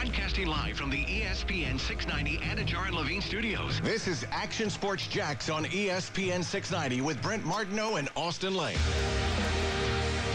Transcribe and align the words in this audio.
Broadcasting 0.00 0.46
live 0.46 0.76
from 0.76 0.90
the 0.90 1.04
ESPN 1.06 1.76
690 1.76 2.38
Anajar 2.38 2.86
and 2.86 2.94
Levine 2.94 3.20
studios. 3.20 3.80
This 3.80 4.06
is 4.06 4.24
Action 4.30 4.70
Sports 4.70 5.08
Jax 5.08 5.50
on 5.50 5.64
ESPN 5.64 6.44
690 6.44 7.00
with 7.00 7.20
Brent 7.20 7.44
Martineau 7.44 7.96
and 7.96 8.08
Austin 8.14 8.54
Lane. 8.54 8.78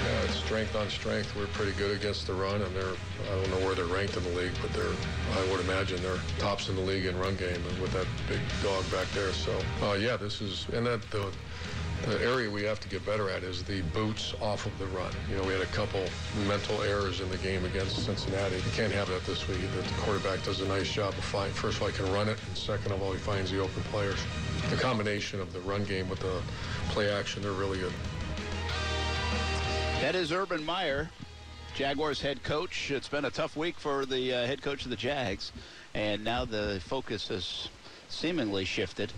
Yeah, 0.04 0.24
it's 0.26 0.36
strength 0.36 0.76
on 0.76 0.90
strength. 0.90 1.34
We're 1.34 1.48
pretty 1.48 1.72
good 1.78 1.96
against 1.96 2.28
the 2.28 2.34
run, 2.34 2.62
and 2.62 2.76
they're 2.76 2.92
I 3.32 3.42
don't 3.42 3.50
know 3.52 3.66
where 3.66 3.74
they're 3.74 3.86
ranked 3.86 4.18
in 4.18 4.24
the 4.24 4.32
league, 4.32 4.52
but 4.62 4.74
they're 4.74 4.92
I 5.32 5.50
would 5.50 5.62
imagine 5.62 6.02
they're 6.04 6.20
tops 6.40 6.68
in 6.68 6.76
the 6.76 6.82
league 6.82 7.06
in 7.06 7.18
run 7.18 7.38
game, 7.38 7.56
and 7.56 7.82
with 7.82 7.94
that 7.94 8.08
big 8.28 8.42
dog 8.62 8.84
back 8.92 9.08
there. 9.12 9.32
So 9.32 9.58
uh, 9.82 9.94
yeah, 9.94 10.18
this 10.18 10.42
is 10.42 10.68
and 10.74 10.86
that 10.88 11.10
the 11.10 11.32
the 12.06 12.22
area 12.22 12.50
we 12.50 12.64
have 12.64 12.80
to 12.82 12.90
get 12.90 13.06
better 13.06 13.30
at 13.30 13.44
is 13.44 13.64
the 13.64 13.82
boots 13.94 14.34
off 14.42 14.66
of 14.66 14.78
the 14.78 14.86
run. 14.88 15.12
You 15.30 15.38
know, 15.38 15.44
we 15.44 15.54
had 15.54 15.62
a 15.62 15.68
couple 15.68 16.04
mental 16.48 16.82
errors 16.82 17.22
in 17.22 17.30
the 17.30 17.38
game 17.38 17.64
against 17.64 18.06
Cincinnati. 18.06 18.58
You 18.58 18.72
can't 18.76 18.92
have 18.92 19.08
that 19.08 19.24
this 19.26 19.48
week. 19.48 19.60
The 19.62 20.02
quarterback 20.02 20.44
does 20.44 20.60
a 20.60 20.68
nice 20.68 20.92
job 20.92 21.14
of 21.14 21.24
finding, 21.24 21.54
first 21.54 21.78
of 21.78 21.84
all, 21.84 21.88
he 21.90 21.96
can 21.96 22.12
run 22.12 22.28
it, 22.28 22.38
and 22.46 22.58
second 22.58 22.92
of 22.92 23.02
all, 23.02 23.14
he 23.14 23.18
finds 23.18 23.52
the 23.52 23.60
open 23.60 23.82
players. 23.84 24.20
The 24.70 24.76
combination 24.76 25.40
of 25.40 25.54
the 25.54 25.62
run 25.62 25.86
game 25.86 26.10
with 26.10 26.20
the 26.20 26.42
play 26.90 27.10
action, 27.10 27.42
they're 27.42 27.52
really 27.52 27.80
good. 27.80 27.94
That 30.02 30.16
is 30.16 30.34
Urban 30.34 30.66
Meyer, 30.66 31.10
Jaguars 31.76 32.22
head 32.22 32.44
coach. 32.44 32.92
It's 32.92 33.08
been 33.08 33.26
a 33.26 33.32
tough 33.32 33.56
week 33.56 33.80
for 33.80 34.06
the 34.06 34.34
uh, 34.34 34.46
head 34.46 34.62
coach 34.62 34.84
of 34.84 34.90
the 34.90 34.98
Jags, 34.98 35.54
and 35.94 36.24
now 36.24 36.44
the 36.44 36.82
focus 36.84 37.30
has 37.30 37.70
seemingly 38.10 38.66
shifted 38.66 39.14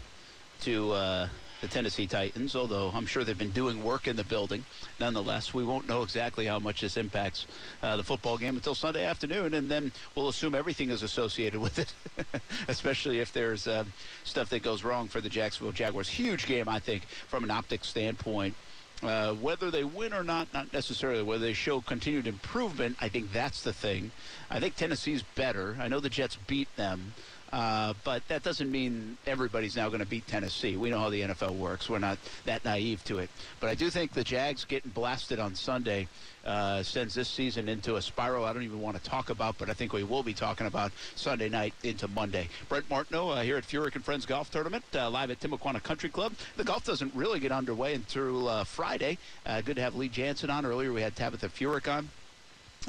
to 0.62 0.92
uh, 0.92 1.28
the 1.62 1.68
Tennessee 1.68 2.08
Titans, 2.08 2.56
although 2.56 2.92
I'm 2.94 3.06
sure 3.06 3.24
they've 3.24 3.38
been 3.38 3.52
doing 3.52 3.84
work 3.84 4.08
in 4.08 4.16
the 4.16 4.24
building. 4.24 4.66
Nonetheless, 5.00 5.54
we 5.54 5.64
won't 5.64 5.88
know 5.88 6.04
exactly 6.04 6.46
how 6.46 6.60
much 6.60 6.82
this 6.82 6.98
impacts 6.98 7.48
uh, 7.82 7.98
the 7.98 8.04
football 8.04 8.38
game 8.38 8.56
until 8.56 8.76
Sunday 8.76 9.06
afternoon, 9.06 9.54
and 9.54 9.70
then 9.70 9.92
we'll 10.16 10.30
assume 10.30 10.56
everything 10.56 10.90
is 10.90 11.04
associated 11.04 11.60
with 11.60 11.80
it, 11.80 11.94
especially 12.68 13.20
if 13.20 13.32
there's 13.34 13.68
uh, 13.68 13.84
stuff 14.24 14.50
that 14.50 14.64
goes 14.64 14.84
wrong 14.84 15.08
for 15.08 15.22
the 15.22 15.30
Jacksonville 15.30 15.72
Jaguars. 15.72 16.10
Huge 16.10 16.46
game, 16.46 16.68
I 16.68 16.80
think, 16.80 17.06
from 17.28 17.44
an 17.44 17.52
optics 17.52 17.88
standpoint. 17.88 18.56
Uh, 19.04 19.34
whether 19.34 19.70
they 19.70 19.84
win 19.84 20.14
or 20.14 20.24
not, 20.24 20.54
not 20.54 20.72
necessarily. 20.72 21.22
Whether 21.22 21.46
they 21.46 21.54
show 21.54 21.82
continued 21.82 22.28
improvement, 22.28 22.98
I 23.02 23.10
think 23.10 23.32
that's 23.34 23.62
the 23.62 23.74
thing. 23.74 24.12
I 24.50 24.60
think 24.60 24.76
Tennessee's 24.76 25.22
better. 25.36 25.78
I 25.80 25.90
know 25.90 26.00
the 26.00 26.10
Jets 26.10 26.38
beat 26.48 26.74
them, 26.76 27.14
uh, 27.54 27.94
but 28.04 28.28
that 28.28 28.44
doesn't 28.44 28.72
mean 28.72 29.18
everybody's 29.28 29.76
now 29.76 29.88
going 29.88 30.00
to 30.00 30.06
beat 30.06 30.28
Tennessee. 30.28 30.76
We 30.78 30.90
know 30.90 31.00
how 31.00 31.10
the 31.10 31.22
NFL 31.22 31.56
works. 31.56 31.90
We're 31.90 32.00
not 32.00 32.18
that 32.46 32.66
naive 32.66 33.04
to 33.06 33.20
it. 33.20 33.30
But 33.60 33.70
I 33.70 33.76
do 33.76 33.90
think 33.90 34.14
the 34.14 34.24
Jags 34.24 34.66
getting 34.66 34.92
blasted 34.92 35.40
on 35.40 35.56
Sunday 35.56 36.08
uh, 36.46 36.84
sends 36.84 37.14
this 37.16 37.28
season 37.28 37.70
into 37.70 37.96
a 37.96 38.02
spiral 38.02 38.46
I 38.46 38.54
don't 38.54 38.64
even 38.64 38.82
want 38.82 38.98
to 38.98 39.04
talk 39.04 39.30
about, 39.30 39.58
but 39.58 39.70
I 39.70 39.74
think 39.74 39.94
we 39.94 40.04
will 40.04 40.24
be 40.24 40.34
talking 40.34 40.68
about 40.68 40.92
Sunday 41.16 41.50
night 41.50 41.74
into 41.84 42.08
Monday. 42.08 42.50
Brent 42.68 42.90
Martineau 42.90 43.30
uh, 43.30 43.42
here 43.42 43.58
at 43.58 43.64
Furyk 43.64 43.96
and 43.96 44.04
Friends 44.04 44.26
Golf 44.26 44.52
Tournament, 44.52 44.84
uh, 44.94 45.10
live 45.10 45.32
at 45.32 45.40
Timuquana 45.40 45.82
Country 45.82 46.10
Club. 46.10 46.34
The 46.58 46.64
golf 46.64 46.84
doesn't 46.84 47.14
really 47.16 47.40
get 47.40 47.52
underway 47.52 47.94
until 47.94 48.50
uh, 48.50 48.64
Friday. 48.64 49.18
Good 49.66 49.78
to 49.78 49.82
have 49.82 49.96
Lee 49.96 50.10
Janzen 50.10 50.50
on. 50.50 50.66
Earlier 50.66 50.92
we 50.92 51.02
had 51.02 51.16
Tabitha 51.16 51.50
Furyk 51.50 51.92
on. 51.92 52.10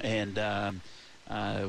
And 0.02 0.38
um, 0.38 0.80
uh, 1.28 1.68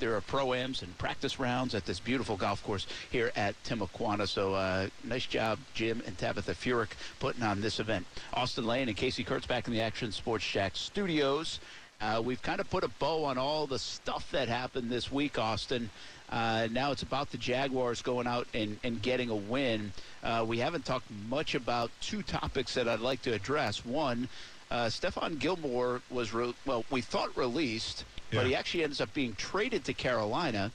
there 0.00 0.16
are 0.16 0.20
pro-ams 0.22 0.82
and 0.82 0.96
practice 0.98 1.38
rounds 1.38 1.74
at 1.74 1.84
this 1.84 2.00
beautiful 2.00 2.36
golf 2.36 2.64
course 2.64 2.86
here 3.10 3.30
at 3.36 3.54
Timuquana. 3.62 4.26
So 4.26 4.54
uh, 4.54 4.88
nice 5.04 5.26
job, 5.26 5.58
Jim 5.74 6.02
and 6.06 6.18
Tabitha 6.18 6.54
Furyk, 6.54 6.90
putting 7.20 7.42
on 7.42 7.60
this 7.60 7.78
event. 7.78 8.06
Austin 8.34 8.66
Lane 8.66 8.88
and 8.88 8.96
Casey 8.96 9.22
Kurtz 9.22 9.46
back 9.46 9.68
in 9.68 9.72
the 9.72 9.80
Action 9.80 10.10
Sports 10.10 10.42
Shack 10.44 10.74
studios. 10.74 11.60
Uh, 12.00 12.22
we've 12.24 12.40
kind 12.40 12.60
of 12.60 12.70
put 12.70 12.82
a 12.82 12.88
bow 12.98 13.24
on 13.24 13.36
all 13.36 13.66
the 13.66 13.78
stuff 13.78 14.30
that 14.32 14.48
happened 14.48 14.90
this 14.90 15.12
week, 15.12 15.38
Austin. 15.38 15.90
Uh, 16.30 16.66
now 16.72 16.92
it's 16.92 17.02
about 17.02 17.30
the 17.30 17.36
Jaguars 17.36 18.00
going 18.00 18.26
out 18.26 18.46
and, 18.54 18.78
and 18.82 19.02
getting 19.02 19.28
a 19.28 19.34
win. 19.34 19.92
Uh, 20.22 20.44
we 20.48 20.58
haven't 20.58 20.86
talked 20.86 21.10
much 21.28 21.54
about 21.54 21.90
two 22.00 22.22
topics 22.22 22.72
that 22.74 22.88
I'd 22.88 23.00
like 23.00 23.20
to 23.22 23.34
address. 23.34 23.84
One, 23.84 24.28
uh, 24.70 24.86
Stephon 24.86 25.38
Gilmore 25.38 26.00
was, 26.10 26.32
re- 26.32 26.54
well, 26.64 26.84
we 26.90 27.00
thought 27.00 27.36
released, 27.36 28.04
but 28.30 28.46
he 28.46 28.54
actually 28.54 28.84
ends 28.84 29.00
up 29.00 29.12
being 29.14 29.34
traded 29.34 29.84
to 29.84 29.94
Carolina. 29.94 30.70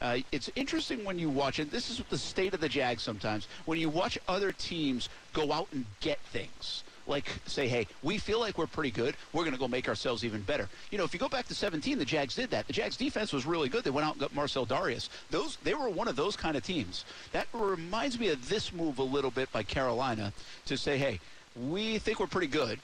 Uh, 0.00 0.18
it's 0.32 0.50
interesting 0.56 1.04
when 1.04 1.18
you 1.18 1.28
watch 1.28 1.58
it. 1.58 1.70
This 1.70 1.90
is 1.90 2.02
the 2.08 2.16
state 2.16 2.54
of 2.54 2.60
the 2.60 2.68
Jags 2.68 3.02
sometimes. 3.02 3.48
When 3.66 3.78
you 3.78 3.90
watch 3.90 4.18
other 4.28 4.52
teams 4.52 5.08
go 5.34 5.52
out 5.52 5.68
and 5.72 5.84
get 6.00 6.18
things, 6.20 6.84
like 7.06 7.26
say, 7.44 7.68
hey, 7.68 7.86
we 8.02 8.16
feel 8.16 8.40
like 8.40 8.56
we're 8.56 8.66
pretty 8.66 8.90
good. 8.90 9.14
We're 9.34 9.42
going 9.42 9.52
to 9.52 9.58
go 9.58 9.68
make 9.68 9.88
ourselves 9.88 10.24
even 10.24 10.40
better. 10.42 10.68
You 10.90 10.96
know, 10.96 11.04
if 11.04 11.12
you 11.12 11.20
go 11.20 11.28
back 11.28 11.46
to 11.48 11.54
17, 11.54 11.98
the 11.98 12.04
Jags 12.04 12.34
did 12.34 12.50
that. 12.50 12.66
The 12.66 12.72
Jags 12.72 12.96
defense 12.96 13.32
was 13.32 13.44
really 13.44 13.68
good. 13.68 13.84
They 13.84 13.90
went 13.90 14.06
out 14.06 14.12
and 14.12 14.20
got 14.20 14.34
Marcell 14.34 14.64
Dareus. 14.64 15.10
Those 15.30 15.56
they 15.64 15.74
were 15.74 15.90
one 15.90 16.08
of 16.08 16.16
those 16.16 16.36
kind 16.36 16.56
of 16.56 16.62
teams. 16.62 17.04
That 17.32 17.46
reminds 17.52 18.18
me 18.18 18.28
of 18.28 18.48
this 18.48 18.72
move 18.72 18.98
a 18.98 19.02
little 19.02 19.30
bit 19.30 19.52
by 19.52 19.64
Carolina 19.64 20.32
to 20.66 20.78
say, 20.78 20.96
hey, 20.96 21.20
we 21.68 21.98
think 21.98 22.20
we're 22.20 22.26
pretty 22.26 22.46
good. 22.46 22.78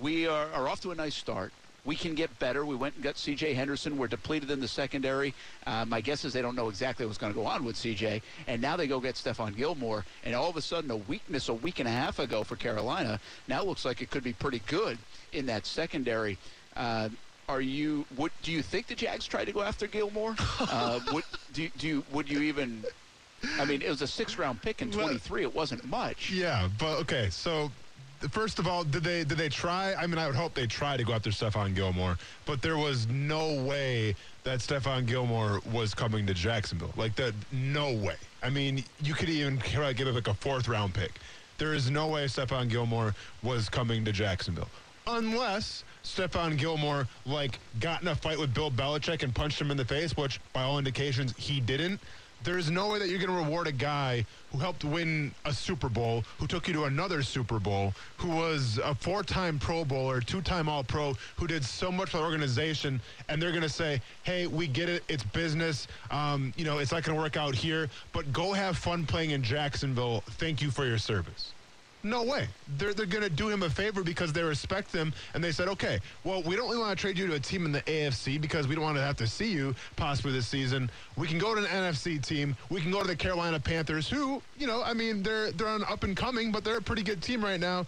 We 0.00 0.26
are, 0.26 0.48
are 0.52 0.68
off 0.68 0.80
to 0.82 0.90
a 0.90 0.94
nice 0.94 1.14
start. 1.14 1.52
We 1.84 1.96
can 1.96 2.14
get 2.14 2.38
better. 2.38 2.64
We 2.64 2.76
went 2.76 2.94
and 2.94 3.02
got 3.02 3.18
C.J. 3.18 3.54
Henderson. 3.54 3.98
We're 3.98 4.06
depleted 4.06 4.52
in 4.52 4.60
the 4.60 4.68
secondary. 4.68 5.34
Uh, 5.66 5.84
my 5.84 6.00
guess 6.00 6.24
is 6.24 6.32
they 6.32 6.42
don't 6.42 6.54
know 6.54 6.68
exactly 6.68 7.04
what's 7.04 7.18
going 7.18 7.32
to 7.32 7.38
go 7.38 7.44
on 7.44 7.64
with 7.64 7.76
C.J. 7.76 8.22
And 8.46 8.62
now 8.62 8.76
they 8.76 8.86
go 8.86 9.00
get 9.00 9.16
Stephon 9.16 9.56
Gilmore. 9.56 10.04
And 10.24 10.32
all 10.32 10.48
of 10.48 10.56
a 10.56 10.62
sudden, 10.62 10.92
a 10.92 10.96
weakness 10.96 11.48
a 11.48 11.54
week 11.54 11.80
and 11.80 11.88
a 11.88 11.92
half 11.92 12.20
ago 12.20 12.44
for 12.44 12.54
Carolina 12.54 13.18
now 13.48 13.64
looks 13.64 13.84
like 13.84 14.00
it 14.00 14.10
could 14.10 14.22
be 14.22 14.32
pretty 14.32 14.60
good 14.68 14.96
in 15.32 15.46
that 15.46 15.66
secondary. 15.66 16.38
Uh, 16.76 17.08
are 17.48 17.60
you? 17.60 18.06
Would 18.16 18.30
do 18.42 18.52
you 18.52 18.62
think 18.62 18.86
the 18.86 18.94
Jags 18.94 19.26
tried 19.26 19.46
to 19.46 19.52
go 19.52 19.62
after 19.62 19.88
Gilmore? 19.88 20.36
uh, 20.60 21.00
would 21.12 21.24
do, 21.52 21.68
do 21.78 21.88
you, 21.88 22.04
would 22.12 22.30
you 22.30 22.42
even? 22.42 22.84
I 23.58 23.64
mean, 23.64 23.82
it 23.82 23.88
was 23.88 24.02
a 24.02 24.06
six-round 24.06 24.62
pick 24.62 24.82
in 24.82 24.92
23. 24.92 25.42
It 25.42 25.52
wasn't 25.52 25.84
much. 25.84 26.30
Yeah, 26.30 26.68
but 26.78 26.98
okay. 27.00 27.28
So, 27.28 27.72
first 28.30 28.58
of 28.58 28.66
all, 28.66 28.84
did 28.84 29.02
they 29.02 29.24
did 29.24 29.38
they 29.38 29.48
try? 29.48 29.94
I 29.94 30.06
mean, 30.06 30.18
I 30.18 30.26
would 30.26 30.36
hope 30.36 30.54
they 30.54 30.66
try 30.66 30.96
to 30.96 31.04
go 31.04 31.12
after 31.12 31.30
Stephon 31.30 31.74
Gilmore, 31.74 32.18
but 32.46 32.62
there 32.62 32.76
was 32.76 33.06
no 33.08 33.62
way 33.62 34.14
that 34.44 34.60
Stephon 34.60 35.06
Gilmore 35.06 35.60
was 35.72 35.94
coming 35.94 36.26
to 36.26 36.34
Jacksonville. 36.34 36.92
Like 36.96 37.14
that, 37.16 37.34
no 37.52 37.92
way. 37.92 38.16
I 38.42 38.50
mean, 38.50 38.84
you 39.02 39.14
could 39.14 39.28
even 39.28 39.56
give 39.94 40.08
it 40.08 40.14
like 40.14 40.28
a 40.28 40.34
fourth 40.34 40.68
round 40.68 40.94
pick. 40.94 41.12
There 41.58 41.74
is 41.74 41.90
no 41.90 42.08
way 42.08 42.24
Stephon 42.24 42.68
Gilmore 42.68 43.14
was 43.42 43.68
coming 43.68 44.04
to 44.04 44.12
Jacksonville. 44.12 44.68
Unless 45.06 45.84
Stephon 46.04 46.56
Gilmore 46.56 47.06
like 47.26 47.58
got 47.80 48.02
in 48.02 48.08
a 48.08 48.14
fight 48.14 48.38
with 48.38 48.52
Bill 48.54 48.70
Belichick 48.70 49.22
and 49.22 49.34
punched 49.34 49.60
him 49.60 49.70
in 49.70 49.76
the 49.76 49.84
face, 49.84 50.16
which 50.16 50.40
by 50.52 50.62
all 50.62 50.78
indications 50.78 51.34
he 51.36 51.60
didn't. 51.60 52.00
There's 52.44 52.70
no 52.70 52.88
way 52.88 52.98
that 52.98 53.08
you're 53.08 53.20
going 53.20 53.30
to 53.30 53.36
reward 53.36 53.68
a 53.68 53.72
guy 53.72 54.26
who 54.50 54.58
helped 54.58 54.84
win 54.84 55.32
a 55.44 55.52
Super 55.52 55.88
Bowl, 55.88 56.24
who 56.38 56.48
took 56.48 56.66
you 56.66 56.74
to 56.74 56.84
another 56.84 57.22
Super 57.22 57.60
Bowl, 57.60 57.94
who 58.16 58.28
was 58.30 58.80
a 58.82 58.94
four-time 58.96 59.60
Pro 59.60 59.84
Bowler, 59.84 60.20
two-time 60.20 60.68
All-Pro, 60.68 61.14
who 61.36 61.46
did 61.46 61.64
so 61.64 61.92
much 61.92 62.10
for 62.10 62.16
the 62.16 62.22
organization, 62.24 63.00
and 63.28 63.40
they're 63.40 63.50
going 63.50 63.62
to 63.62 63.68
say, 63.68 64.00
"Hey, 64.24 64.48
we 64.48 64.66
get 64.66 64.88
it. 64.88 65.04
It's 65.08 65.22
business. 65.22 65.86
Um, 66.10 66.52
you 66.56 66.64
know, 66.64 66.78
it's 66.78 66.90
not 66.90 67.04
going 67.04 67.16
to 67.16 67.22
work 67.22 67.36
out 67.36 67.54
here, 67.54 67.88
but 68.12 68.32
go 68.32 68.52
have 68.52 68.76
fun 68.76 69.06
playing 69.06 69.30
in 69.30 69.42
Jacksonville. 69.42 70.22
Thank 70.32 70.60
you 70.60 70.70
for 70.70 70.84
your 70.84 70.98
service." 70.98 71.52
No 72.04 72.24
way. 72.24 72.48
They're, 72.78 72.92
they're 72.94 73.06
going 73.06 73.22
to 73.22 73.30
do 73.30 73.48
him 73.48 73.62
a 73.62 73.70
favor 73.70 74.02
because 74.02 74.32
they 74.32 74.42
respect 74.42 74.92
him. 74.92 75.12
And 75.34 75.42
they 75.42 75.52
said, 75.52 75.68
okay, 75.68 76.00
well, 76.24 76.42
we 76.42 76.56
don't 76.56 76.68
really 76.68 76.80
want 76.80 76.96
to 76.96 77.00
trade 77.00 77.16
you 77.16 77.26
to 77.28 77.34
a 77.34 77.40
team 77.40 77.64
in 77.64 77.72
the 77.72 77.82
AFC 77.82 78.40
because 78.40 78.66
we 78.66 78.74
don't 78.74 78.84
want 78.84 78.96
to 78.96 79.02
have 79.02 79.16
to 79.18 79.26
see 79.26 79.52
you 79.52 79.74
possibly 79.96 80.32
this 80.32 80.46
season. 80.48 80.90
We 81.16 81.28
can 81.28 81.38
go 81.38 81.54
to 81.54 81.60
an 81.60 81.66
NFC 81.66 82.24
team. 82.24 82.56
We 82.70 82.80
can 82.80 82.90
go 82.90 83.02
to 83.02 83.06
the 83.06 83.16
Carolina 83.16 83.60
Panthers, 83.60 84.08
who, 84.08 84.42
you 84.58 84.66
know, 84.66 84.82
I 84.82 84.94
mean, 84.94 85.22
they're, 85.22 85.52
they're 85.52 85.68
on 85.68 85.84
up 85.84 86.02
and 86.02 86.16
coming, 86.16 86.50
but 86.50 86.64
they're 86.64 86.78
a 86.78 86.82
pretty 86.82 87.02
good 87.02 87.22
team 87.22 87.44
right 87.44 87.60
now. 87.60 87.86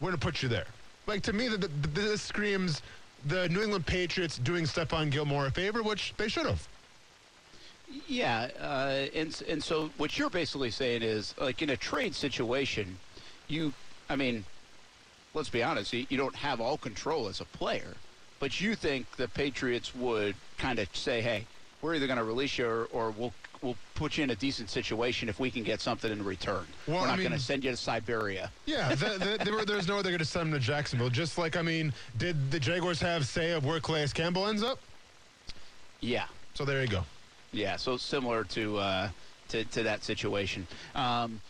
We're 0.00 0.10
going 0.10 0.20
to 0.20 0.26
put 0.26 0.42
you 0.42 0.48
there. 0.48 0.66
Like, 1.06 1.22
to 1.22 1.32
me, 1.32 1.48
the, 1.48 1.56
the, 1.56 1.68
this 1.88 2.22
screams 2.22 2.82
the 3.26 3.48
New 3.48 3.62
England 3.62 3.86
Patriots 3.86 4.38
doing 4.38 4.64
Stephon 4.64 5.10
Gilmore 5.10 5.46
a 5.46 5.50
favor, 5.50 5.82
which 5.82 6.14
they 6.16 6.28
should 6.28 6.46
have. 6.46 6.66
Yeah, 8.08 8.48
uh, 8.60 9.06
and 9.14 9.42
and 9.48 9.62
so 9.62 9.90
what 9.98 10.18
you're 10.18 10.30
basically 10.30 10.70
saying 10.70 11.02
is, 11.02 11.34
like 11.38 11.62
in 11.62 11.70
a 11.70 11.76
trade 11.76 12.14
situation, 12.14 12.98
you, 13.48 13.72
I 14.08 14.16
mean, 14.16 14.44
let's 15.34 15.48
be 15.48 15.62
honest, 15.62 15.92
you, 15.92 16.06
you 16.08 16.16
don't 16.16 16.34
have 16.36 16.60
all 16.60 16.76
control 16.78 17.28
as 17.28 17.40
a 17.40 17.44
player, 17.44 17.94
But 18.40 18.60
you 18.60 18.74
think 18.74 19.06
the 19.16 19.28
Patriots 19.28 19.94
would 19.94 20.34
kind 20.58 20.78
of 20.78 20.94
say, 20.94 21.22
"Hey, 21.22 21.46
we're 21.80 21.94
either 21.94 22.06
going 22.06 22.18
to 22.18 22.24
release 22.24 22.58
you 22.58 22.66
or, 22.66 22.88
or 22.92 23.10
we'll 23.10 23.32
we'll 23.62 23.76
put 23.94 24.18
you 24.18 24.24
in 24.24 24.30
a 24.30 24.34
decent 24.36 24.68
situation 24.68 25.28
if 25.30 25.40
we 25.40 25.50
can 25.50 25.62
get 25.62 25.80
something 25.80 26.12
in 26.12 26.22
return. 26.22 26.66
Well, 26.86 27.00
we're 27.00 27.06
I 27.06 27.10
not 27.10 27.18
going 27.20 27.32
to 27.32 27.38
send 27.38 27.64
you 27.64 27.70
to 27.70 27.76
Siberia." 27.76 28.50
Yeah, 28.66 28.94
the, 28.94 29.38
the, 29.38 29.44
there 29.44 29.54
were, 29.54 29.64
there's 29.64 29.88
no 29.88 29.96
way 29.96 30.02
they're 30.02 30.12
going 30.12 30.18
to 30.18 30.24
send 30.24 30.48
him 30.48 30.52
to 30.54 30.60
Jacksonville. 30.60 31.08
Just 31.10 31.38
like, 31.38 31.56
I 31.56 31.62
mean, 31.62 31.92
did 32.18 32.50
the 32.50 32.60
Jaguars 32.60 33.00
have 33.00 33.26
say 33.26 33.52
of 33.52 33.64
where 33.64 33.80
Calais 33.80 34.08
Campbell 34.12 34.46
ends 34.48 34.62
up? 34.62 34.78
Yeah. 36.00 36.26
So 36.54 36.64
there 36.64 36.82
you 36.82 36.88
go. 36.88 37.04
Yeah, 37.52 37.76
so 37.76 37.96
similar 37.96 38.44
to 38.44 38.78
uh, 38.78 39.08
to, 39.48 39.64
to 39.64 39.82
that 39.84 40.02
situation. 40.04 40.66
Um, 40.94 41.40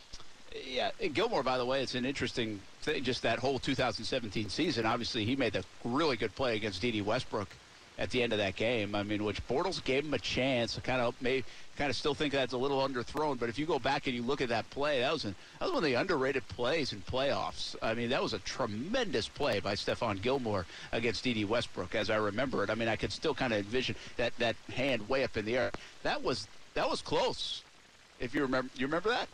yeah, 0.55 0.91
Gilmore, 1.13 1.43
by 1.43 1.59
the 1.59 1.67
way, 1.67 1.83
it's 1.83 1.95
an 1.95 2.05
interesting 2.05 2.61
thing. 2.83 3.03
Just 3.03 3.23
that 3.23 3.39
whole 3.39 3.59
2017 3.59 4.49
season. 4.49 4.87
Obviously, 4.87 5.25
he 5.25 5.37
made 5.37 5.57
a 5.57 5.65
really 5.85 6.17
good 6.17 6.35
play 6.35 6.57
against 6.57 6.81
Dede 6.81 7.05
Westbrook 7.05 7.49
at 7.99 8.11
the 8.11 8.23
end 8.23 8.33
of 8.33 8.39
that 8.39 8.57
game. 8.57 8.95
I 8.95 9.03
mean, 9.03 9.25
which 9.25 9.47
Bortles 9.47 9.83
gave 9.83 10.05
him 10.05 10.15
a 10.15 10.19
chance. 10.19 10.77
I 10.77 10.81
kind 10.81 11.01
of 11.01 11.21
may 11.23 11.45
kind 11.77 11.91
of 11.91 11.97
still 11.97 12.15
think 12.15 12.33
that's 12.33 12.53
a 12.53 12.59
little 12.59 12.87
underthrown. 12.87 13.39
But 13.39 13.49
if 13.49 13.59
you 13.59 13.67
go 13.67 13.79
back 13.79 14.07
and 14.07 14.15
you 14.15 14.23
look 14.23 14.41
at 14.41 14.49
that 14.49 14.69
play, 14.71 15.01
that 15.01 15.13
was 15.13 15.25
an, 15.25 15.35
that 15.59 15.67
was 15.67 15.73
one 15.73 15.85
of 15.85 15.89
the 15.89 15.95
underrated 15.95 16.47
plays 16.49 16.93
in 16.93 17.01
playoffs. 17.03 17.75
I 17.83 17.95
mean, 17.95 18.11
that 18.11 18.23
was 18.23 18.33
a 18.33 18.39
tremendous 18.41 19.29
play 19.29 19.61
by 19.61 19.75
Stephon 19.75 20.21
Gilmore 20.23 20.67
against 20.93 21.25
Dede 21.25 21.49
Westbrook, 21.49 21.95
as 21.95 22.11
I 22.11 22.17
remember 22.17 22.63
it. 22.65 22.71
I 22.71 22.75
mean, 22.75 22.89
I 22.89 22.97
could 22.97 23.13
still 23.13 23.35
kind 23.35 23.53
of 23.53 23.61
envision 23.61 23.97
that 24.17 24.37
that 24.39 24.57
hand 24.73 25.09
way 25.09 25.25
up 25.25 25.37
in 25.37 25.45
the 25.45 25.57
air. 25.57 25.71
That 26.03 26.23
was 26.23 26.49
that 26.75 26.89
was 26.89 27.03
close. 27.03 27.63
If 28.21 28.35
you 28.35 28.43
remember, 28.43 28.71
you 28.77 28.87
remember 28.87 29.11
that? 29.11 29.29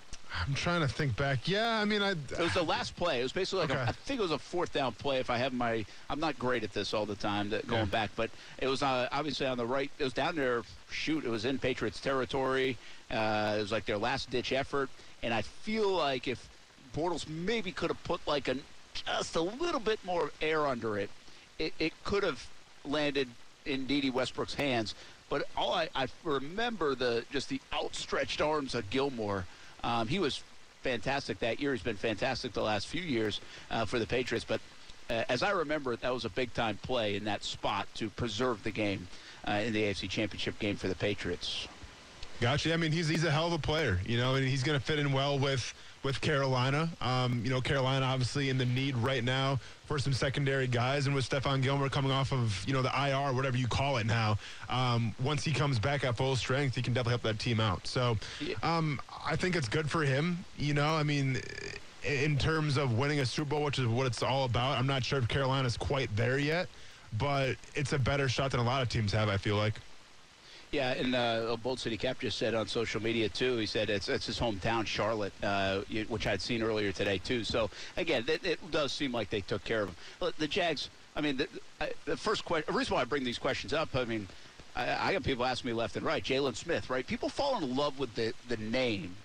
I'm 0.47 0.55
trying 0.55 0.81
to 0.81 0.89
think 0.89 1.17
back. 1.17 1.49
Yeah, 1.49 1.81
I 1.81 1.85
mean, 1.85 2.03
I. 2.03 2.11
It 2.13 2.39
was 2.39 2.55
the 2.55 2.63
last 2.63 2.95
play. 2.97 3.21
It 3.21 3.23
was 3.25 3.33
basically 3.33 3.61
like 3.67 3.71
Okay. 3.73 3.81
I 3.83 3.93
think 3.93 4.21
it 4.21 4.23
was 4.23 4.31
a 4.31 4.39
fourth 4.39 4.73
down 4.73 4.93
play. 4.93 5.19
If 5.19 5.29
I 5.31 5.37
have 5.39 5.53
my, 5.53 5.85
I'm 6.09 6.21
not 6.21 6.39
great 6.39 6.63
at 6.63 6.73
this 6.73 6.95
all 6.95 7.05
the 7.07 7.17
time, 7.17 7.51
that 7.51 7.67
going 7.67 7.81
Yeah. 7.81 7.85
back, 7.87 8.11
but 8.17 8.31
it 8.59 8.69
was 8.69 8.83
uh, 8.83 9.09
obviously 9.13 9.47
on 9.47 9.59
the 9.59 9.67
right. 9.67 9.91
It 9.99 10.05
was 10.05 10.13
down 10.13 10.37
there. 10.37 10.63
Shoot, 10.91 11.25
it 11.25 11.31
was 11.31 11.45
in 11.45 11.59
Patriots 11.59 12.01
territory. 12.01 12.77
Uh, 13.11 13.55
it 13.59 13.61
was 13.63 13.73
like 13.73 13.87
their 13.87 13.99
last 13.99 14.31
ditch 14.31 14.53
effort, 14.53 14.89
and 15.23 15.35
I 15.35 15.43
feel 15.43 15.91
like 15.91 16.29
if 16.29 16.49
Bortles 16.95 17.29
maybe 17.29 17.73
could 17.73 17.91
have 17.91 18.03
put 18.05 18.21
like 18.27 18.49
a 18.49 18.57
just 18.95 19.37
a 19.37 19.41
little 19.41 19.81
bit 19.81 19.99
more 20.05 20.31
air 20.41 20.67
under 20.67 20.99
it, 20.99 21.11
it, 21.59 21.73
it 21.79 21.93
could 22.05 22.23
have 22.23 22.47
landed 22.85 23.29
in 23.67 23.87
Dede 23.87 24.13
Westbrook's 24.15 24.55
hands. 24.55 24.95
But 25.29 25.45
all 25.57 25.73
I, 25.75 25.89
I 25.95 26.07
remember 26.25 26.95
the 26.95 27.25
just 27.33 27.49
the 27.49 27.61
outstretched 27.73 28.41
arms 28.41 28.75
of 28.75 28.89
Gilmore. 28.91 29.47
Um, 29.83 30.09
he 30.09 30.19
was 30.19 30.43
fantastic 30.83 31.39
that 31.41 31.61
year. 31.61 31.73
He's 31.73 31.83
been 31.83 31.97
fantastic 31.97 32.53
the 32.53 32.63
last 32.63 32.87
few 32.87 33.03
years 33.03 33.41
uh, 33.71 33.85
for 33.85 33.99
the 33.99 34.07
Patriots. 34.07 34.45
But 34.47 34.61
uh, 35.09 35.25
as 35.29 35.43
I 35.43 35.51
remember, 35.51 35.97
that 35.97 36.13
was 36.13 36.25
a 36.25 36.31
big 36.31 36.53
time 36.55 36.79
play 36.83 37.17
in 37.17 37.25
that 37.25 37.45
spot 37.45 37.89
to 37.95 38.09
preserve 38.11 38.63
the 38.63 38.71
game 38.71 39.09
uh, 39.47 39.53
in 39.53 39.73
the 39.73 39.83
AFC 39.83 40.09
Championship 40.09 40.59
game 40.59 40.77
for 40.77 40.89
the 40.89 40.95
Patriots. 40.95 41.69
Gotcha. 42.41 42.73
I 42.73 42.79
mean, 42.79 42.93
he's 42.93 43.09
he's 43.09 43.25
a 43.25 43.31
hell 43.31 43.49
of 43.49 43.53
a 43.53 43.59
player, 43.59 44.01
you 44.07 44.17
know, 44.17 44.35
and 44.35 44.47
he's 44.47 44.63
going 44.63 44.79
to 44.79 44.85
fit 44.85 44.99
in 44.99 45.13
well 45.13 45.39
with 45.39 45.75
with 46.03 46.21
Carolina. 46.21 46.89
Um, 47.01 47.43
you 47.45 47.51
know, 47.51 47.61
Carolina 47.61 48.07
obviously 48.07 48.49
in 48.49 48.59
the 48.59 48.65
need 48.65 48.97
right 48.97 49.23
now 49.23 49.59
for 49.87 49.99
some 49.99 50.13
secondary 50.13 50.67
guys, 50.67 51.07
and 51.07 51.15
with 51.15 51.29
Stephon 51.29 51.63
Gilmore 51.63 51.89
coming 51.89 52.11
off 52.13 52.33
of 52.33 52.65
you 52.67 52.73
know 52.73 52.83
the 52.83 52.89
IR, 52.91 53.35
whatever 53.35 53.57
you 53.57 53.67
call 53.69 53.99
it 53.99 54.07
now. 54.07 54.39
Um, 54.69 55.15
once 55.23 55.45
he 55.45 55.53
comes 55.53 55.79
back 55.79 56.05
at 56.05 56.17
full 56.17 56.37
strength, 56.37 56.77
he 56.77 56.83
can 56.83 56.93
definitely 56.95 57.13
help 57.13 57.23
that 57.23 57.39
team 57.39 57.61
out. 57.61 57.87
So, 57.87 58.17
um, 58.63 59.01
I 59.27 59.37
think 59.37 59.57
it's 59.57 59.69
good 59.69 59.91
for 59.91 60.03
him. 60.03 60.45
You 60.59 60.75
know, 60.75 60.95
I 60.95 61.03
mean. 61.03 61.41
In 62.03 62.39
terms 62.39 62.79
of 62.79 62.97
winning 62.97 63.21
a 63.21 63.27
Super 63.27 63.51
Bowl, 63.51 63.63
which 63.63 63.79
is 63.79 63.87
what 63.87 64.07
it's 64.07 64.23
all 64.23 64.47
about, 64.47 64.79
I'm 64.79 64.87
not 64.87 65.05
sure 65.05 65.19
if 65.19 65.29
Carolina's 65.29 65.77
quite 65.77 66.09
there 66.17 66.39
yet, 66.39 66.67
but 67.19 67.57
it's 67.75 67.93
a 67.93 67.99
better 67.99 68.27
shot 68.27 68.53
than 68.53 68.61
a 68.61 68.65
lot 68.65 68.81
of 68.81 68.89
teams 68.89 69.13
have. 69.13 69.29
I 69.29 69.37
feel 69.37 69.57
like. 69.57 69.75
Yeah, 70.73 70.93
and 70.93 71.17
uh, 71.17 71.57
Bold 71.63 71.81
City 71.81 71.97
Cap 71.97 72.21
just 72.21 72.39
said 72.39 72.55
on 72.55 72.69
social 72.69 73.03
media 73.03 73.29
too. 73.29 73.57
He 73.57 73.67
said 73.67 73.91
it's 73.91 74.09
it's 74.09 74.27
his 74.27 74.39
hometown, 74.39 74.87
Charlotte, 74.87 75.33
uh, 75.43 75.81
which 76.09 76.27
I'd 76.29 76.41
seen 76.41 76.63
earlier 76.63 76.93
today 76.93 77.19
too. 77.19 77.43
So 77.43 77.71
again, 77.97 78.25
it, 78.29 78.45
it 78.45 78.71
does 78.71 78.93
seem 78.93 79.11
like 79.11 79.31
they 79.31 79.41
took 79.41 79.65
care 79.65 79.83
of 79.83 79.89
him. 79.89 80.33
The 80.39 80.47
Jags. 80.47 80.89
I 81.17 81.23
mean, 81.23 81.39
the, 81.39 81.49
the 82.05 82.17
first 82.17 82.45
question. 82.45 82.73
The 82.73 82.79
reason 82.79 82.95
why 82.95 83.01
I 83.01 83.05
bring 83.05 83.25
these 83.25 83.39
questions 83.39 83.73
up. 83.73 83.97
I 83.97 84.05
mean, 84.05 84.29
I, 84.77 85.09
I 85.09 85.13
got 85.13 85.25
people 85.25 85.45
asking 85.45 85.71
me 85.71 85.75
left 85.75 85.97
and 85.97 86.07
right. 86.07 86.23
Jaylon 86.23 86.55
Smith, 86.55 86.89
right? 86.89 87.05
People 87.05 87.29
fall 87.29 87.59
in 87.59 87.75
love 87.75 87.99
with 87.99 88.15
the 88.15 88.33
the 88.49 88.57
name 88.59 89.17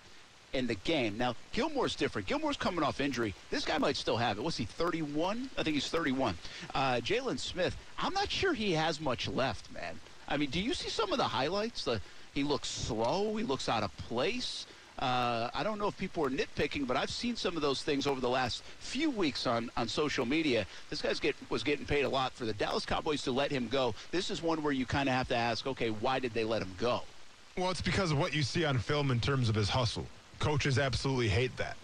in 0.51 0.65
the 0.65 0.75
game. 0.75 1.15
Now, 1.17 1.35
Gilmore's 1.51 1.95
different. 1.95 2.27
Gilmore's 2.27 2.57
coming 2.57 2.83
off 2.83 2.99
injury. 2.99 3.35
This 3.51 3.65
guy 3.65 3.77
might 3.77 3.97
still 3.97 4.17
have 4.17 4.37
it. 4.37 4.41
What's 4.41 4.57
he, 4.57 4.65
31? 4.65 5.49
I 5.57 5.63
think 5.63 5.73
he's 5.75 5.89
31. 5.89 6.37
Uh, 6.73 6.93
Jaylon 6.95 7.37
Smith, 7.37 7.75
I'm 7.99 8.13
not 8.13 8.31
sure 8.31 8.53
he 8.53 8.71
has 8.71 9.01
much 9.01 9.27
left, 9.27 9.71
man. 9.73 9.99
I 10.27 10.37
mean, 10.37 10.49
do 10.49 10.59
you 10.59 10.73
see 10.73 10.89
some 10.89 11.11
of 11.11 11.17
the 11.17 11.23
highlights? 11.25 11.85
The, 11.85 12.01
he 12.33 12.43
looks 12.43 12.67
slow. 12.67 13.35
He 13.35 13.43
looks 13.43 13.69
out 13.69 13.83
of 13.83 13.95
place. 13.97 14.65
Uh, 14.97 15.49
I 15.53 15.63
don't 15.63 15.77
know 15.77 15.87
if 15.87 15.97
people 15.97 16.23
are 16.25 16.29
nitpicking, 16.29 16.87
but 16.87 16.95
I've 16.95 17.09
seen 17.09 17.35
some 17.35 17.57
of 17.57 17.61
those 17.61 17.83
things 17.83 18.07
over 18.07 18.21
the 18.21 18.29
last 18.29 18.63
few 18.79 19.09
weeks 19.09 19.45
on, 19.45 19.69
on 19.75 19.89
social 19.89 20.25
media. 20.25 20.65
This 20.89 21.01
guy's 21.01 21.19
get, 21.19 21.35
was 21.49 21.63
getting 21.63 21.85
paid 21.85 22.03
a 22.03 22.09
lot 22.09 22.31
for 22.31 22.45
the 22.45 22.53
Dallas 22.53 22.85
Cowboys 22.85 23.21
to 23.23 23.31
let 23.31 23.51
him 23.51 23.67
go. 23.67 23.93
This 24.11 24.31
is 24.31 24.41
one 24.41 24.63
where 24.63 24.71
you 24.71 24.85
kind 24.85 25.09
of 25.09 25.15
have 25.15 25.27
to 25.29 25.35
ask, 25.35 25.67
okay, 25.67 25.89
why 25.89 26.19
did 26.19 26.33
they 26.33 26.45
let 26.45 26.61
him 26.61 26.73
go? 26.77 27.01
Well, 27.57 27.71
it's 27.71 27.81
because 27.81 28.11
of 28.11 28.17
what 28.17 28.33
you 28.33 28.41
see 28.41 28.63
on 28.63 28.77
film 28.77 29.11
in 29.11 29.19
terms 29.19 29.49
of 29.49 29.55
his 29.55 29.69
hustle. 29.69 30.05
Coaches 30.39 30.79
absolutely 30.79 31.27
hate 31.29 31.55
that. 31.57 31.75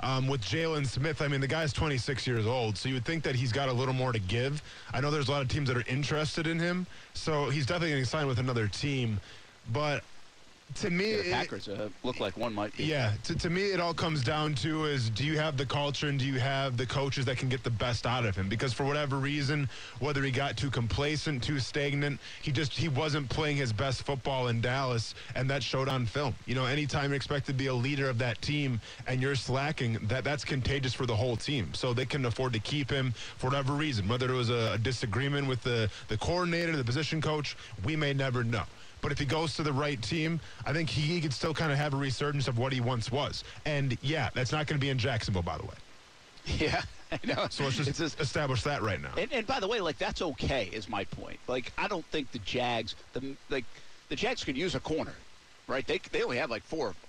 Um, 0.00 0.28
with 0.28 0.40
Jaylon 0.42 0.86
Smith, 0.86 1.20
I 1.20 1.28
mean, 1.28 1.40
the 1.40 1.48
guy's 1.48 1.72
26 1.72 2.26
years 2.26 2.46
old, 2.46 2.76
so 2.76 2.88
you 2.88 2.94
would 2.94 3.04
think 3.04 3.24
that 3.24 3.34
he's 3.34 3.50
got 3.50 3.68
a 3.68 3.72
little 3.72 3.94
more 3.94 4.12
to 4.12 4.20
give. 4.20 4.62
I 4.92 5.00
know 5.00 5.10
there's 5.10 5.28
a 5.28 5.32
lot 5.32 5.42
of 5.42 5.48
teams 5.48 5.68
that 5.68 5.76
are 5.76 5.84
interested 5.88 6.46
in 6.46 6.58
him, 6.58 6.86
so 7.14 7.50
he's 7.50 7.66
definitely 7.66 7.90
going 7.90 8.04
to 8.04 8.08
sign 8.08 8.26
with 8.28 8.38
another 8.38 8.68
team. 8.68 9.20
But 9.72 10.04
to 10.76 10.90
me, 10.90 11.04
it- 11.06 11.32
Packers 11.32 11.68
uh, 11.68 11.88
look 12.02 12.20
like 12.20 12.36
one 12.36 12.52
might 12.54 12.76
be. 12.76 12.84
yeah, 12.84 13.12
to, 13.24 13.34
to 13.34 13.50
me, 13.50 13.62
it 13.72 13.80
all 13.80 13.94
comes 13.94 14.22
down 14.22 14.54
to 14.56 14.84
is 14.84 15.10
do 15.10 15.24
you 15.24 15.38
have 15.38 15.56
the 15.56 15.66
culture 15.66 16.08
and 16.08 16.18
do 16.18 16.24
you 16.26 16.38
have 16.38 16.76
the 16.76 16.86
coaches 16.86 17.24
that 17.24 17.36
can 17.38 17.48
get 17.48 17.64
the 17.64 17.70
best 17.70 18.06
out 18.06 18.24
of 18.24 18.36
him? 18.36 18.48
Because 18.48 18.72
for 18.72 18.84
whatever 18.84 19.16
reason, 19.16 19.68
whether 20.00 20.22
he 20.22 20.30
got 20.30 20.56
too 20.56 20.70
complacent, 20.70 21.42
too 21.42 21.58
stagnant, 21.58 22.20
he 22.42 22.52
just 22.52 22.72
he 22.72 22.88
wasn't 22.88 23.28
playing 23.28 23.56
his 23.56 23.72
best 23.72 24.02
football 24.04 24.48
in 24.48 24.60
Dallas, 24.60 25.14
and 25.34 25.48
that 25.50 25.62
showed 25.62 25.88
on 25.88 26.06
film. 26.06 26.34
You 26.46 26.54
know, 26.54 26.66
anytime 26.66 27.10
you're 27.10 27.16
expected 27.16 27.52
to 27.52 27.58
be 27.58 27.66
a 27.66 27.74
leader 27.74 28.08
of 28.08 28.18
that 28.18 28.40
team 28.42 28.80
and 29.06 29.20
you're 29.20 29.34
slacking, 29.34 29.98
that 30.02 30.24
that's 30.24 30.44
contagious 30.44 30.94
for 30.94 31.06
the 31.06 31.16
whole 31.16 31.36
team. 31.36 31.72
So 31.74 31.92
they 31.92 32.06
can 32.06 32.24
afford 32.26 32.52
to 32.52 32.60
keep 32.60 32.90
him 32.90 33.12
for 33.38 33.48
whatever 33.48 33.72
reason, 33.72 34.06
whether 34.08 34.30
it 34.30 34.36
was 34.36 34.50
a, 34.50 34.72
a 34.74 34.78
disagreement 34.78 35.48
with 35.48 35.62
the 35.62 35.90
the 36.08 36.16
coordinator, 36.18 36.76
the 36.76 36.84
position 36.84 37.20
coach, 37.20 37.56
we 37.84 37.96
may 37.96 38.12
never 38.12 38.44
know. 38.44 38.62
But 39.00 39.12
if 39.12 39.18
he 39.18 39.24
goes 39.24 39.54
to 39.54 39.62
the 39.62 39.72
right 39.72 40.00
team, 40.02 40.40
I 40.66 40.72
think 40.72 40.90
he, 40.90 41.02
he 41.02 41.20
could 41.20 41.32
still 41.32 41.54
kind 41.54 41.70
of 41.70 41.78
have 41.78 41.94
a 41.94 41.96
resurgence 41.96 42.48
of 42.48 42.58
what 42.58 42.72
he 42.72 42.80
once 42.80 43.12
was. 43.12 43.44
And 43.64 43.96
yeah, 44.02 44.30
that's 44.34 44.52
not 44.52 44.66
going 44.66 44.78
to 44.78 44.84
be 44.84 44.90
in 44.90 44.98
Jacksonville, 44.98 45.42
by 45.42 45.56
the 45.56 45.64
way. 45.64 45.74
Yeah, 46.56 46.80
I 47.12 47.18
know. 47.26 47.46
So 47.50 47.64
let's 47.64 47.76
just 47.76 47.88
It's 47.90 47.98
just- 47.98 48.20
establish 48.20 48.62
that 48.62 48.80
right 48.82 49.00
now. 49.00 49.10
and, 49.18 49.30
and 49.32 49.46
by 49.46 49.60
the 49.60 49.68
way, 49.68 49.80
like 49.80 49.98
that's 49.98 50.22
okay. 50.22 50.70
Is 50.72 50.88
my 50.88 51.04
point. 51.04 51.38
Like 51.46 51.72
I 51.76 51.88
don't 51.88 52.06
think 52.06 52.32
the 52.32 52.38
Jags, 52.38 52.94
the 53.12 53.34
like 53.50 53.66
the 54.08 54.16
Jags 54.16 54.44
could 54.44 54.56
use 54.56 54.74
a 54.74 54.80
corner, 54.80 55.12
right? 55.66 55.86
They 55.86 55.98
they 56.10 56.22
only 56.22 56.38
have 56.38 56.48
like 56.50 56.62
four 56.62 56.88
of 56.88 56.94
them. 56.94 57.02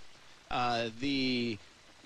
Uh, 0.52 0.90
the 1.00 1.58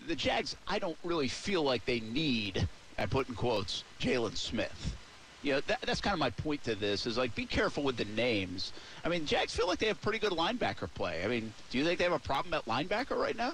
the 0.07 0.15
Jags, 0.15 0.55
I 0.67 0.77
don't 0.77 0.97
really 1.03 1.27
feel 1.27 1.63
like 1.63 1.85
they 1.85 2.01
need. 2.01 2.67
I 2.99 3.07
put 3.07 3.27
in 3.29 3.33
quotes 3.35 3.83
Jaylon 3.99 4.37
Smith. 4.37 4.95
You 5.43 5.53
know, 5.53 5.59
that, 5.67 5.81
that's 5.81 5.99
kind 6.01 6.13
of 6.13 6.19
my 6.19 6.29
point 6.29 6.63
to 6.63 6.73
this 6.75 7.05
is 7.05 7.17
like 7.17 7.35
be 7.35 7.45
careful 7.45 7.83
with 7.83 7.97
the 7.97 8.05
names. 8.05 8.71
I 9.03 9.09
mean, 9.09 9.25
Jags 9.25 9.53
feel 9.53 9.67
like 9.67 9.77
they 9.79 9.87
have 9.87 10.01
pretty 10.01 10.17
good 10.19 10.31
linebacker 10.31 10.87
play. 10.93 11.21
I 11.23 11.27
mean, 11.27 11.53
do 11.69 11.77
you 11.77 11.83
think 11.83 11.97
they 11.99 12.05
have 12.05 12.13
a 12.13 12.19
problem 12.19 12.53
at 12.53 12.65
linebacker 12.65 13.17
right 13.17 13.35
now? 13.35 13.53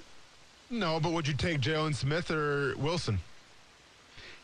no, 0.71 0.99
but 0.99 1.11
would 1.13 1.27
you 1.27 1.33
take 1.33 1.59
Jaylon 1.61 1.95
Smith 1.95 2.29
or 2.29 2.75
Wilson? 2.77 3.17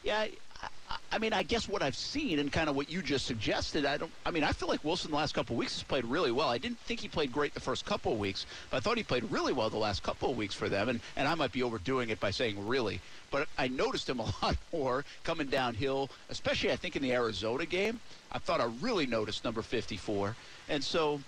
Yeah, 0.04 0.22
I, 0.62 0.70
I- 1.12 1.20
mean, 1.20 1.34
I 1.34 1.44
guess 1.44 1.68
what 1.70 1.82
I've 1.84 1.96
seen 1.96 2.40
and 2.40 2.52
kind 2.52 2.68
of 2.70 2.75
what 2.75 2.90
you 2.90 3.02
just 3.04 3.25
suggested, 3.28 3.86
I 3.86 3.98
don't. 3.98 4.12
I 4.25 4.32
mean, 4.32 4.44
I 4.44 4.52
feel 4.52 4.68
like 4.68 4.84
Wilson 4.84 5.12
the 5.12 5.18
last 5.18 5.34
couple 5.36 5.54
of 5.54 5.60
weeks 5.60 5.74
has 5.75 5.84
played 5.84 6.04
really 6.06 6.32
well. 6.32 6.50
I 6.50 6.58
didn't 6.58 6.80
think 6.80 7.00
he 7.00 7.08
played 7.08 7.32
great 7.32 7.54
the 7.54 7.60
first 7.60 7.86
couple 7.86 8.12
of 8.12 8.18
weeks, 8.20 8.46
but 8.72 8.78
I 8.78 8.80
thought 8.80 8.98
he 8.98 9.04
played 9.04 9.24
really 9.32 9.54
well 9.54 9.70
the 9.70 9.78
last 9.78 10.02
couple 10.04 10.30
of 10.32 10.36
weeks 10.38 10.54
for 10.56 10.68
them. 10.68 10.90
And 10.90 11.00
and 11.16 11.28
I 11.28 11.36
might 11.36 11.52
be 11.52 11.62
overdoing 11.64 12.10
it 12.10 12.20
by 12.20 12.32
saying 12.32 12.68
really, 12.68 13.02
but 13.36 13.50
I 13.58 13.68
noticed 13.68 14.08
him 14.08 14.22
a 14.22 14.24
lot 14.42 14.56
more 14.72 15.04
coming 15.25 15.48
downhill, 15.48 16.10
especially 16.30 16.72
I 16.72 16.77
think 16.77 16.96
in 16.96 17.01
the 17.01 17.12
Arizona 17.12 17.65
game. 17.65 18.00
I 18.32 18.38
thought 18.38 18.62
I 18.62 18.70
really 18.80 19.06
noticed 19.06 19.44
number 19.44 19.62
54, 19.62 20.34
and 20.70 20.82
so. 20.82 21.20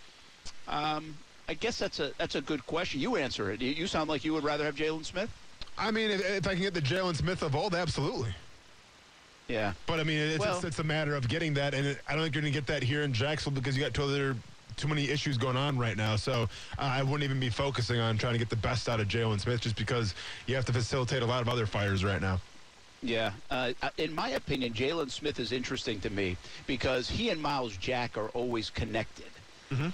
Um, 0.69 1.17
I 1.49 1.53
guess 1.53 1.77
that's 1.77 1.99
a 2.01 2.11
that's 2.17 2.35
a 2.35 2.41
good 2.41 2.65
question. 2.67 2.99
You 2.99 3.15
answer 3.15 3.51
it. 3.51 3.61
You- 3.61 3.87
sound 3.87 4.09
like 4.09 4.25
you 4.25 4.33
would 4.33 4.43
rather 4.43 4.65
have 4.65 4.75
Jaylon 4.75 5.05
Smith. 5.05 5.29
I 5.77 5.91
mean, 5.91 6.09
if, 6.11 6.21
if 6.25 6.47
I 6.47 6.53
can 6.53 6.63
get 6.63 6.73
the 6.73 6.81
Jaylon 6.81 7.15
Smith 7.15 7.41
of 7.41 7.55
old, 7.55 7.73
absolutely. 7.73 8.33
Yeah. 9.47 9.73
But 9.85 9.99
I 10.01 10.03
mean, 10.03 10.19
it's, 10.19 10.39
Well- 10.39 10.55
it's, 10.55 10.65
it's 10.65 10.79
a 10.79 10.83
matter 10.83 11.15
of 11.15 11.27
getting 11.29 11.53
that, 11.55 11.73
and 11.73 11.87
it, 11.87 11.99
I 12.07 12.13
don't 12.13 12.23
think 12.23 12.35
you're 12.35 12.41
going 12.41 12.53
to 12.53 12.57
get 12.59 12.67
that 12.67 12.83
here 12.83 13.03
in 13.03 13.13
Jacksonville 13.13 13.61
because 13.61 13.77
you 13.77 13.83
got 13.83 13.93
two 13.93 14.03
other 14.03 14.35
too 14.75 14.87
many 14.87 15.09
issues 15.09 15.37
going 15.37 15.57
on 15.57 15.77
right 15.77 15.97
now. 15.97 16.15
So 16.15 16.43
uh, 16.77 16.81
I 16.81 17.03
wouldn't 17.03 17.23
even 17.23 17.39
be 17.39 17.49
focusing 17.49 17.99
on 17.99 18.17
trying 18.17 18.33
to 18.33 18.39
get 18.39 18.49
the 18.49 18.55
best 18.55 18.89
out 18.89 18.99
of 18.99 19.07
Jaylon 19.07 19.39
Smith 19.39 19.61
just 19.61 19.75
because 19.75 20.13
you 20.45 20.55
have 20.55 20.65
to 20.65 20.73
facilitate 20.73 21.23
a 21.23 21.25
lot 21.25 21.41
of 21.41 21.49
other 21.49 21.65
fires 21.65 22.03
right 22.03 22.21
now. 22.21 22.39
Yeah. 23.01 23.31
Uh, 23.49 23.73
in 23.97 24.13
my 24.13 24.29
opinion, 24.29 24.73
Jaylon 24.73 25.09
Smith 25.11 25.39
is 25.39 25.51
interesting 25.51 25.99
to 26.01 26.09
me 26.09 26.37
because 26.65 27.09
he 27.09 27.29
and 27.29 27.41
Myles 27.41 27.77
Jack 27.77 28.17
are 28.17 28.29
always 28.29 28.69
connected. 28.69 29.25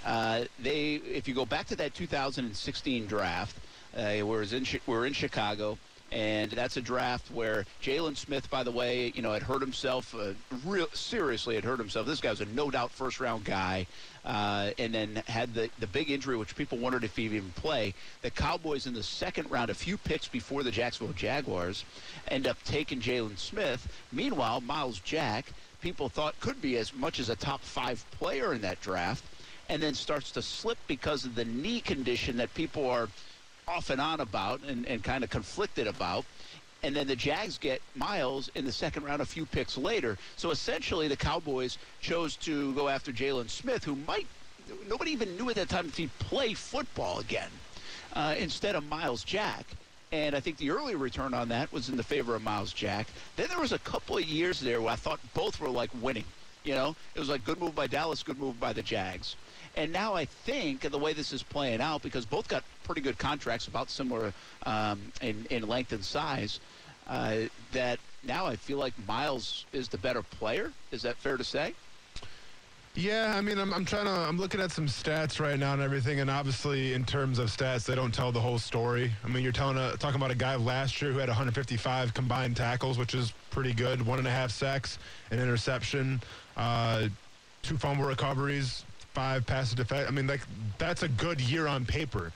Uh, 0.06 0.46
they, 0.60 0.96
if 0.96 1.28
you 1.28 1.34
go 1.34 1.46
back 1.46 1.66
to 1.68 1.76
that 1.78 1.96
2016 1.96 3.08
draft, 3.08 3.56
uh, 3.98 4.26
we're 4.26 4.44
in 4.44 4.66
we're 4.86 5.06
in 5.06 5.14
Chicago, 5.14 5.78
and 6.14 6.52
that's 6.52 6.78
a 6.78 6.82
draft 6.82 7.32
where 7.32 7.66
Jaylon 7.82 8.16
Smith, 8.16 8.48
by 8.52 8.62
the 8.62 8.70
way, 8.70 9.12
you 9.16 9.24
know, 9.24 9.34
had 9.34 9.42
hurt 9.42 9.62
himself, 9.62 10.14
uh, 10.14 10.34
real 10.64 10.88
seriously 10.94 11.56
had 11.56 11.64
hurt 11.64 11.80
himself. 11.80 12.06
This 12.06 12.22
guy 12.22 12.30
was 12.30 12.40
a 12.40 12.46
no 12.46 12.70
doubt 12.70 12.92
first 12.92 13.20
round 13.20 13.46
guy, 13.46 13.88
uh, 14.24 14.70
and 14.78 14.94
then 14.94 15.24
had 15.28 15.56
the 15.56 15.70
the 15.80 15.88
big 15.88 16.12
injury, 16.12 16.38
which 16.38 16.56
people 16.56 16.78
wondered 16.78 17.04
if 17.04 17.16
he'd 17.16 17.34
even 17.34 17.52
play. 17.56 17.96
The 18.22 18.30
Cowboys 18.30 18.86
in 18.86 18.94
the 18.94 19.02
second 19.02 19.50
round, 19.50 19.72
a 19.72 19.74
few 19.74 19.98
picks 19.98 20.28
before 20.28 20.62
the 20.62 20.72
Jacksonville 20.72 21.16
Jaguars, 21.16 21.84
end 22.28 22.46
up 22.46 22.58
taking 22.64 23.00
Jaylon 23.00 23.38
Smith. 23.40 23.88
Meanwhile, 24.12 24.62
Myles 24.62 25.00
Jack, 25.00 25.48
people 25.82 26.10
thought 26.10 26.40
could 26.40 26.62
be 26.62 26.78
as 26.78 26.94
much 26.94 27.20
as 27.20 27.30
a 27.30 27.36
top 27.36 27.62
five 27.62 28.06
player 28.12 28.54
in 28.54 28.62
that 28.62 28.80
draft 28.82 29.24
and 29.70 29.82
then 29.82 29.94
starts 29.94 30.32
to 30.32 30.42
slip 30.42 30.78
because 30.88 31.26
of 31.26 31.36
the 31.36 31.46
knee 31.46 31.80
condition 31.80 32.38
that 32.38 32.54
people 32.54 32.88
are 32.90 33.08
off 33.68 33.90
and 33.90 34.02
on 34.02 34.20
about 34.20 34.62
and, 34.64 34.86
and 34.86 35.04
kind 35.04 35.24
of 35.24 35.30
conflicted 35.30 35.88
about. 35.88 36.26
And 36.84 36.96
then 36.96 37.08
the 37.08 37.16
Jags 37.16 37.58
get 37.58 37.82
Myles 37.96 38.52
in 38.56 38.66
the 38.66 38.72
second 38.72 39.04
round 39.04 39.22
a 39.22 39.26
few 39.26 39.46
picks 39.46 39.78
later. 39.78 40.18
So 40.36 40.52
essentially, 40.52 41.08
the 41.08 41.16
Cowboys 41.16 41.78
chose 42.02 42.36
to 42.38 42.74
go 42.74 42.90
after 42.90 43.12
Jaylon 43.14 43.50
Smith, 43.50 43.86
who 43.86 43.96
might, 43.96 44.28
nobody 44.90 45.12
even 45.12 45.38
knew 45.38 45.50
at 45.50 45.56
that 45.56 45.70
time 45.70 45.88
if 45.88 45.96
he'd 45.96 46.18
play 46.20 46.54
football 46.54 47.20
again, 47.20 47.50
uh, 48.14 48.36
instead 48.38 48.76
of 48.76 48.88
Myles 48.90 49.24
Jack. 49.24 49.66
And 50.12 50.36
I 50.36 50.42
think 50.42 50.58
the 50.58 50.72
early 50.72 50.96
return 50.96 51.34
on 51.34 51.48
that 51.50 51.72
was 51.72 51.90
in 51.90 51.96
the 51.96 52.04
favor 52.04 52.36
of 52.36 52.44
Myles 52.44 52.74
Jack. 52.74 53.08
Then 53.38 53.48
there 53.48 53.62
was 53.62 53.72
a 53.72 53.80
couple 53.80 54.18
of 54.18 54.26
years 54.26 54.60
there 54.60 54.82
where 54.82 54.92
I 54.92 54.96
thought 54.98 55.20
both 55.34 55.62
were 55.62 55.70
like 55.70 55.90
winning. 56.02 56.26
You 56.66 56.76
know, 56.76 56.96
it 57.16 57.20
was 57.20 57.30
like 57.30 57.44
good 57.46 57.60
move 57.60 57.76
by 57.76 57.88
Dallas, 57.88 58.24
good 58.24 58.40
move 58.40 58.60
by 58.60 58.74
the 58.74 58.82
Jags. 58.82 59.36
And 59.76 59.92
now 59.92 60.14
I 60.14 60.26
think 60.26 60.82
the 60.82 60.98
way 60.98 61.14
this 61.14 61.34
is 61.34 61.42
playing 61.42 61.82
out, 61.82 62.04
because 62.04 62.26
both 62.26 62.48
got 62.48 62.64
pretty 62.84 63.02
good 63.02 63.18
contracts, 63.18 63.68
about 63.68 63.90
similar 63.90 64.34
um, 64.66 65.02
in, 65.22 65.46
in 65.50 65.68
length 65.68 65.92
and 65.92 66.04
size, 66.04 66.60
uh, 67.08 67.38
that 67.72 68.00
now 68.24 68.46
I 68.46 68.56
feel 68.56 68.78
like 68.78 68.94
Myles 69.08 69.66
is 69.74 69.88
the 69.88 69.98
better 69.98 70.22
player. 70.24 70.72
Is 70.92 71.02
that 71.02 71.18
fair 71.18 71.38
to 71.38 71.44
say? 71.44 71.74
Yeah, 72.96 73.34
I 73.36 73.42
mean, 73.42 73.58
I'm, 73.58 73.74
I'm 73.74 73.86
trying 73.86 74.06
to, 74.06 74.12
I'm 74.12 74.38
looking 74.38 74.62
at 74.62 74.72
some 74.72 74.86
stats 74.86 75.40
right 75.40 75.58
now 75.58 75.74
and 75.74 75.82
everything, 75.82 76.20
and 76.20 76.30
obviously, 76.30 76.94
in 76.94 77.04
terms 77.04 77.40
of 77.40 77.50
stats, 77.50 77.86
they 77.86 77.96
don't 77.96 78.14
tell 78.14 78.32
the 78.32 78.40
whole 78.40 78.60
story. 78.60 79.12
I 79.24 79.30
mean, 79.30 79.42
you're 79.42 79.52
telling 79.52 79.78
a, 79.78 79.98
talking 79.98 80.18
about 80.18 80.30
a 80.30 80.36
guy 80.36 80.56
last 80.56 81.02
year 81.02 81.12
who 81.12 81.18
had 81.18 81.28
155 81.28 82.14
combined 82.14 82.56
tackles, 82.56 83.00
which 83.00 83.16
is 83.16 83.34
pretty 83.50 83.74
good, 83.74 84.06
one 84.06 84.20
and 84.20 84.28
a 84.28 84.32
half 84.32 84.52
sacks, 84.52 85.00
an 85.32 85.40
interception, 85.40 86.22
uh, 86.56 87.08
two 87.64 87.80
fumble 87.80 88.06
recoveries, 88.06 88.86
five 89.14 89.44
passes 89.46 89.74
defense. 89.74 90.08
I 90.08 90.12
mean, 90.12 90.28
like 90.28 90.42
that's 90.78 91.02
a 91.02 91.08
good 91.08 91.42
year 91.42 91.66
on 91.66 91.86
paper. 91.86 92.32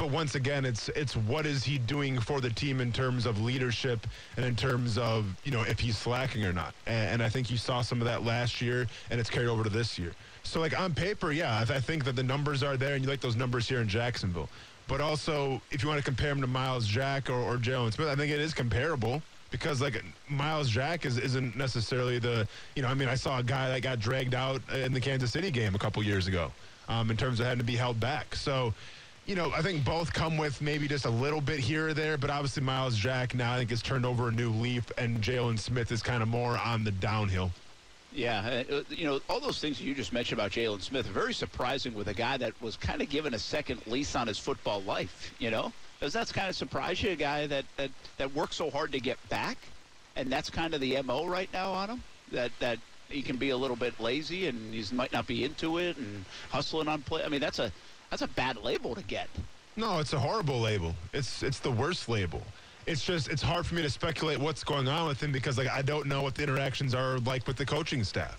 But 0.00 0.12
once 0.12 0.34
again, 0.34 0.64
it's 0.64 0.88
it's 0.96 1.14
what 1.14 1.44
is 1.44 1.62
he 1.62 1.76
doing 1.76 2.18
for 2.18 2.40
the 2.40 2.48
team 2.48 2.80
in 2.80 2.90
terms 2.90 3.26
of 3.26 3.42
leadership 3.42 4.06
and 4.38 4.46
in 4.46 4.56
terms 4.56 4.96
of 4.96 5.26
you 5.44 5.52
know 5.52 5.60
if 5.60 5.78
he's 5.78 5.98
slacking 5.98 6.42
or 6.42 6.54
not. 6.54 6.72
And, 6.86 7.10
and 7.10 7.22
I 7.22 7.28
think 7.28 7.50
you 7.50 7.58
saw 7.58 7.82
some 7.82 8.00
of 8.00 8.06
that 8.06 8.24
last 8.24 8.62
year, 8.62 8.86
and 9.10 9.20
it's 9.20 9.28
carried 9.28 9.48
over 9.48 9.62
to 9.62 9.68
this 9.68 9.98
year. 9.98 10.12
So 10.42 10.58
like 10.58 10.80
on 10.80 10.94
paper, 10.94 11.32
yeah, 11.32 11.52
I, 11.52 11.74
I 11.74 11.80
think 11.80 12.06
that 12.06 12.16
the 12.16 12.22
numbers 12.22 12.62
are 12.62 12.78
there, 12.78 12.94
and 12.94 13.04
you 13.04 13.10
like 13.10 13.20
those 13.20 13.36
numbers 13.36 13.68
here 13.68 13.82
in 13.82 13.88
Jacksonville. 13.88 14.48
But 14.88 15.02
also, 15.02 15.60
if 15.70 15.82
you 15.82 15.90
want 15.90 15.98
to 15.98 16.04
compare 16.04 16.30
him 16.30 16.40
to 16.40 16.46
Myles 16.46 16.86
Jack 16.86 17.28
or, 17.28 17.34
or 17.34 17.58
Jaylon 17.58 17.88
I 18.08 18.16
think 18.16 18.32
it 18.32 18.40
is 18.40 18.54
comparable 18.54 19.20
because 19.50 19.82
like 19.82 20.02
Myles 20.30 20.70
Jack 20.70 21.04
is, 21.04 21.18
isn't 21.18 21.56
necessarily 21.58 22.18
the 22.18 22.48
you 22.74 22.80
know 22.80 22.88
I 22.88 22.94
mean 22.94 23.10
I 23.10 23.16
saw 23.16 23.40
a 23.40 23.42
guy 23.42 23.68
that 23.68 23.82
got 23.82 24.00
dragged 24.00 24.34
out 24.34 24.62
in 24.72 24.94
the 24.94 25.00
Kansas 25.00 25.30
City 25.30 25.50
game 25.50 25.74
a 25.74 25.78
couple 25.78 26.02
years 26.02 26.26
ago 26.26 26.50
um, 26.88 27.10
in 27.10 27.18
terms 27.18 27.38
of 27.38 27.44
having 27.44 27.58
to 27.58 27.64
be 27.64 27.76
held 27.76 28.00
back. 28.00 28.34
So 28.34 28.72
you 29.30 29.36
know 29.36 29.52
I 29.52 29.62
think 29.62 29.84
both 29.84 30.12
come 30.12 30.36
with 30.36 30.60
maybe 30.60 30.88
just 30.88 31.04
a 31.04 31.10
little 31.10 31.40
bit 31.40 31.60
here 31.60 31.88
or 31.88 31.94
there, 31.94 32.18
but 32.18 32.30
obviously 32.30 32.64
Myles 32.64 32.96
Jack 32.96 33.32
now 33.32 33.52
I 33.52 33.58
think 33.58 33.70
has 33.70 33.80
turned 33.80 34.04
over 34.04 34.28
a 34.28 34.32
new 34.32 34.50
leaf, 34.50 34.90
and 34.98 35.22
Jaylon 35.22 35.56
Smith 35.56 35.92
is 35.92 36.02
kind 36.02 36.20
of 36.20 36.28
more 36.28 36.58
on 36.58 36.82
the 36.82 36.90
downhill. 36.90 37.52
Yeah, 38.12 38.64
uh, 38.68 38.82
you 38.88 39.06
know, 39.06 39.20
all 39.30 39.38
those 39.38 39.60
things 39.60 39.80
you 39.80 39.94
just 39.94 40.12
mentioned 40.12 40.40
about 40.40 40.50
Jaylon 40.50 40.82
Smith 40.82 41.06
very 41.06 41.32
surprising 41.32 41.94
with 41.94 42.08
a 42.08 42.14
guy 42.14 42.38
that 42.38 42.60
was 42.60 42.76
kind 42.76 43.00
of 43.00 43.08
given 43.08 43.32
a 43.34 43.38
second 43.38 43.86
lease 43.86 44.16
on 44.16 44.26
his 44.26 44.36
football 44.36 44.82
life, 44.82 45.32
you 45.38 45.52
know? 45.52 45.72
Does 46.00 46.12
that 46.14 46.32
kind 46.32 46.48
of 46.48 46.56
surprise 46.56 47.00
you, 47.00 47.12
a 47.12 47.14
guy 47.14 47.46
that, 47.46 47.64
that, 47.76 47.92
that 48.16 48.34
worked 48.34 48.54
so 48.54 48.68
hard 48.68 48.90
to 48.90 48.98
get 48.98 49.16
back? 49.28 49.58
And 50.16 50.28
that's 50.28 50.50
kind 50.50 50.74
of 50.74 50.80
the 50.80 51.00
MO 51.02 51.26
right 51.26 51.48
now 51.52 51.70
on 51.70 51.88
him? 51.88 52.02
That, 52.32 52.50
that 52.58 52.80
he 53.08 53.22
can 53.22 53.36
be 53.36 53.50
a 53.50 53.56
little 53.56 53.76
bit 53.76 54.00
lazy 54.00 54.48
and 54.48 54.74
he 54.74 54.84
might 54.92 55.12
not 55.12 55.28
be 55.28 55.44
into 55.44 55.78
it 55.78 55.96
and 55.96 56.24
hustling 56.50 56.88
on 56.88 57.02
play. 57.02 57.22
I 57.22 57.28
mean, 57.28 57.40
that's 57.40 57.60
a, 57.60 57.70
that's 58.10 58.22
a 58.22 58.28
bad 58.28 58.56
label 58.62 58.94
to 58.94 59.02
get. 59.02 59.28
No, 59.76 59.98
it's 60.00 60.12
a 60.12 60.18
horrible 60.18 60.60
label. 60.60 60.94
It's 61.12 61.42
it's 61.42 61.60
the 61.60 61.70
worst 61.70 62.08
label. 62.08 62.42
It's 62.86 63.04
just 63.04 63.28
it's 63.28 63.42
hard 63.42 63.64
for 63.66 63.76
me 63.76 63.82
to 63.82 63.90
speculate 63.90 64.38
what's 64.38 64.64
going 64.64 64.88
on 64.88 65.06
with 65.06 65.22
him 65.22 65.32
because 65.32 65.56
like 65.56 65.68
I 65.68 65.82
don't 65.82 66.06
know 66.06 66.22
what 66.22 66.34
the 66.34 66.42
interactions 66.42 66.94
are 66.94 67.18
like 67.20 67.46
with 67.46 67.56
the 67.56 67.66
coaching 67.66 68.04
staff. 68.04 68.38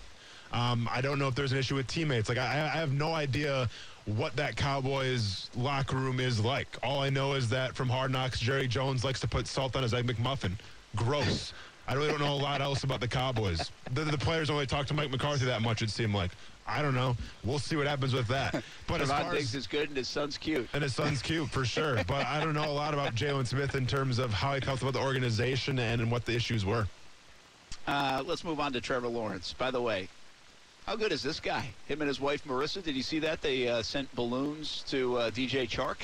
Um, 0.52 0.88
I 0.92 1.00
don't 1.00 1.18
know 1.18 1.28
if 1.28 1.34
there's 1.34 1.52
an 1.52 1.58
issue 1.58 1.76
with 1.76 1.86
teammates. 1.86 2.28
Like 2.28 2.38
I, 2.38 2.44
I 2.44 2.78
have 2.78 2.92
no 2.92 3.14
idea 3.14 3.68
what 4.04 4.36
that 4.36 4.56
Cowboys 4.56 5.48
locker 5.56 5.96
room 5.96 6.20
is 6.20 6.40
like. 6.40 6.66
All 6.82 7.00
I 7.00 7.08
know 7.08 7.32
is 7.32 7.48
that 7.50 7.74
from 7.74 7.88
Hard 7.88 8.10
Knocks, 8.10 8.38
Jerry 8.38 8.68
Jones 8.68 9.04
likes 9.04 9.20
to 9.20 9.28
put 9.28 9.46
salt 9.46 9.76
on 9.76 9.82
his 9.82 9.94
egg 9.94 10.06
McMuffin. 10.06 10.52
Gross. 10.96 11.54
I 11.88 11.94
really 11.94 12.08
don't 12.08 12.20
know 12.20 12.34
a 12.34 12.36
lot 12.36 12.60
else 12.60 12.84
about 12.84 13.00
the 13.00 13.08
Cowboys. 13.08 13.70
The, 13.92 14.04
the 14.04 14.18
players 14.18 14.50
only 14.50 14.66
talk 14.66 14.86
to 14.86 14.94
Mike 14.94 15.10
McCarthy 15.10 15.46
that 15.46 15.62
much. 15.62 15.82
It 15.82 15.90
seemed 15.90 16.14
like. 16.14 16.30
I 16.66 16.80
don't 16.80 16.94
know. 16.94 17.16
We'll 17.44 17.58
see 17.58 17.76
what 17.76 17.86
happens 17.86 18.14
with 18.14 18.28
that. 18.28 18.62
But 18.86 19.00
as 19.00 19.08
far 19.10 19.32
Diggs 19.32 19.54
as 19.54 19.62
is 19.62 19.66
good 19.66 19.88
and 19.88 19.96
his 19.96 20.08
son's 20.08 20.36
cute. 20.36 20.68
and 20.74 20.82
his 20.82 20.94
son's 20.94 21.22
cute 21.22 21.48
for 21.48 21.64
sure. 21.64 22.02
But 22.06 22.26
I 22.26 22.42
don't 22.44 22.54
know 22.54 22.70
a 22.70 22.72
lot 22.72 22.94
about 22.94 23.14
Jaylon 23.14 23.46
Smith 23.46 23.74
in 23.74 23.86
terms 23.86 24.18
of 24.18 24.32
how 24.32 24.54
he 24.54 24.60
felt 24.60 24.82
about 24.82 24.92
the 24.94 25.00
organization 25.00 25.78
and, 25.78 26.00
and 26.00 26.10
what 26.10 26.24
the 26.26 26.34
issues 26.34 26.64
were. 26.64 26.86
Uh, 27.86 28.22
let's 28.26 28.44
move 28.44 28.60
on 28.60 28.72
to 28.74 28.80
Trevor 28.80 29.08
Lawrence. 29.08 29.54
By 29.54 29.70
the 29.70 29.80
way, 29.80 30.08
how 30.86 30.96
good 30.96 31.12
is 31.12 31.22
this 31.22 31.40
guy? 31.40 31.68
Him 31.86 32.00
and 32.00 32.08
his 32.08 32.20
wife 32.20 32.44
Marissa. 32.44 32.82
Did 32.82 32.94
you 32.94 33.02
see 33.02 33.18
that? 33.20 33.40
They 33.40 33.68
uh, 33.68 33.82
sent 33.82 34.12
balloons 34.14 34.84
to 34.88 35.16
uh, 35.16 35.30
DJ 35.30 35.68
Chark. 35.68 36.02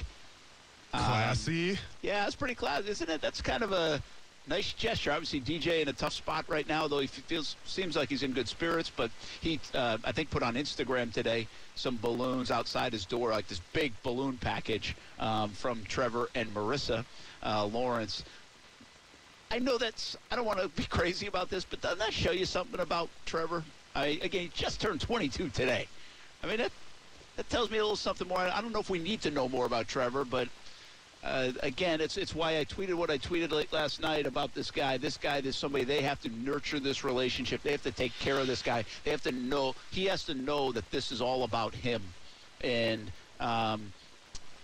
Um, 0.95 1.05
Classy. 1.05 1.79
Yeah, 2.03 2.25
that's 2.25 2.37
pretty 2.37 2.55
classy, 2.55 2.89
isn't 2.89 3.11
it? 3.11 3.21
That's 3.21 3.43
kind 3.43 3.63
of 3.63 3.73
a 3.73 4.03
nice 4.49 4.73
gesture. 4.73 5.13
Obviously, 5.13 5.41
DJ 5.41 5.83
in 5.83 5.89
a 5.89 5.93
tough 5.93 6.13
spot 6.13 6.45
right 6.49 6.69
now, 6.69 6.89
though 6.89 7.01
he 7.01 7.07
feels 7.07 7.57
seems 7.65 7.97
like 7.97 8.09
he's 8.09 8.23
in 8.23 8.33
good 8.33 8.49
spirits. 8.49 8.91
But 8.95 9.11
he, 9.41 9.61
uh, 9.75 9.99
I 10.05 10.13
think, 10.13 10.31
put 10.31 10.43
on 10.43 10.55
Instagram 10.55 11.13
today 11.13 11.47
some 11.75 11.99
balloons 12.01 12.51
outside 12.51 12.93
his 12.93 13.05
door, 13.05 13.31
like 13.31 13.49
this 13.49 13.61
big 13.73 13.93
balloon 14.03 14.37
package 14.39 14.97
um, 15.19 15.51
from 15.51 15.83
Trevor 15.85 16.29
and 16.35 16.53
Marissa 16.55 17.05
uh, 17.43 17.67
Lawrence. 17.67 18.25
I 19.51 19.59
know 19.59 19.79
that's. 19.79 20.17
I 20.31 20.37
don't 20.37 20.45
want 20.47 20.61
to 20.61 20.69
be 20.69 20.85
crazy 20.89 21.27
about 21.27 21.51
this, 21.51 21.65
but 21.65 21.81
doesn't 21.81 21.99
that 21.99 22.13
show 22.13 22.33
you 22.33 22.45
something 22.45 22.81
about 22.81 23.09
Trevor? 23.27 23.65
I, 23.95 24.19
again, 24.23 24.43
he 24.43 24.51
just 24.55 24.81
turned 24.81 25.01
22 25.01 25.49
today. 25.51 25.89
I 26.43 26.47
mean, 26.47 26.59
that 26.59 26.73
that 27.37 27.49
tells 27.49 27.71
me 27.71 27.79
a 27.79 27.83
little 27.83 27.97
something 27.97 28.29
more. 28.29 28.39
I 28.39 28.61
don't 28.61 28.73
know 28.73 28.81
if 28.81 28.91
we 28.91 28.99
need 28.99 29.23
to 29.23 29.31
know 29.31 29.49
more 29.49 29.65
about 29.65 29.89
Trevor, 29.89 30.25
but 30.25 30.49
uh, 31.25 31.51
again, 31.63 32.01
it's 32.01 32.17
it's 32.17 32.35
why 32.35 32.59
I 32.59 32.65
tweeted 32.65 32.95
what 32.95 33.11
I 33.11 33.19
tweeted 33.19 33.51
late 33.51 33.73
last 33.73 34.01
night 34.01 34.27
about 34.27 34.55
this 34.55 34.71
guy. 34.71 34.99
This 34.99 35.17
guy, 35.17 35.41
this 35.41 35.57
somebody 35.57 35.85
they 35.85 36.03
have 36.03 36.21
to 36.23 36.29
nurture 36.29 36.79
this 36.79 37.03
relationship. 37.03 37.63
They 37.63 37.73
have 37.73 37.83
to 37.83 37.91
take 37.91 38.17
care 38.21 38.39
of 38.39 38.47
this 38.47 38.63
guy. 38.63 38.85
They 39.05 39.11
have 39.11 39.23
to 39.23 39.33
know 39.33 39.75
he 39.91 40.05
has 40.07 40.25
to 40.25 40.35
know 40.35 40.71
that 40.73 40.89
this 40.91 41.11
is 41.11 41.21
all 41.21 41.43
about 41.43 41.75
him. 41.75 42.03
And 42.61 43.11
um, 43.41 43.93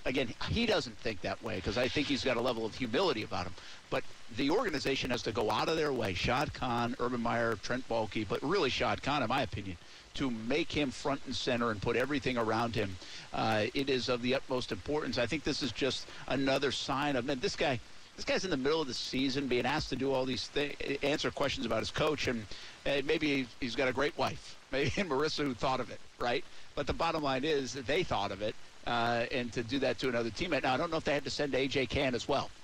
again, 0.05 0.33
he 0.49 0.65
doesn't 0.65 0.97
think 0.99 1.21
that 1.23 1.43
way 1.43 1.57
because 1.57 1.77
I 1.77 1.89
think 1.89 2.07
he's 2.07 2.25
got 2.25 2.37
a 2.37 2.41
level 2.41 2.65
of 2.65 2.75
humility 2.75 3.25
about 3.25 3.47
him. 3.47 3.55
But 3.91 4.05
the 4.37 4.51
organization 4.51 5.11
has 5.11 5.23
to 5.23 5.33
go 5.33 5.51
out 5.51 5.69
of 5.69 5.77
their 5.77 5.93
way. 5.93 6.15
Shad 6.15 6.55
Khan, 6.55 6.95
Urban 7.01 7.21
Meyer, 7.21 7.57
Trent 7.57 7.89
Baalke, 7.89 8.27
but 8.29 8.43
really 8.43 8.71
Shad 8.71 9.03
Khan, 9.03 9.23
in 9.23 9.29
my 9.29 9.43
opinion, 9.43 9.77
to 10.15 10.31
make 10.31 10.71
him 10.71 10.91
front 10.91 11.21
and 11.27 11.35
center 11.35 11.71
and 11.71 11.83
put 11.83 11.97
everything 11.97 12.39
around 12.39 12.75
him. 12.75 12.97
Uh, 13.33 13.67
it 13.75 13.91
is 13.91 14.09
of 14.09 14.23
the 14.23 14.35
utmost 14.35 14.73
importance. 14.73 15.19
I 15.19 15.27
think 15.27 15.45
this 15.45 15.63
is 15.63 15.73
just 15.73 16.07
another 16.29 16.71
sign 16.71 17.17
of 17.17 17.25
man. 17.25 17.41
This 17.41 17.57
guy, 17.57 17.81
this 18.17 18.25
guy's 18.25 18.45
in 18.45 18.51
the 18.51 18.57
middle 18.57 18.81
of 18.81 18.87
the 18.87 18.95
season, 18.95 19.49
being 19.49 19.67
asked 19.67 19.91
to 19.91 19.97
do 19.97 20.13
all 20.13 20.25
these 20.25 20.47
things, 20.49 20.75
answer 21.03 21.31
questions 21.31 21.67
about 21.67 21.81
his 21.81 21.91
coach, 21.91 22.29
and 22.29 22.47
uh, 22.87 23.03
maybe 23.05 23.47
he's 23.61 23.75
got 23.75 23.89
a 23.89 23.93
great 23.93 24.17
wife, 24.17 24.57
maybe 24.73 24.93
and 24.97 25.11
Marissa 25.11 25.45
who 25.45 25.55
thought 25.55 25.81
of 25.81 25.91
it, 25.91 26.01
right? 26.19 26.45
But 26.75 26.87
the 26.87 26.93
bottom 26.93 27.23
line 27.23 27.45
is 27.45 27.73
that 27.75 27.87
they 27.87 28.03
thought 28.03 28.33
of 28.33 28.43
it. 28.43 28.55
Uh, 28.87 29.25
and 29.33 29.51
to 29.51 29.63
do 29.63 29.79
that 29.79 29.99
to 29.99 30.11
another 30.11 30.29
teammate. 30.29 30.63
Now, 30.63 30.75
I 30.75 30.77
don't 30.77 30.91
know 30.91 30.99
if 30.99 31.05
they 31.05 31.15
had 31.15 31.25
to 31.25 31.31
send 31.31 31.55
AJ 31.55 31.89
Cann 31.89 32.15
as 32.15 32.29
well. 32.29 32.51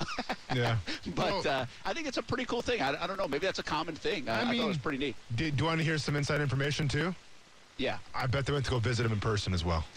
Yeah. 0.54 0.76
but 1.14 1.44
Well, 1.44 1.60
uh, 1.60 1.66
I 1.86 1.94
think 1.94 2.08
it's 2.08 2.18
a 2.18 2.22
pretty 2.22 2.44
cool 2.44 2.60
thing. 2.60 2.82
I, 2.82 3.04
I 3.04 3.06
don't 3.06 3.16
know. 3.16 3.28
Maybe 3.28 3.46
that's 3.46 3.60
a 3.60 3.62
common 3.62 3.94
thing. 3.94 4.28
I, 4.28 4.32
I, 4.32 4.40
I 4.40 4.44
thought 4.56 4.64
it 4.64 4.66
was 4.66 4.76
pretty 4.78 4.98
neat. 4.98 5.16
do, 5.36 5.48
do 5.50 5.62
you 5.62 5.64
want 5.64 5.78
to 5.78 5.84
hear 5.84 5.96
some 5.96 6.16
inside 6.16 6.40
information 6.40 6.88
too? 6.88 7.14
Yeah. 7.80 7.96
I 8.14 8.26
bet 8.26 8.44
they 8.44 8.52
went 8.52 8.66
to 8.66 8.70
go 8.70 8.78
visit 8.78 9.06
him 9.06 9.12
in 9.12 9.20
person 9.20 9.54
as 9.54 9.64
well. 9.64 9.84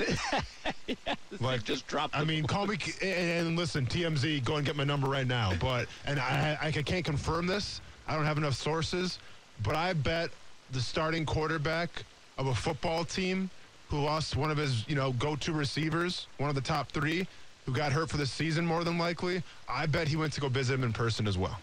Like, 1.39 1.63
just 1.63 1.87
drop. 1.87 2.11
I 2.13 2.23
mean, 2.23 2.45
call 2.45 2.67
me 2.67 2.77
and, 3.01 3.47
and 3.47 3.57
listen, 3.57 3.85
TMZ, 3.85 4.45
go 4.45 4.57
and 4.57 4.65
get 4.65 4.75
my 4.75 4.83
number 4.83 5.07
right 5.07 5.25
now. 5.25 5.53
But 5.59 5.87
and 6.05 6.19
I, 6.19 6.57
I 6.61 6.71
can't 6.71 7.03
confirm 7.03 7.47
this, 7.47 7.81
I 8.07 8.15
don't 8.15 8.25
have 8.25 8.37
enough 8.37 8.53
sources, 8.53 9.17
but 9.63 9.75
I 9.75 9.93
bet 9.93 10.29
the 10.71 10.79
starting 10.79 11.25
quarterback 11.25 11.89
of 12.37 12.47
a 12.47 12.55
football 12.55 13.03
team 13.03 13.49
who 13.89 13.99
lost 13.99 14.35
one 14.35 14.51
of 14.51 14.57
his, 14.57 14.87
you 14.87 14.95
know, 14.95 15.11
go-to 15.13 15.53
receivers, 15.53 16.27
one 16.37 16.49
of 16.49 16.55
the 16.55 16.61
top 16.61 16.91
three, 16.91 17.27
who 17.65 17.73
got 17.73 17.91
hurt 17.91 18.09
for 18.09 18.17
the 18.17 18.25
season 18.25 18.65
more 18.65 18.83
than 18.83 18.97
likely, 18.97 19.41
I 19.67 19.87
bet 19.87 20.07
he 20.07 20.15
went 20.15 20.33
to 20.33 20.41
go 20.41 20.49
visit 20.49 20.75
him 20.75 20.83
in 20.83 20.93
person 20.93 21.27
as 21.27 21.37
well. 21.37 21.59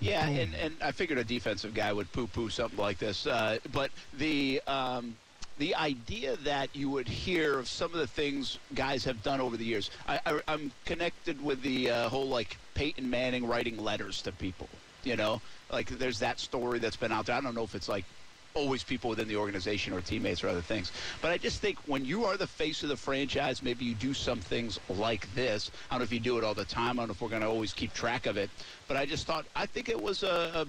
Yeah, 0.00 0.26
and, 0.28 0.54
and 0.54 0.76
I 0.82 0.92
figured 0.92 1.18
a 1.18 1.24
defensive 1.24 1.74
guy 1.74 1.92
would 1.92 2.10
poo-poo 2.12 2.50
something 2.50 2.78
like 2.78 2.98
this. 2.98 3.26
Uh, 3.26 3.58
but 3.72 3.90
the 4.18 4.60
um, 4.66 5.16
the 5.58 5.74
idea 5.74 6.36
that 6.36 6.74
you 6.74 6.90
would 6.90 7.08
hear 7.08 7.58
of 7.58 7.68
some 7.68 7.92
of 7.92 7.98
the 7.98 8.06
things 8.06 8.58
guys 8.74 9.04
have 9.04 9.22
done 9.22 9.40
over 9.40 9.56
the 9.56 9.64
years, 9.64 9.90
I, 10.06 10.20
I'm 10.46 10.70
connected 10.84 11.42
with 11.42 11.62
the 11.62 11.90
uh, 11.90 12.08
whole 12.08 12.28
like 12.28 12.56
Peyton 12.74 13.08
Manning 13.08 13.46
writing 13.46 13.82
letters 13.82 14.22
to 14.22 14.32
people. 14.32 14.68
You 15.04 15.16
know, 15.16 15.40
like 15.70 15.88
there's 15.88 16.18
that 16.18 16.40
story 16.40 16.78
that's 16.78 16.96
been 16.96 17.12
out 17.12 17.26
there. 17.26 17.36
I 17.36 17.40
don't 17.40 17.54
know 17.54 17.62
if 17.62 17.74
it's 17.74 17.88
like 17.88 18.04
always 18.56 18.82
people 18.82 19.10
within 19.10 19.28
the 19.28 19.36
organization 19.36 19.92
or 19.92 20.00
teammates 20.00 20.42
or 20.42 20.48
other 20.48 20.62
things. 20.62 20.90
But 21.20 21.30
I 21.30 21.38
just 21.38 21.60
think 21.60 21.78
when 21.86 22.04
you 22.04 22.24
are 22.24 22.36
the 22.36 22.46
face 22.46 22.82
of 22.82 22.88
the 22.88 22.96
franchise, 22.96 23.62
maybe 23.62 23.84
you 23.84 23.94
do 23.94 24.14
some 24.14 24.40
things 24.40 24.80
like 24.88 25.32
this. 25.34 25.70
I 25.90 25.94
don't 25.94 26.00
know 26.00 26.04
if 26.04 26.12
you 26.12 26.20
do 26.20 26.38
it 26.38 26.44
all 26.44 26.54
the 26.54 26.64
time. 26.64 26.98
I 26.98 27.02
don't 27.02 27.08
know 27.08 27.12
if 27.12 27.20
we're 27.20 27.28
going 27.28 27.42
to 27.42 27.48
always 27.48 27.72
keep 27.72 27.92
track 27.92 28.26
of 28.26 28.36
it. 28.36 28.50
But 28.88 28.96
I 28.96 29.04
just 29.04 29.26
thought, 29.26 29.44
I 29.54 29.66
think 29.66 29.88
it 29.88 30.02
was 30.02 30.22
a, 30.22 30.50
a 30.54 30.66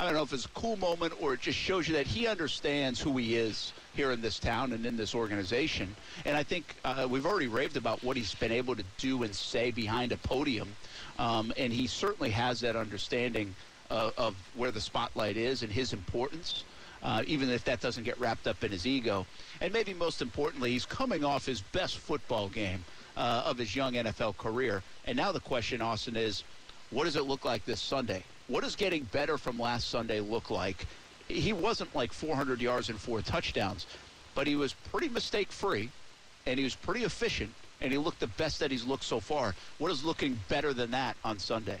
I 0.00 0.04
don't 0.04 0.14
know 0.14 0.22
if 0.22 0.32
it's 0.32 0.46
a 0.46 0.50
cool 0.50 0.76
moment 0.76 1.12
or 1.20 1.34
it 1.34 1.42
just 1.42 1.58
shows 1.58 1.86
you 1.86 1.92
that 1.96 2.06
he 2.06 2.26
understands 2.26 2.98
who 2.98 3.18
he 3.18 3.36
is 3.36 3.74
here 3.94 4.12
in 4.12 4.22
this 4.22 4.38
town 4.38 4.72
and 4.72 4.86
in 4.86 4.96
this 4.96 5.14
organization. 5.14 5.94
And 6.24 6.34
I 6.38 6.42
think 6.42 6.74
uh, 6.86 7.06
we've 7.08 7.26
already 7.26 7.48
raved 7.48 7.76
about 7.76 8.02
what 8.02 8.16
he's 8.16 8.34
been 8.34 8.50
able 8.50 8.74
to 8.74 8.84
do 8.96 9.24
and 9.24 9.34
say 9.34 9.70
behind 9.70 10.12
a 10.12 10.16
podium. 10.16 10.70
Um, 11.18 11.52
and 11.58 11.70
he 11.70 11.86
certainly 11.86 12.30
has 12.30 12.60
that 12.60 12.76
understanding 12.76 13.54
uh, 13.90 14.10
of 14.16 14.36
where 14.56 14.70
the 14.70 14.80
spotlight 14.80 15.36
is 15.36 15.62
and 15.62 15.70
his 15.70 15.92
importance 15.92 16.64
uh, 17.02 17.22
even 17.26 17.50
if 17.50 17.64
that 17.64 17.80
doesn't 17.80 18.04
get 18.04 18.18
wrapped 18.18 18.46
up 18.46 18.64
in 18.64 18.70
his 18.70 18.86
ego. 18.86 19.26
And 19.60 19.70
maybe 19.70 19.92
most 19.92 20.22
importantly, 20.22 20.70
he's 20.70 20.86
coming 20.86 21.24
off 21.24 21.44
his 21.44 21.60
best 21.60 21.98
football 21.98 22.48
game 22.48 22.84
uh, 23.18 23.42
of 23.44 23.58
his 23.58 23.76
young 23.76 23.94
NFL 23.94 24.38
career. 24.38 24.82
And 25.06 25.16
now 25.16 25.32
the 25.32 25.40
question, 25.40 25.82
Austin, 25.82 26.16
is 26.16 26.42
what 26.90 27.04
does 27.04 27.16
it 27.16 27.24
look 27.24 27.44
like 27.44 27.64
this 27.66 27.80
Sunday? 27.80 28.24
What 28.50 28.64
does 28.64 28.74
getting 28.74 29.04
better 29.04 29.38
from 29.38 29.60
last 29.60 29.90
Sunday 29.90 30.18
look 30.18 30.50
like? 30.50 30.84
He 31.28 31.52
wasn't 31.52 31.94
like 31.94 32.12
400 32.12 32.60
yards 32.60 32.88
and 32.88 32.98
four 32.98 33.22
touchdowns, 33.22 33.86
but 34.34 34.48
he 34.48 34.56
was 34.56 34.72
pretty 34.90 35.08
mistake 35.08 35.52
free 35.52 35.88
and 36.46 36.58
he 36.58 36.64
was 36.64 36.74
pretty 36.74 37.04
efficient 37.04 37.52
and 37.80 37.92
he 37.92 37.98
looked 37.98 38.18
the 38.18 38.26
best 38.26 38.58
that 38.58 38.72
he's 38.72 38.84
looked 38.84 39.04
so 39.04 39.20
far. 39.20 39.54
What 39.78 39.92
is 39.92 40.04
looking 40.04 40.36
better 40.48 40.72
than 40.74 40.90
that 40.90 41.16
on 41.24 41.38
Sunday? 41.38 41.78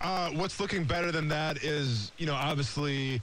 Uh, 0.00 0.30
what's 0.30 0.58
looking 0.58 0.82
better 0.82 1.12
than 1.12 1.28
that 1.28 1.62
is, 1.62 2.10
you 2.18 2.26
know, 2.26 2.34
obviously 2.34 3.22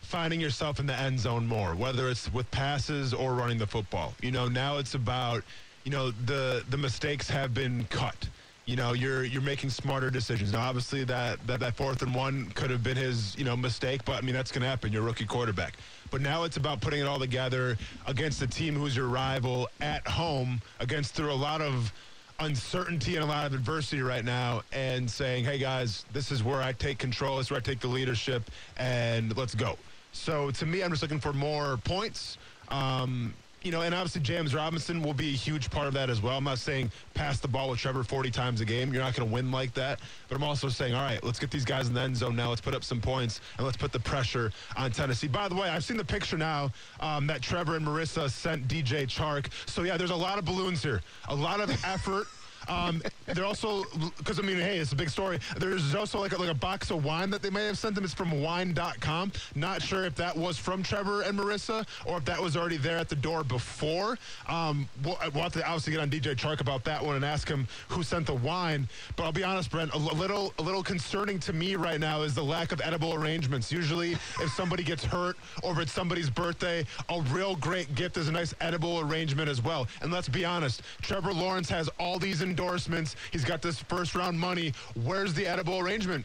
finding 0.00 0.40
yourself 0.40 0.80
in 0.80 0.86
the 0.86 0.98
end 0.98 1.20
zone 1.20 1.46
more, 1.46 1.76
whether 1.76 2.08
it's 2.08 2.32
with 2.32 2.50
passes 2.50 3.14
or 3.14 3.34
running 3.34 3.58
the 3.58 3.66
football. 3.68 4.14
You 4.20 4.32
know, 4.32 4.48
now 4.48 4.78
it's 4.78 4.94
about, 4.94 5.44
you 5.84 5.92
know, 5.92 6.10
the 6.10 6.64
the 6.70 6.76
mistakes 6.76 7.30
have 7.30 7.54
been 7.54 7.84
cut. 7.84 8.28
You 8.66 8.74
know, 8.74 8.94
you're 8.94 9.22
you're 9.22 9.42
making 9.42 9.70
smarter 9.70 10.10
decisions. 10.10 10.52
Now, 10.52 10.68
obviously, 10.68 11.04
that 11.04 11.38
that, 11.46 11.60
that 11.60 11.76
fourth 11.76 12.02
and 12.02 12.12
one 12.12 12.50
could 12.56 12.68
have 12.70 12.82
been 12.82 12.96
his, 12.96 13.36
you 13.38 13.44
know, 13.44 13.56
mistake, 13.56 14.04
but 14.04 14.16
I 14.16 14.20
mean 14.22 14.34
that's 14.34 14.50
going 14.50 14.62
to 14.62 14.68
happen. 14.68 14.92
You're 14.92 15.02
a 15.02 15.06
rookie 15.06 15.24
quarterback. 15.24 15.76
But 16.10 16.20
now 16.20 16.42
it's 16.42 16.56
about 16.56 16.80
putting 16.80 17.00
it 17.00 17.06
all 17.06 17.20
together 17.20 17.78
against 18.08 18.42
a 18.42 18.46
team 18.46 18.74
who's 18.74 18.96
your 18.96 19.06
rival 19.06 19.68
at 19.80 20.06
home, 20.08 20.60
against 20.80 21.14
through 21.14 21.32
a 21.32 21.34
lot 21.34 21.62
of 21.62 21.92
uncertainty 22.40 23.14
and 23.14 23.24
a 23.24 23.26
lot 23.26 23.46
of 23.46 23.54
adversity 23.54 24.02
right 24.02 24.24
now 24.24 24.62
and 24.72 25.08
saying, 25.08 25.44
hey 25.44 25.58
guys, 25.58 26.04
this 26.12 26.32
is 26.32 26.42
where 26.42 26.60
I 26.60 26.72
take 26.72 26.98
control, 26.98 27.36
this 27.36 27.46
is 27.46 27.50
where 27.52 27.60
I 27.60 27.62
take 27.62 27.80
the 27.80 27.88
leadership, 27.88 28.50
and 28.78 29.36
let's 29.36 29.54
go. 29.54 29.76
So 30.10 30.50
to 30.50 30.66
me, 30.66 30.82
I'm 30.82 30.90
just 30.90 31.02
looking 31.02 31.20
for 31.20 31.32
more 31.32 31.76
points. 31.78 32.36
Um, 32.68 33.32
you 33.66 33.72
know, 33.72 33.80
and 33.80 33.92
obviously 33.92 34.20
James 34.20 34.54
Robinson 34.54 35.02
will 35.02 35.12
be 35.12 35.30
a 35.30 35.36
huge 35.36 35.70
part 35.70 35.88
of 35.88 35.94
that 35.94 36.08
as 36.08 36.22
well. 36.22 36.38
I'm 36.38 36.44
not 36.44 36.58
saying 36.58 36.92
pass 37.14 37.40
the 37.40 37.48
ball 37.48 37.68
with 37.68 37.80
Trevor 37.80 38.04
40 38.04 38.30
times 38.30 38.60
a 38.60 38.64
game. 38.64 38.94
You're 38.94 39.02
not 39.02 39.16
going 39.16 39.28
to 39.28 39.34
win 39.34 39.50
like 39.50 39.74
that. 39.74 39.98
But 40.28 40.36
I'm 40.36 40.44
also 40.44 40.68
saying, 40.68 40.94
all 40.94 41.02
right, 41.02 41.22
let's 41.24 41.40
get 41.40 41.50
these 41.50 41.64
guys 41.64 41.88
in 41.88 41.94
the 41.94 42.00
end 42.00 42.16
zone 42.16 42.36
now. 42.36 42.48
Let's 42.48 42.60
put 42.60 42.76
up 42.76 42.84
some 42.84 43.00
points 43.00 43.40
and 43.56 43.66
let's 43.66 43.76
put 43.76 43.90
the 43.90 43.98
pressure 43.98 44.52
on 44.76 44.92
Tennessee. 44.92 45.26
By 45.26 45.48
the 45.48 45.56
way, 45.56 45.68
I've 45.68 45.82
seen 45.82 45.96
the 45.96 46.04
picture 46.04 46.38
now 46.38 46.70
um, 47.00 47.26
that 47.26 47.42
Trevor 47.42 47.74
and 47.74 47.84
Marissa 47.84 48.30
sent 48.30 48.68
DJ 48.68 49.08
Chark. 49.08 49.48
So 49.68 49.82
yeah, 49.82 49.96
there's 49.96 50.10
a 50.10 50.16
lot 50.16 50.38
of 50.38 50.44
balloons 50.44 50.80
here, 50.80 51.02
a 51.28 51.34
lot 51.34 51.60
of 51.60 51.68
effort. 51.84 52.28
Um, 52.68 53.02
they're 53.26 53.44
also 53.44 53.84
because 54.18 54.38
I 54.38 54.42
mean, 54.42 54.58
hey, 54.58 54.78
it's 54.78 54.92
a 54.92 54.96
big 54.96 55.10
story. 55.10 55.38
There's 55.58 55.94
also 55.94 56.20
like 56.20 56.32
a, 56.32 56.36
like 56.36 56.50
a 56.50 56.54
box 56.54 56.90
of 56.90 57.04
wine 57.04 57.30
that 57.30 57.42
they 57.42 57.50
may 57.50 57.66
have 57.66 57.78
sent 57.78 57.94
them. 57.94 58.04
It's 58.04 58.14
from 58.14 58.40
wine.com. 58.42 59.32
Not 59.54 59.82
sure 59.82 60.04
if 60.04 60.14
that 60.16 60.36
was 60.36 60.58
from 60.58 60.82
Trevor 60.82 61.22
and 61.22 61.38
Marissa 61.38 61.86
or 62.04 62.18
if 62.18 62.24
that 62.24 62.40
was 62.40 62.56
already 62.56 62.76
there 62.76 62.98
at 62.98 63.08
the 63.08 63.16
door 63.16 63.44
before. 63.44 64.18
Um, 64.48 64.88
we'll, 65.04 65.18
we'll 65.34 65.42
have 65.44 65.52
to 65.52 65.64
obviously 65.64 65.92
get 65.92 66.00
on 66.00 66.10
DJ 66.10 66.34
Chark 66.34 66.60
about 66.60 66.84
that 66.84 67.04
one 67.04 67.16
and 67.16 67.24
ask 67.24 67.48
him 67.48 67.66
who 67.88 68.02
sent 68.02 68.26
the 68.26 68.34
wine. 68.34 68.88
But 69.16 69.24
I'll 69.24 69.32
be 69.32 69.44
honest, 69.44 69.70
Brent, 69.70 69.92
a 69.94 69.98
little 69.98 70.52
a 70.58 70.62
little 70.62 70.82
concerning 70.82 71.38
to 71.40 71.52
me 71.52 71.76
right 71.76 72.00
now 72.00 72.22
is 72.22 72.34
the 72.34 72.44
lack 72.44 72.72
of 72.72 72.80
edible 72.82 73.14
arrangements. 73.14 73.72
Usually, 73.72 74.12
if 74.12 74.50
somebody 74.52 74.82
gets 74.82 75.04
hurt 75.04 75.36
or 75.62 75.72
if 75.72 75.78
it's 75.78 75.92
somebody's 75.92 76.30
birthday, 76.30 76.84
a 77.08 77.20
real 77.32 77.56
great 77.56 77.94
gift 77.94 78.16
is 78.16 78.28
a 78.28 78.32
nice 78.32 78.54
edible 78.60 79.00
arrangement 79.00 79.48
as 79.48 79.62
well. 79.62 79.86
And 80.02 80.12
let's 80.12 80.28
be 80.28 80.44
honest, 80.44 80.82
Trevor 81.02 81.32
Lawrence 81.32 81.68
has 81.70 81.88
all 81.98 82.18
these 82.18 82.42
endorsements. 82.56 83.16
He's 83.32 83.44
got 83.44 83.60
this 83.60 83.78
first 83.80 84.14
round 84.14 84.38
money. 84.38 84.72
Where's 85.04 85.34
the 85.34 85.46
edible 85.46 85.78
arrangement? 85.78 86.24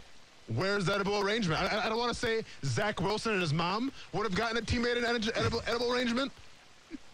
Where's 0.55 0.85
the 0.85 0.95
edible 0.95 1.19
arrangement? 1.19 1.61
I, 1.61 1.85
I 1.85 1.89
don't 1.89 1.97
want 1.97 2.13
to 2.13 2.19
say 2.19 2.43
Zach 2.63 3.01
Wilson 3.01 3.33
and 3.33 3.41
his 3.41 3.53
mom 3.53 3.91
would 4.13 4.23
have 4.23 4.35
gotten 4.35 4.57
a 4.57 4.61
teammate 4.61 4.97
an 4.97 5.05
edible, 5.35 5.61
edible 5.67 5.93
arrangement, 5.93 6.31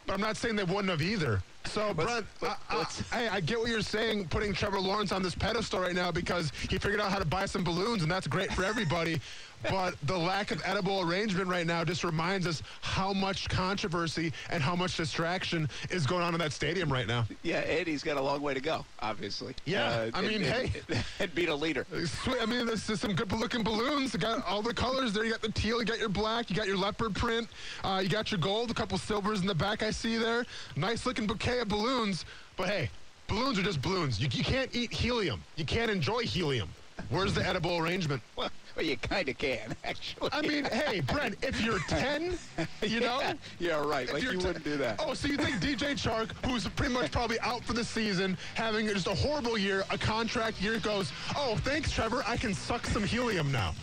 but 0.06 0.14
I'm 0.14 0.22
not 0.22 0.38
saying 0.38 0.56
they 0.56 0.64
wouldn't 0.64 0.90
have 0.90 1.02
either. 1.02 1.42
So, 1.66 1.94
Brent, 1.94 2.26
I, 2.42 2.56
I, 2.70 2.86
hey, 3.12 3.28
I 3.28 3.42
get 3.42 3.60
what 3.60 3.70
you're 3.70 3.82
saying, 3.82 4.28
putting 4.30 4.54
Trevor 4.54 4.80
Lawrence 4.80 5.12
on 5.12 5.22
this 5.22 5.36
pedestal 5.36 5.82
right 5.82 5.94
now 5.94 6.12
because 6.12 6.52
he 6.70 6.78
figured 6.78 7.02
out 7.02 7.12
how 7.12 7.20
to 7.20 7.26
buy 7.26 7.46
some 7.46 7.64
balloons, 7.64 8.04
and 8.04 8.12
that's 8.12 8.28
great 8.28 8.52
for 8.54 8.64
everybody. 8.64 9.20
But 9.64 9.96
the 10.04 10.18
lack 10.18 10.52
of 10.52 10.62
edible 10.66 11.02
arrangement 11.02 11.48
right 11.48 11.66
now 11.66 11.84
just 11.84 12.04
reminds 12.04 12.48
us 12.48 12.62
how 12.82 13.14
much 13.14 13.50
controversy 13.50 14.32
and 14.50 14.62
how 14.62 14.76
much 14.76 14.98
distraction 14.98 15.68
is 15.90 16.06
going 16.06 16.22
on 16.24 16.34
in 16.34 16.40
that 16.40 16.54
stadium 16.54 16.92
right 16.92 17.08
now. 17.08 17.26
Yeah, 17.44 17.58
Eddie's 17.58 18.04
got 18.04 18.18
a 18.18 18.22
long 18.22 18.42
way 18.42 18.54
to 18.54 18.60
go, 18.60 18.86
obviously. 19.00 19.56
Yeah, 19.66 19.88
uh, 19.88 20.12
I 20.14 20.22
mean, 20.22 20.44
and, 20.44 20.70
hey, 20.70 20.72
and 21.20 21.34
beat 21.36 21.50
a 21.50 21.56
leader. 21.56 21.86
Sweet. 22.06 22.38
I 22.42 22.46
mean, 22.46 22.66
this 22.66 22.90
is 22.90 23.02
some 23.02 23.14
good-looking 23.14 23.64
balloons. 23.64 24.14
You 24.14 24.20
got 24.20 24.46
all 24.46 24.62
the 24.62 24.74
colors 24.74 25.14
there. 25.14 25.24
You 25.24 25.32
got 25.32 25.42
the 25.42 25.52
teal, 25.52 25.80
you 25.80 25.86
got 25.86 26.00
your 26.00 26.10
black, 26.10 26.50
you 26.50 26.56
got 26.56 26.68
your 26.68 26.78
leopard 26.78 27.16
print, 27.16 27.48
uh, 27.84 28.00
you 28.04 28.10
got 28.10 28.32
your 28.32 28.40
gold, 28.40 28.72
a 28.72 28.74
couple 28.74 28.98
silvers 28.98 29.42
in 29.42 29.48
the 29.48 29.56
back. 29.56 29.84
I 29.84 29.92
see 29.92 30.18
there. 30.18 30.46
Nice-looking 30.76 31.28
bouquet 31.28 31.60
of 31.60 31.68
balloons. 31.68 32.26
But 32.56 32.70
hey, 32.70 32.90
balloons 33.28 33.60
are 33.60 33.64
just 33.64 33.82
balloons. 33.82 34.20
You, 34.20 34.28
you 34.32 34.44
can't 34.44 34.74
eat 34.76 34.92
helium. 34.92 35.44
You 35.56 35.66
can't 35.66 35.92
enjoy 35.92 36.22
helium. 36.22 36.70
Where's 37.10 37.34
the 37.34 37.46
edible 37.48 37.78
arrangement? 37.78 38.22
Well, 38.36 38.50
well 38.78 38.86
you 38.86 38.96
kind 38.98 39.28
of 39.28 39.38
can, 39.38 39.76
actually. 39.84 40.30
I 40.32 40.42
mean, 40.42 40.66
hey, 40.66 41.02
Brent, 41.02 41.36
if 41.42 41.60
you're 41.62 41.80
10, 41.88 42.38
you 42.84 43.00
know? 43.00 43.20
Yeah, 43.20 43.34
yeah 43.60 43.86
right. 43.86 44.12
Like, 44.14 44.24
you 44.24 44.30
ten, 44.30 44.38
wouldn't 44.38 44.64
do 44.64 44.78
that. 44.78 45.02
Oh, 45.04 45.14
so 45.14 45.28
you 45.28 45.36
think 45.36 45.56
DJ 45.56 45.94
Chark, 45.94 46.30
who's 46.46 46.68
pretty 46.70 46.94
much 46.94 47.12
probably 47.12 47.40
out 47.40 47.64
for 47.64 47.74
the 47.74 47.84
season, 47.84 48.38
having 48.54 48.88
just 48.88 49.08
a 49.08 49.16
horrible 49.16 49.58
year, 49.58 49.84
a 49.90 49.98
contract 49.98 50.62
year, 50.62 50.80
goes, 50.80 51.12
oh, 51.36 51.58
thanks, 51.64 51.92
Trevor, 51.92 52.24
I 52.28 52.38
can 52.38 52.54
suck 52.54 52.86
some 52.86 53.04
helium 53.04 53.52
now. 53.52 53.74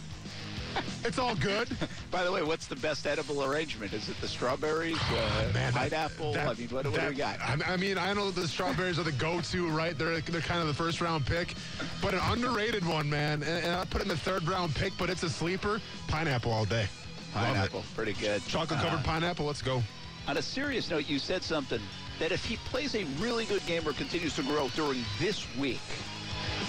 it's 1.04 1.18
all 1.18 1.34
good. 1.36 1.68
By 2.10 2.24
the 2.24 2.32
way, 2.32 2.42
what's 2.42 2.66
the 2.66 2.76
best 2.76 3.06
edible 3.06 3.44
arrangement? 3.44 3.92
Is 3.92 4.08
it 4.08 4.20
the 4.20 4.28
strawberries, 4.28 4.98
uh, 5.10 5.50
Man, 5.52 5.72
pineapple? 5.72 6.32
That, 6.32 6.48
I 6.48 6.54
mean, 6.54 6.68
what, 6.68 6.84
what 6.86 6.94
that, 6.94 7.02
do 7.02 7.08
we 7.08 7.14
got? 7.14 7.38
I 7.40 7.76
mean, 7.76 7.98
I 7.98 8.12
know 8.12 8.30
the 8.30 8.48
strawberries 8.48 8.98
are 8.98 9.02
the 9.02 9.12
go-to, 9.12 9.68
right? 9.68 9.96
They're 9.96 10.20
they're 10.20 10.40
kind 10.40 10.60
of 10.60 10.66
the 10.66 10.74
first 10.74 11.00
round 11.00 11.26
pick, 11.26 11.54
but 12.00 12.14
an 12.14 12.20
underrated 12.24 12.86
one, 12.86 13.08
man. 13.08 13.42
And, 13.42 13.64
and 13.64 13.76
I 13.76 13.84
put 13.84 14.02
in 14.02 14.08
the 14.08 14.16
third 14.16 14.46
round 14.48 14.74
pick, 14.74 14.92
but 14.98 15.10
it's 15.10 15.22
a 15.22 15.30
sleeper. 15.30 15.80
Pineapple 16.08 16.52
all 16.52 16.64
day. 16.64 16.86
Pineapple, 17.32 17.84
pretty 17.96 18.12
good. 18.14 18.46
Chocolate 18.46 18.80
covered 18.80 19.00
uh, 19.00 19.02
pineapple. 19.02 19.44
Let's 19.44 19.62
go. 19.62 19.82
On 20.28 20.36
a 20.36 20.42
serious 20.42 20.88
note, 20.88 21.08
you 21.08 21.18
said 21.18 21.42
something 21.42 21.80
that 22.18 22.32
if 22.32 22.44
he 22.44 22.56
plays 22.56 22.94
a 22.94 23.04
really 23.18 23.44
good 23.44 23.64
game 23.66 23.86
or 23.86 23.92
continues 23.92 24.36
to 24.36 24.42
grow 24.42 24.68
during 24.76 25.04
this 25.18 25.44
week, 25.58 25.80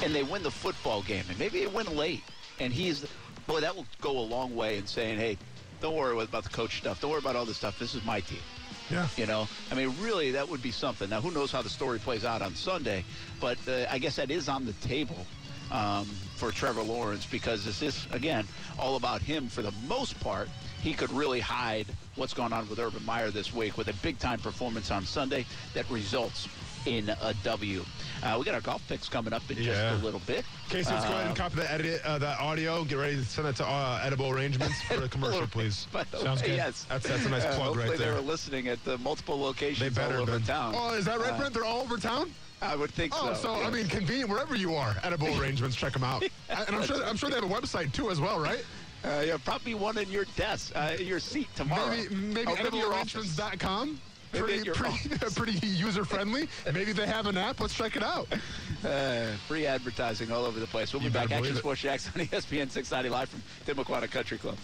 and 0.04 0.14
they 0.14 0.24
win 0.24 0.44
the 0.44 0.52
football 0.52 1.04
game, 1.04 1.24
and 1.30 1.38
maybe 1.38 1.60
they 1.60 1.68
win 1.68 1.96
late, 1.96 2.24
and 2.60 2.74
he's 2.74 3.06
boy, 3.48 3.62
that 3.62 3.76
will 3.76 3.86
go 4.02 4.18
a 4.18 4.22
long 4.22 4.56
way 4.56 4.78
in 4.78 4.88
saying, 4.88 5.18
hey, 5.18 5.38
don't 5.82 5.96
worry 5.96 6.20
about 6.22 6.44
the 6.44 6.50
coach 6.50 6.78
stuff. 6.78 7.02
Don't 7.02 7.12
worry 7.12 7.20
about 7.20 7.36
all 7.36 7.46
this 7.46 7.58
stuff. 7.58 7.78
This 7.78 7.96
is 7.96 8.04
my 8.06 8.20
team. 8.22 8.40
Yeah. 8.90 9.08
You 9.18 9.26
know, 9.26 9.48
I 9.72 9.76
mean, 9.76 9.94
really, 10.00 10.32
that 10.32 10.48
would 10.48 10.62
be 10.62 10.72
something. 10.72 11.10
Now, 11.10 11.22
who 11.22 11.32
knows 11.32 11.52
how 11.52 11.62
the 11.62 11.70
story 11.70 12.00
plays 12.00 12.24
out 12.24 12.42
on 12.42 12.56
Sunday, 12.56 13.04
but 13.40 13.58
uh, 13.68 13.86
I 13.90 13.98
guess 13.98 14.16
that 14.18 14.30
is 14.30 14.48
on 14.48 14.66
the 14.66 14.74
table 14.74 15.18
um, 15.72 16.06
for 16.36 16.52
Trevor 16.52 16.84
Lawrence 16.84 17.26
because 17.26 17.66
this 17.66 17.82
is, 17.82 18.08
again, 18.12 18.48
all 18.78 18.96
about 18.96 19.22
him 19.22 19.48
for 19.48 19.62
the 19.62 19.74
most 19.88 20.20
part. 20.20 20.50
He 20.82 20.94
could 20.94 21.12
really 21.12 21.40
hide 21.40 21.88
what's 22.16 22.34
going 22.34 22.54
on 22.54 22.70
with 22.70 22.78
Urban 22.78 23.04
Meyer 23.06 23.32
this 23.32 23.54
week 23.54 23.76
with 23.78 23.88
a 23.88 23.94
big 24.04 24.20
time 24.20 24.40
performance 24.40 24.92
on 24.92 25.04
Sunday 25.04 25.46
that 25.74 25.90
results 25.90 26.48
in 26.86 27.10
a 27.10 27.34
W. 27.44 27.84
Uh, 28.24 28.36
we 28.40 28.46
got 28.46 28.54
our 28.56 28.62
golf 28.62 28.82
picks 28.88 29.10
coming 29.10 29.34
up 29.34 29.42
in 29.50 29.58
Yeah. 29.58 29.64
just 29.92 30.02
a 30.02 30.06
little 30.06 30.22
bit. 30.26 30.46
Casey, 30.70 30.92
let's 30.92 31.06
go 31.06 31.12
ahead 31.14 31.28
and 31.28 31.36
copy 31.36 31.56
that 31.58 31.72
edit, 31.72 32.02
uh, 32.06 32.18
that 32.20 32.40
audio. 32.40 32.84
Get 32.84 32.98
ready 32.98 33.16
to 33.18 33.26
send 33.26 33.48
that 33.48 33.56
to 33.58 33.66
uh, 33.66 34.02
Edible 34.04 34.30
Arrangements 34.30 34.82
for 34.84 34.98
the 34.98 35.10
commercial, 35.16 35.48
please. 35.48 35.88
By 35.92 36.04
the 36.12 36.20
Sounds 36.20 36.42
way, 36.42 36.50
good. 36.50 36.56
Yes. 36.58 36.86
That's 36.90 37.08
that's 37.08 37.26
a 37.26 37.30
nice 37.30 37.44
Uh, 37.44 37.56
plug 37.56 37.60
hopefully 37.68 37.90
right 37.90 37.98
there. 37.98 37.98
they 37.98 38.04
there. 38.06 38.14
were 38.16 38.22
listening 38.22 38.68
at 38.68 38.84
the 38.84 38.98
multiple 39.00 39.40
locations 39.40 39.98
all 39.98 40.12
over 40.14 40.32
been. 40.34 40.44
town. 40.44 40.74
Oh, 40.78 40.94
is 40.96 41.06
that 41.06 41.20
right, 41.20 41.36
Brent? 41.38 41.54
They're 41.54 41.66
all 41.66 41.82
over 41.82 41.98
town. 41.98 42.32
I 42.62 42.76
would 42.76 42.92
think 42.92 43.14
Oh, 43.16 43.34
so. 43.34 43.42
so 43.42 43.64
I 43.64 43.70
mean, 43.70 43.88
convenient 43.88 44.30
wherever 44.30 44.56
you 44.56 44.76
are. 44.76 44.96
Edible 45.04 45.28
Arrangements, 45.40 45.76
check 45.76 45.94
them 45.94 46.04
out. 46.04 46.24
And 46.50 46.76
I'm 46.76 46.84
sure 46.84 47.04
I'm 47.06 47.18
sure 47.18 47.30
they 47.30 47.36
have 47.36 47.44
a 47.44 47.48
website 47.54 47.92
too, 47.94 48.10
as 48.12 48.20
well, 48.22 48.40
right? 48.40 48.64
Uh, 49.04 49.24
yeah, 49.24 49.38
probably 49.44 49.76
one 49.76 49.98
in 50.00 50.10
your 50.10 50.26
desk, 50.36 50.72
uh, 50.76 50.94
your 50.98 51.20
seat 51.20 51.48
tomorrow. 51.56 51.90
Maybe 51.92 52.16
maybe 52.16 52.52
Over 52.52 52.68
in 52.68 52.74
your 52.76 52.92
ediblearrangements.com. 52.94 54.00
Maybe 54.34 54.46
Pretty, 54.46 54.70
pretty, 54.72 55.26
pretty 55.36 55.68
user 55.68 56.04
friendly. 56.04 56.48
Maybe 56.74 56.92
they 56.92 57.08
have 57.08 57.28
an 57.28 57.38
app. 57.38 57.60
Let's 57.60 57.74
check 57.74 57.96
it 57.96 58.04
out. 58.04 58.28
Uh, 58.86 59.28
free 59.48 59.66
advertising 59.66 60.32
all 60.32 60.46
over 60.46 60.60
the 60.60 60.68
place. 60.68 60.94
We'll 60.94 61.02
You 61.02 61.10
be 61.10 61.14
back. 61.14 61.32
Action 61.32 61.56
it. 61.56 61.60
Sports 61.60 61.82
Jacks 61.82 62.08
on 62.08 62.14
ESPN 62.26 62.70
690 62.70 63.10
live 63.10 63.30
from 63.30 63.42
Tim 63.66 63.76
Timuquana 63.78 64.10
Country 64.10 64.38
Club. 64.38 64.58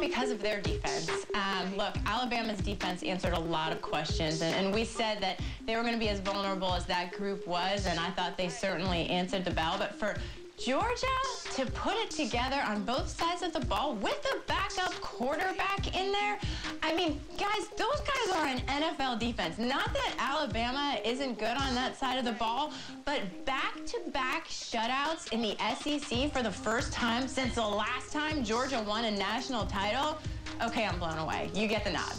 because 0.00 0.30
of 0.30 0.42
their 0.42 0.60
defense. 0.60 1.10
Um, 1.34 1.76
look, 1.76 1.94
Alabama's 2.06 2.60
defense 2.60 3.02
answered 3.02 3.32
a 3.32 3.38
lot 3.40 3.72
of 3.72 3.80
questions, 3.80 4.42
and, 4.42 4.54
and 4.54 4.74
we 4.74 4.84
said 4.84 5.20
that 5.20 5.40
they 5.66 5.76
were 5.76 5.82
going 5.82 5.94
to 5.94 5.98
be 5.98 6.08
as 6.08 6.20
vulnerable 6.20 6.72
as 6.74 6.84
that 6.86 7.12
group 7.12 7.46
was, 7.46 7.86
and 7.86 7.98
I 7.98 8.10
thought 8.10 8.36
they 8.36 8.48
certainly 8.48 9.08
answered 9.08 9.44
the 9.44 9.50
bell. 9.50 9.76
But 9.78 9.94
for 9.94 10.14
Georgia 10.56 11.06
to 11.54 11.66
put 11.66 11.94
it 11.96 12.10
together 12.10 12.62
on 12.66 12.84
both 12.84 13.08
sides 13.08 13.42
of 13.42 13.52
the 13.52 13.60
ball 13.66 13.94
with 13.96 14.24
a 14.32 14.38
backup 14.46 14.92
quarterback 15.00 15.96
in 15.96 16.12
there, 16.12 16.38
I 16.82 16.94
mean, 16.94 17.20
guys, 17.36 17.68
those 17.76 18.00
guys 18.00 18.36
are 18.36 18.46
an 18.46 18.60
NFL 18.60 19.18
defense. 19.18 19.58
Not 19.58 19.92
that 19.92 20.14
Alabama 20.18 20.98
isn't 21.04 21.38
good 21.38 21.56
on 21.56 21.74
that 21.74 21.96
side 21.98 22.18
of 22.18 22.24
the 22.24 22.32
ball, 22.32 22.72
but 23.04 23.20
back-to-back 23.44 24.46
shutouts 24.46 25.32
in 25.32 25.42
the 25.42 25.56
SEC 25.76 26.32
for 26.32 26.42
the 26.42 26.50
first 26.50 26.92
time 26.92 27.26
since 27.26 27.56
the 27.56 27.66
last 27.66 28.12
time 28.12 28.44
Georgia 28.44 28.82
won 28.86 29.04
a 29.04 29.10
national 29.10 29.66
title. 29.66 30.18
Okay, 30.62 30.86
I'm 30.86 30.98
blown 30.98 31.18
away. 31.18 31.50
You 31.52 31.66
get 31.66 31.84
the 31.84 31.90
nod. 31.90 32.14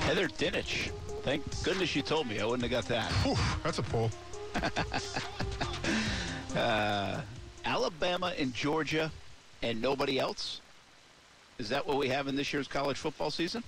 Heather 0.00 0.28
Dinich. 0.28 0.90
Thank 1.22 1.42
goodness 1.62 1.94
you 1.94 2.02
told 2.02 2.26
me. 2.26 2.40
I 2.40 2.44
wouldn't 2.44 2.62
have 2.62 2.70
got 2.70 2.88
that. 2.88 3.10
Whew, 3.22 3.36
that's 3.62 3.78
a 3.78 3.82
pull. 3.82 4.10
Alabama 6.54 8.32
and 8.38 8.54
Georgia 8.54 9.10
and 9.62 9.80
nobody 9.80 10.18
else? 10.18 10.60
Is 11.58 11.68
that 11.68 11.86
what 11.86 11.96
we 11.98 12.08
have 12.08 12.26
in 12.28 12.36
this 12.36 12.52
year's 12.52 12.68
college 12.68 12.96
football 12.96 13.30
season? 13.30 13.62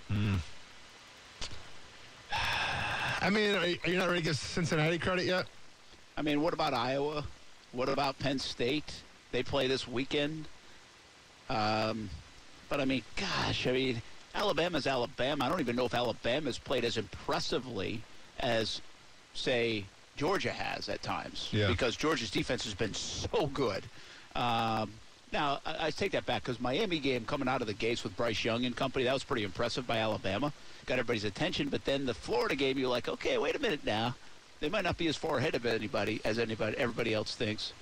I 3.21 3.31
mean, 3.31 3.55
are 3.55 3.67
you, 3.67 3.79
are 3.85 3.91
you 3.91 3.99
not 3.99 4.09
ready 4.09 4.21
to 4.21 4.25
give 4.25 4.37
Cincinnati 4.37 4.99
credit 4.99 5.25
yet? 5.25 5.47
I 6.17 6.23
mean, 6.23 6.41
what 6.41 6.53
about 6.55 6.75
Iowa? 6.75 7.25
What 7.73 7.89
about 7.89 8.19
Penn 8.19 8.39
State? 8.39 8.93
They 9.33 9.43
play 9.43 9.67
this 9.67 9.87
weekend. 9.87 10.47
Um, 11.49 12.11
but 12.69 12.81
I 12.81 12.85
mean, 12.85 13.03
gosh, 13.17 13.67
I 13.67 13.73
mean, 13.73 14.03
Alabama's 14.35 14.87
Alabama. 14.87 15.45
I 15.45 15.49
don't 15.49 15.61
even 15.61 15.77
know 15.77 15.87
if 15.87 15.95
Alabama's 15.95 16.59
played 16.59 16.85
as 16.85 16.97
impressively 16.97 18.03
as, 18.41 18.81
say, 19.35 19.85
Georgia 20.17 20.51
has 20.51 20.89
at 20.89 21.03
times. 21.03 21.49
Yeah. 21.53 21.69
Because 21.69 21.97
Georgia's 21.97 22.31
defense 22.31 22.65
has 22.65 22.75
been 22.75 22.95
so 22.95 23.47
good. 23.49 23.85
Um, 24.35 24.91
now, 25.33 25.61
I, 25.67 25.87
I 25.87 25.91
take 25.91 26.13
that 26.13 26.27
back 26.27 26.43
because 26.43 26.61
Miami 26.61 26.99
game 26.99 27.25
coming 27.25 27.49
out 27.49 27.61
of 27.61 27.67
the 27.67 27.75
gates 27.75 28.03
with 28.03 28.17
Bryce 28.17 28.45
Young 28.45 28.65
and 28.65 28.75
company, 28.75 29.05
that 29.05 29.13
was 29.13 29.25
pretty 29.25 29.45
impressive 29.45 29.87
by 29.87 29.99
Alabama. 29.99 30.53
Got 30.87 30.95
everybody's 30.95 31.25
attention. 31.25 31.69
But 31.69 31.85
then 31.85 32.07
the 32.07 32.15
Florida 32.15 32.55
game, 32.55 32.79
you're 32.79 32.89
like, 32.89 33.09
okay, 33.09 33.39
wait 33.39 33.57
a 33.57 33.59
minute 33.59 33.85
now. 33.85 34.15
They 34.61 34.69
might 34.69 34.85
not 34.85 34.97
be 34.97 35.07
as 35.09 35.17
far 35.17 35.39
ahead 35.39 35.55
of 35.55 35.67
anybody 35.67 36.21
as 36.25 36.39
anybody 36.39 36.77
everybody 36.79 37.13
else 37.13 37.35
thinks. 37.35 37.73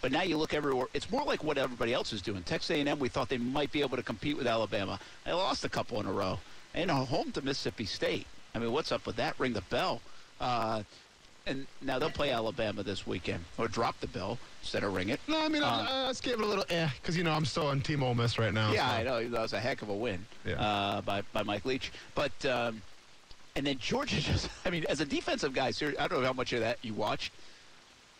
But 0.00 0.12
now 0.12 0.22
you 0.22 0.36
look 0.36 0.54
everywhere. 0.54 0.86
It's 0.94 1.10
more 1.10 1.24
like 1.24 1.44
what 1.44 1.58
everybody 1.58 1.92
else 1.92 2.12
is 2.12 2.22
doing. 2.22 2.42
Texas 2.42 2.70
A&M, 2.70 2.98
we 2.98 3.08
thought 3.08 3.28
they 3.28 3.38
might 3.38 3.72
be 3.72 3.80
able 3.80 3.96
to 3.96 4.02
compete 4.02 4.36
with 4.36 4.46
Alabama. 4.46 4.98
They 5.24 5.32
lost 5.32 5.64
a 5.64 5.68
couple 5.68 6.00
in 6.00 6.06
a 6.06 6.12
row. 6.12 6.38
And 6.74 6.90
home 6.90 7.32
to 7.32 7.42
Mississippi 7.42 7.84
State. 7.84 8.26
I 8.54 8.58
mean, 8.58 8.72
what's 8.72 8.92
up 8.92 9.06
with 9.06 9.16
that? 9.16 9.38
Ring 9.38 9.52
the 9.52 9.62
bell. 9.62 10.00
Uh, 10.40 10.82
and 11.48 11.66
now 11.82 11.98
they'll 11.98 12.10
play 12.10 12.30
Alabama 12.30 12.82
this 12.82 13.06
weekend, 13.06 13.44
or 13.56 13.68
drop 13.68 13.98
the 14.00 14.06
bell 14.06 14.38
instead 14.62 14.84
of 14.84 14.94
ring 14.94 15.08
it. 15.08 15.20
No, 15.26 15.42
I 15.42 15.48
mean, 15.48 15.62
I, 15.62 16.06
I 16.06 16.08
just 16.08 16.22
gave 16.22 16.34
it 16.34 16.40
a 16.40 16.46
little 16.46 16.64
eh, 16.70 16.88
because 17.00 17.16
you 17.16 17.24
know 17.24 17.32
I'm 17.32 17.44
still 17.44 17.66
on 17.66 17.80
Team 17.80 18.02
Ole 18.02 18.14
Miss 18.14 18.38
right 18.38 18.52
now. 18.52 18.72
Yeah, 18.72 18.88
so. 18.90 18.96
I 18.96 19.02
know 19.02 19.28
that 19.28 19.40
was 19.40 19.52
a 19.52 19.60
heck 19.60 19.82
of 19.82 19.88
a 19.88 19.94
win 19.94 20.24
Yeah. 20.44 20.60
uh, 20.60 21.00
by 21.00 21.22
by 21.32 21.42
Mike 21.42 21.64
Leach. 21.64 21.90
But 22.14 22.32
um, 22.46 22.82
and 23.56 23.66
then 23.66 23.78
Georgia 23.78 24.20
just, 24.20 24.48
I 24.64 24.70
mean, 24.70 24.84
as 24.88 25.00
a 25.00 25.04
defensive 25.06 25.52
guy, 25.52 25.68
I 25.68 26.08
don't 26.08 26.20
know 26.20 26.26
how 26.26 26.32
much 26.32 26.52
of 26.52 26.60
that 26.60 26.78
you 26.82 26.94
watched, 26.94 27.32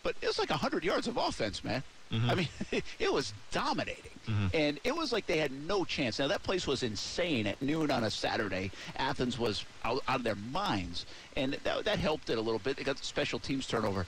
but 0.03 0.15
it 0.21 0.27
was 0.27 0.39
like 0.39 0.49
hundred 0.49 0.83
yards 0.83 1.07
of 1.07 1.17
offense, 1.17 1.63
man. 1.63 1.83
Mm-hmm. 2.11 2.29
I 2.29 2.35
mean, 2.35 2.47
it 2.99 3.13
was 3.13 3.33
dominating, 3.51 4.11
mm-hmm. 4.27 4.47
and 4.53 4.79
it 4.83 4.95
was 4.95 5.11
like 5.11 5.27
they 5.27 5.37
had 5.37 5.51
no 5.67 5.85
chance. 5.85 6.19
Now 6.19 6.27
that 6.27 6.43
place 6.43 6.65
was 6.65 6.83
insane 6.83 7.45
at 7.47 7.61
noon 7.61 7.91
on 7.91 8.03
a 8.03 8.11
Saturday. 8.11 8.71
Athens 8.95 9.37
was 9.37 9.65
out, 9.83 10.01
out 10.07 10.17
of 10.17 10.23
their 10.23 10.35
minds, 10.35 11.05
and 11.35 11.53
that, 11.63 11.85
that 11.85 11.99
helped 11.99 12.29
it 12.29 12.37
a 12.37 12.41
little 12.41 12.59
bit. 12.59 12.77
They 12.77 12.83
got 12.83 12.97
the 12.97 13.05
special 13.05 13.39
teams 13.39 13.67
turnover. 13.67 14.05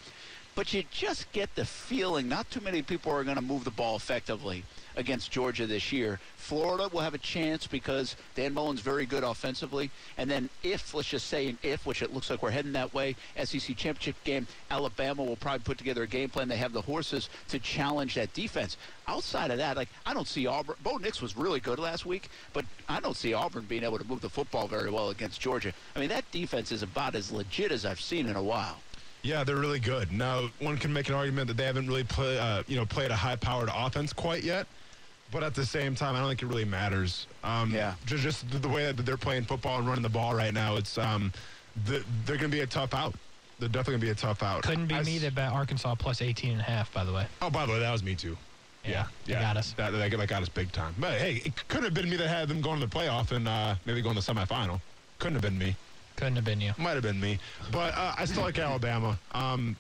But 0.54 0.74
you 0.74 0.84
just 0.92 1.32
get 1.32 1.54
the 1.56 1.64
feeling 1.64 2.28
not 2.28 2.50
too 2.52 2.60
many 2.60 2.82
people 2.82 3.12
are 3.14 3.24
going 3.24 3.38
to 3.38 3.42
move 3.42 3.64
the 3.64 3.72
ball 3.72 3.96
effectively 3.96 4.66
against 4.96 5.32
Georgia 5.32 5.66
this 5.66 5.92
year. 5.92 6.20
Florida 6.38 6.90
will 6.92 7.02
have 7.02 7.14
a 7.14 7.20
chance 7.20 7.68
because 7.68 8.16
Dan 8.36 8.54
Mullen's 8.54 8.82
very 8.82 9.06
good 9.06 9.24
offensively. 9.24 9.90
And 10.18 10.30
then 10.30 10.50
if, 10.64 10.94
let's 10.94 11.08
just 11.08 11.28
say 11.28 11.48
an 11.48 11.58
if, 11.64 11.86
which 11.86 12.02
it 12.02 12.14
looks 12.14 12.30
like 12.30 12.42
we're 12.42 12.52
heading 12.52 12.74
that 12.74 12.94
way, 12.94 13.16
SEC 13.44 13.76
championship 13.78 14.16
game, 14.24 14.48
Alabama 14.70 15.24
will 15.24 15.36
probably 15.36 15.64
put 15.64 15.78
together 15.78 16.04
a 16.04 16.08
game 16.08 16.30
plan. 16.30 16.48
They 16.48 16.58
have 16.58 16.74
the 16.74 16.82
horses 16.82 17.30
to 17.50 17.60
challenge 17.60 18.16
that 18.16 18.34
defense. 18.34 18.78
Outside 19.08 19.52
of 19.52 19.58
that, 19.58 19.78
like 19.78 19.90
I 20.06 20.14
don't 20.14 20.28
see 20.28 20.48
Auburn. 20.48 20.76
Bo 20.84 20.98
Nix 20.98 21.22
was 21.22 21.38
really 21.38 21.60
good 21.60 21.80
last 21.80 22.06
week, 22.06 22.30
but 22.54 22.66
I 22.90 23.00
don't 23.00 23.16
see 23.16 23.34
Auburn 23.34 23.66
being 23.68 23.84
able 23.84 23.98
to 23.98 24.06
move 24.06 24.22
the 24.22 24.30
football 24.30 24.68
very 24.68 24.90
well 24.90 25.10
against 25.10 25.40
Georgia. 25.40 25.74
I 25.96 26.00
mean, 26.00 26.10
that 26.10 26.30
defense 26.32 26.72
is 26.72 26.84
about 26.84 27.16
as 27.16 27.32
legit 27.32 27.72
as 27.72 27.86
I've 27.86 28.02
seen 28.02 28.28
in 28.28 28.36
a 28.36 28.44
while. 28.44 28.80
Yeah, 29.24 29.44
they're 29.44 29.56
really 29.56 29.80
good. 29.80 30.12
Now, 30.12 30.50
one 30.60 30.78
can 30.78 30.92
make 30.92 31.10
an 31.10 31.16
argument 31.16 31.48
that 31.48 31.58
they 31.58 31.66
haven't 31.66 31.88
really 31.88 32.04
play, 32.04 32.40
uh, 32.40 32.64
you 32.68 32.76
know, 32.76 32.86
played 32.86 33.12
a 33.12 33.16
high-powered 33.16 33.70
offense 33.74 34.14
quite 34.14 34.44
yet. 34.44 34.66
But 35.32 35.44
at 35.44 35.56
the 35.56 35.66
same 35.66 35.96
time, 35.96 36.16
I 36.16 36.20
don't 36.20 36.28
think 36.28 36.42
it 36.44 36.48
really 36.48 36.66
matters. 36.66 37.26
Um, 37.44 37.72
Yeah. 37.74 37.96
ju- 38.06 38.18
Just 38.18 38.50
the 38.62 38.68
way 38.68 38.92
that 38.92 39.06
they're 39.06 39.18
playing 39.18 39.46
football 39.46 39.80
and 39.80 39.88
running 39.88 40.04
the 40.04 40.10
ball 40.10 40.34
right 40.36 40.54
now, 40.54 40.76
it's 40.76 40.98
um, 40.98 41.32
the, 41.86 42.04
they're 42.26 42.38
going 42.38 42.52
to 42.52 42.56
be 42.58 42.60
a 42.62 42.68
tough 42.68 42.94
out. 42.94 43.16
They're 43.60 43.70
definitely 43.70 43.94
going 43.94 44.02
to 44.02 44.06
be 44.08 44.12
a 44.12 44.16
tough 44.16 44.44
out. 44.44 44.64
Couldn't 44.64 44.88
be 44.88 44.96
I 44.96 45.04
me 45.04 45.16
s- 45.16 45.22
that 45.22 45.36
bet 45.36 45.52
Arkansas 45.52 45.96
plus 45.96 46.22
18 46.22 46.52
and 46.52 46.60
a 46.60 46.64
half, 46.64 46.92
by 46.94 47.04
the 47.06 47.14
way. 47.14 47.28
Oh, 47.42 47.50
by 47.50 47.66
the 47.66 47.72
way, 47.72 47.80
that 47.80 47.92
was 47.92 48.04
me 48.04 48.14
too. 48.16 48.38
Yeah, 48.84 49.06
they 49.28 49.34
got 49.34 49.58
us. 49.58 49.74
That, 49.74 49.92
that, 49.92 50.10
that 50.12 50.28
got 50.28 50.42
us 50.42 50.50
big 50.50 50.72
time. 50.72 50.96
But 51.00 51.14
hey, 51.20 51.42
it 51.46 51.68
couldn't 51.68 51.86
have 51.86 51.94
been 51.94 52.10
me 52.10 52.16
that 52.18 52.28
had 52.28 52.48
them 52.48 52.62
going 52.62 52.80
to 52.80 52.88
the 52.88 52.92
playoff 52.92 53.32
and 53.32 53.48
uh, 53.48 53.76
maybe 53.86 54.02
going 54.02 54.16
to 54.20 54.26
the 54.26 54.34
semifinal. 54.34 54.82
Couldn't 55.20 55.36
have 55.36 55.44
been 55.44 55.58
me. 55.58 55.76
Couldn't 56.16 56.36
have 56.36 56.46
been 56.46 56.60
you. 56.60 56.74
Might 56.80 56.94
have 56.96 57.04
been 57.04 57.20
me, 57.22 57.38
but 57.72 57.94
uh, 57.96 58.16
I 58.18 58.26
still 58.26 58.42
like 58.42 58.58
Alabama. 58.58 59.18
Um, 59.34 59.76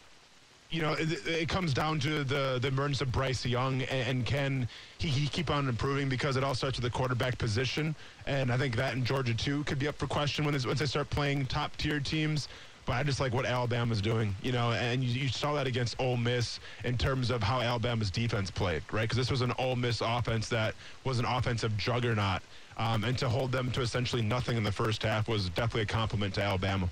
you 0.72 0.82
know, 0.82 0.94
it, 0.94 1.28
it 1.28 1.50
comes 1.50 1.74
down 1.74 2.00
to 2.00 2.24
the 2.24 2.58
the 2.62 2.70
emergence 2.70 3.02
of 3.02 3.12
Bryce 3.12 3.46
Young 3.46 3.82
and, 3.84 4.08
and 4.08 4.26
can 4.26 4.68
he, 4.98 5.10
he 5.10 5.28
keep 5.28 5.50
on 5.50 5.68
improving 5.68 6.08
because 6.08 6.38
it 6.38 6.44
all 6.44 6.56
starts 6.56 6.78
with 6.78 6.84
the 6.84 6.98
quarterback 6.98 7.38
position, 7.38 7.94
and 8.26 8.52
I 8.52 8.58
think 8.58 8.78
that 8.78 8.94
in 8.94 9.04
Georgia 9.04 9.34
too 9.34 9.64
could 9.66 9.80
be 9.80 9.88
up 9.88 9.98
for 9.98 10.08
question 10.08 10.46
when, 10.46 10.54
once 10.54 10.80
they 10.80 10.86
start 10.86 11.10
playing 11.10 11.46
top 11.48 11.76
tier 11.76 12.00
teams. 12.00 12.48
But 12.86 12.94
I 12.94 13.04
just 13.04 13.20
like 13.20 13.32
what 13.32 13.46
Alabama's 13.46 14.02
doing, 14.02 14.36
you 14.42 14.52
know, 14.52 14.72
and 14.72 15.04
you, 15.04 15.22
you 15.22 15.28
saw 15.28 15.54
that 15.54 15.68
against 15.68 15.96
Ole 16.00 16.18
Miss 16.18 16.60
in 16.84 16.98
terms 16.98 17.30
of 17.30 17.44
how 17.44 17.62
Alabama's 17.62 18.10
defense 18.10 18.50
played, 18.50 18.82
right? 18.92 19.04
Because 19.04 19.18
this 19.18 19.30
was 19.30 19.42
an 19.42 19.54
Ole 19.60 19.76
Miss 19.76 20.02
offense 20.02 20.50
that 20.50 20.74
was 21.04 21.20
an 21.20 21.26
offensive 21.26 21.78
juggernaut, 21.78 22.42
um, 22.78 23.04
and 23.04 23.16
to 23.20 23.30
hold 23.30 23.52
them 23.52 23.70
to 23.72 23.82
essentially 23.82 24.24
nothing 24.24 24.58
in 24.58 24.64
the 24.64 24.72
first 24.72 25.04
half 25.04 25.28
was 25.28 25.50
definitely 25.50 25.84
a 25.84 25.86
compliment 25.86 26.34
to 26.36 26.42
Alabama. 26.42 26.90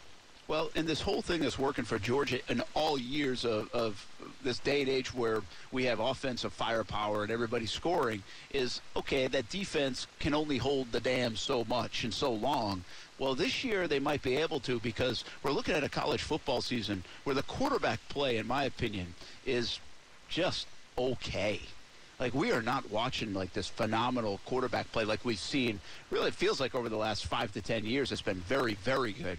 Well, 0.50 0.72
and 0.76 0.88
this 0.88 1.00
whole 1.00 1.22
thing 1.22 1.42
that's 1.42 1.60
working 1.60 1.86
for 1.86 2.00
Georgia 2.00 2.40
in 2.50 2.64
all 2.74 2.98
years 2.98 3.46
of, 3.46 3.72
of 3.72 4.04
this 4.44 4.58
day 4.58 4.82
and 4.82 4.90
age 4.90 5.14
where 5.14 5.44
we 5.72 5.86
have 5.86 6.00
offensive 6.00 6.52
firepower 6.52 7.22
and 7.22 7.32
everybody 7.32 7.68
scoring 7.68 8.24
is 8.52 8.82
okay, 8.96 9.28
that 9.28 9.48
defense 9.50 10.08
can 10.18 10.34
only 10.34 10.58
hold 10.58 10.92
the 10.92 11.00
dam 11.00 11.36
so 11.36 11.64
much 11.66 12.04
and 12.04 12.12
so 12.12 12.34
long. 12.34 12.84
Well, 13.20 13.36
this 13.36 13.64
year 13.64 13.88
they 13.88 14.00
might 14.00 14.24
be 14.24 14.38
able 14.38 14.60
to 14.62 14.80
because 14.80 15.24
we're 15.44 15.52
looking 15.52 15.76
at 15.76 15.84
a 15.84 15.90
college 15.90 16.24
football 16.24 16.62
season 16.62 17.04
where 17.26 17.36
the 17.36 17.44
quarterback 17.44 18.00
play, 18.10 18.38
in 18.38 18.48
my 18.48 18.64
opinion, 18.64 19.14
is 19.46 19.80
just 20.30 20.66
okay. 20.98 21.62
Like 22.20 22.34
we 22.34 22.52
are 22.52 22.64
not 22.64 22.90
watching 22.90 23.36
like 23.36 23.54
this 23.54 23.68
phenomenal 23.68 24.40
quarterback 24.46 24.92
play 24.92 25.06
like 25.06 25.24
we've 25.24 25.38
seen. 25.38 25.80
Really, 26.10 26.30
it 26.30 26.34
feels 26.34 26.60
like 26.60 26.74
over 26.74 26.90
the 26.90 26.98
last 26.98 27.28
five 27.28 27.52
to 27.54 27.62
ten 27.62 27.86
years, 27.86 28.12
it's 28.12 28.24
been 28.24 28.42
very, 28.42 28.74
very 28.74 29.14
good. 29.14 29.38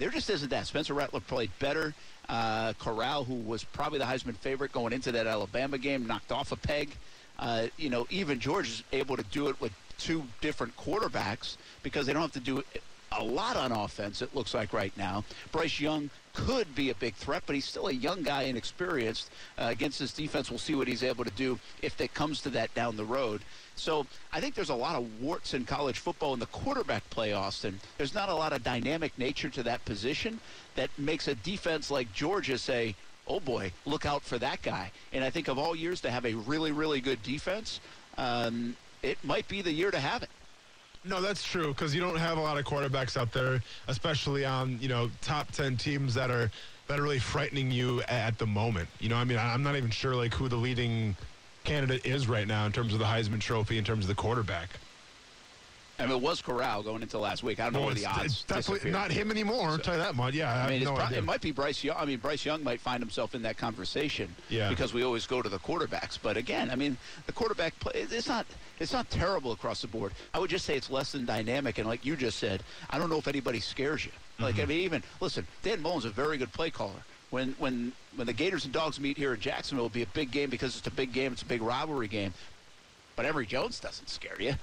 There 0.00 0.08
just 0.08 0.30
isn't 0.30 0.48
that. 0.48 0.66
Spencer 0.66 0.94
Rattler 0.94 1.20
played 1.20 1.50
better. 1.58 1.92
Uh, 2.26 2.72
Corral, 2.78 3.22
who 3.22 3.34
was 3.34 3.64
probably 3.64 3.98
the 3.98 4.06
Heisman 4.06 4.34
favorite 4.34 4.72
going 4.72 4.94
into 4.94 5.12
that 5.12 5.26
Alabama 5.26 5.76
game, 5.76 6.06
knocked 6.06 6.32
off 6.32 6.52
a 6.52 6.56
peg. 6.56 6.88
Uh, 7.38 7.66
you 7.76 7.90
know, 7.90 8.06
even 8.08 8.40
George 8.40 8.70
is 8.70 8.82
able 8.92 9.18
to 9.18 9.22
do 9.24 9.48
it 9.48 9.60
with 9.60 9.72
two 9.98 10.24
different 10.40 10.74
quarterbacks 10.78 11.58
because 11.82 12.06
they 12.06 12.14
don't 12.14 12.22
have 12.22 12.32
to 12.32 12.40
do 12.40 12.64
a 13.18 13.24
lot 13.24 13.56
on 13.56 13.72
offense, 13.72 14.22
it 14.22 14.34
looks 14.34 14.54
like 14.54 14.72
right 14.72 14.96
now. 14.96 15.24
Bryce 15.52 15.80
Young 15.80 16.10
could 16.32 16.72
be 16.74 16.90
a 16.90 16.94
big 16.94 17.14
threat, 17.14 17.42
but 17.44 17.54
he's 17.54 17.64
still 17.64 17.88
a 17.88 17.92
young 17.92 18.22
guy, 18.22 18.42
inexperienced. 18.42 19.30
Uh, 19.58 19.66
against 19.70 19.98
this 19.98 20.12
defense, 20.12 20.48
we'll 20.48 20.58
see 20.58 20.74
what 20.74 20.86
he's 20.86 21.02
able 21.02 21.24
to 21.24 21.30
do 21.32 21.58
if 21.82 22.00
it 22.00 22.14
comes 22.14 22.40
to 22.42 22.50
that 22.50 22.72
down 22.74 22.96
the 22.96 23.04
road. 23.04 23.42
So 23.74 24.06
I 24.32 24.40
think 24.40 24.54
there's 24.54 24.70
a 24.70 24.74
lot 24.74 24.94
of 24.94 25.20
warts 25.20 25.54
in 25.54 25.64
college 25.64 25.98
football 25.98 26.34
in 26.34 26.40
the 26.40 26.46
quarterback 26.46 27.08
play, 27.10 27.32
Austin. 27.32 27.80
There's 27.98 28.14
not 28.14 28.28
a 28.28 28.34
lot 28.34 28.52
of 28.52 28.62
dynamic 28.62 29.18
nature 29.18 29.48
to 29.50 29.62
that 29.64 29.84
position 29.84 30.38
that 30.76 30.90
makes 30.96 31.26
a 31.26 31.34
defense 31.34 31.90
like 31.90 32.12
Georgia 32.12 32.58
say, 32.58 32.94
oh 33.26 33.40
boy, 33.40 33.72
look 33.86 34.06
out 34.06 34.22
for 34.22 34.38
that 34.38 34.62
guy. 34.62 34.92
And 35.12 35.24
I 35.24 35.30
think 35.30 35.48
of 35.48 35.58
all 35.58 35.74
years 35.74 36.00
to 36.02 36.10
have 36.10 36.26
a 36.26 36.34
really, 36.34 36.72
really 36.72 37.00
good 37.00 37.22
defense, 37.22 37.80
um, 38.18 38.76
it 39.02 39.18
might 39.24 39.48
be 39.48 39.62
the 39.62 39.72
year 39.72 39.90
to 39.90 39.98
have 39.98 40.22
it. 40.22 40.30
No, 41.04 41.22
that's 41.22 41.42
true 41.42 41.68
because 41.68 41.94
you 41.94 42.00
don't 42.00 42.16
have 42.16 42.36
a 42.36 42.40
lot 42.40 42.58
of 42.58 42.64
quarterbacks 42.64 43.16
out 43.16 43.32
there, 43.32 43.62
especially 43.88 44.44
on 44.44 44.78
you 44.80 44.88
know 44.88 45.10
top 45.22 45.50
ten 45.50 45.76
teams 45.76 46.12
that 46.14 46.30
are 46.30 46.50
that 46.88 46.98
are 46.98 47.02
really 47.02 47.18
frightening 47.18 47.70
you 47.70 48.02
at 48.02 48.36
the 48.38 48.46
moment. 48.46 48.88
You 48.98 49.08
know, 49.08 49.16
I 49.16 49.24
mean, 49.24 49.38
I'm 49.38 49.62
not 49.62 49.76
even 49.76 49.90
sure 49.90 50.14
like 50.14 50.34
who 50.34 50.48
the 50.48 50.56
leading 50.56 51.16
candidate 51.64 52.04
is 52.04 52.28
right 52.28 52.46
now 52.46 52.66
in 52.66 52.72
terms 52.72 52.92
of 52.92 52.98
the 52.98 53.06
Heisman 53.06 53.40
Trophy, 53.40 53.78
in 53.78 53.84
terms 53.84 54.04
of 54.04 54.08
the 54.08 54.14
quarterback. 54.14 54.68
I 56.00 56.06
mean, 56.06 56.16
it 56.16 56.20
was 56.22 56.40
Corral 56.40 56.82
going 56.82 57.02
into 57.02 57.18
last 57.18 57.42
week. 57.42 57.60
I 57.60 57.64
don't 57.64 57.74
know 57.74 57.78
Well, 57.80 57.86
where 57.88 57.94
the 57.94 58.06
odds. 58.06 58.24
it's 58.26 58.42
definitely 58.44 58.90
not 58.90 59.10
him 59.10 59.30
anymore. 59.30 59.68
I'll 59.68 59.78
tell 59.78 59.94
you 59.94 60.00
that 60.00 60.14
much. 60.16 60.34
Yeah, 60.34 60.52
I, 60.52 60.66
I 60.66 60.70
mean, 60.70 60.82
no 60.84 60.96
it 60.96 61.24
might 61.24 61.40
be 61.42 61.50
Bryce 61.52 61.84
Young. 61.84 61.96
I 61.98 62.04
mean, 62.06 62.18
Bryce 62.18 62.44
Young 62.44 62.64
might 62.64 62.80
find 62.80 63.02
himself 63.02 63.34
in 63.34 63.42
that 63.42 63.56
conversation 63.58 64.34
Yeah. 64.48 64.68
because 64.70 64.94
we 64.94 65.02
always 65.04 65.26
go 65.26 65.42
to 65.42 65.48
the 65.48 65.58
quarterbacks. 65.58 66.18
But 66.20 66.36
again, 66.36 66.70
I 66.70 66.74
mean, 66.76 66.96
the 67.26 67.32
quarterback 67.32 67.78
play 67.80 67.92
it's 67.94 68.28
not 68.28 68.46
it's 68.78 68.92
not 68.92 69.10
terrible 69.10 69.52
across 69.52 69.82
the 69.82 69.88
board. 69.88 70.12
I 70.32 70.38
would 70.38 70.50
just 70.50 70.64
say 70.64 70.76
it's 70.76 70.90
less 70.90 71.12
than 71.12 71.26
dynamic. 71.26 71.78
And 71.78 71.86
like 71.86 72.04
you 72.04 72.16
just 72.16 72.38
said, 72.38 72.62
I 72.88 72.98
don't 72.98 73.10
know 73.10 73.18
if 73.18 73.28
anybody 73.28 73.60
scares 73.60 74.04
you. 74.04 74.12
Like 74.38 74.54
Mm-hmm. 74.54 74.62
I 74.62 74.66
mean, 74.66 74.80
even 74.80 75.02
listen, 75.20 75.46
Dan 75.62 75.82
Mullen's 75.82 76.06
a 76.06 76.10
very 76.10 76.38
good 76.38 76.52
play 76.52 76.70
caller. 76.70 77.02
When 77.28 77.54
when 77.58 77.92
when 78.16 78.26
the 78.26 78.32
Gators 78.32 78.64
and 78.64 78.72
Dogs 78.72 78.98
meet 78.98 79.16
here 79.18 79.34
in 79.34 79.40
Jacksonville, 79.40 79.84
it'll 79.86 79.94
be 79.94 80.02
a 80.02 80.06
big 80.06 80.30
game 80.30 80.48
because 80.50 80.76
it's 80.78 80.86
a 80.86 80.90
big 80.90 81.12
game. 81.12 81.32
It's 81.32 81.42
a 81.42 81.46
big 81.46 81.60
rivalry 81.62 82.08
game. 82.08 82.32
But 83.16 83.26
Emory 83.26 83.44
Jones 83.46 83.78
doesn't 83.80 84.08
scare 84.08 84.40
you. 84.40 84.54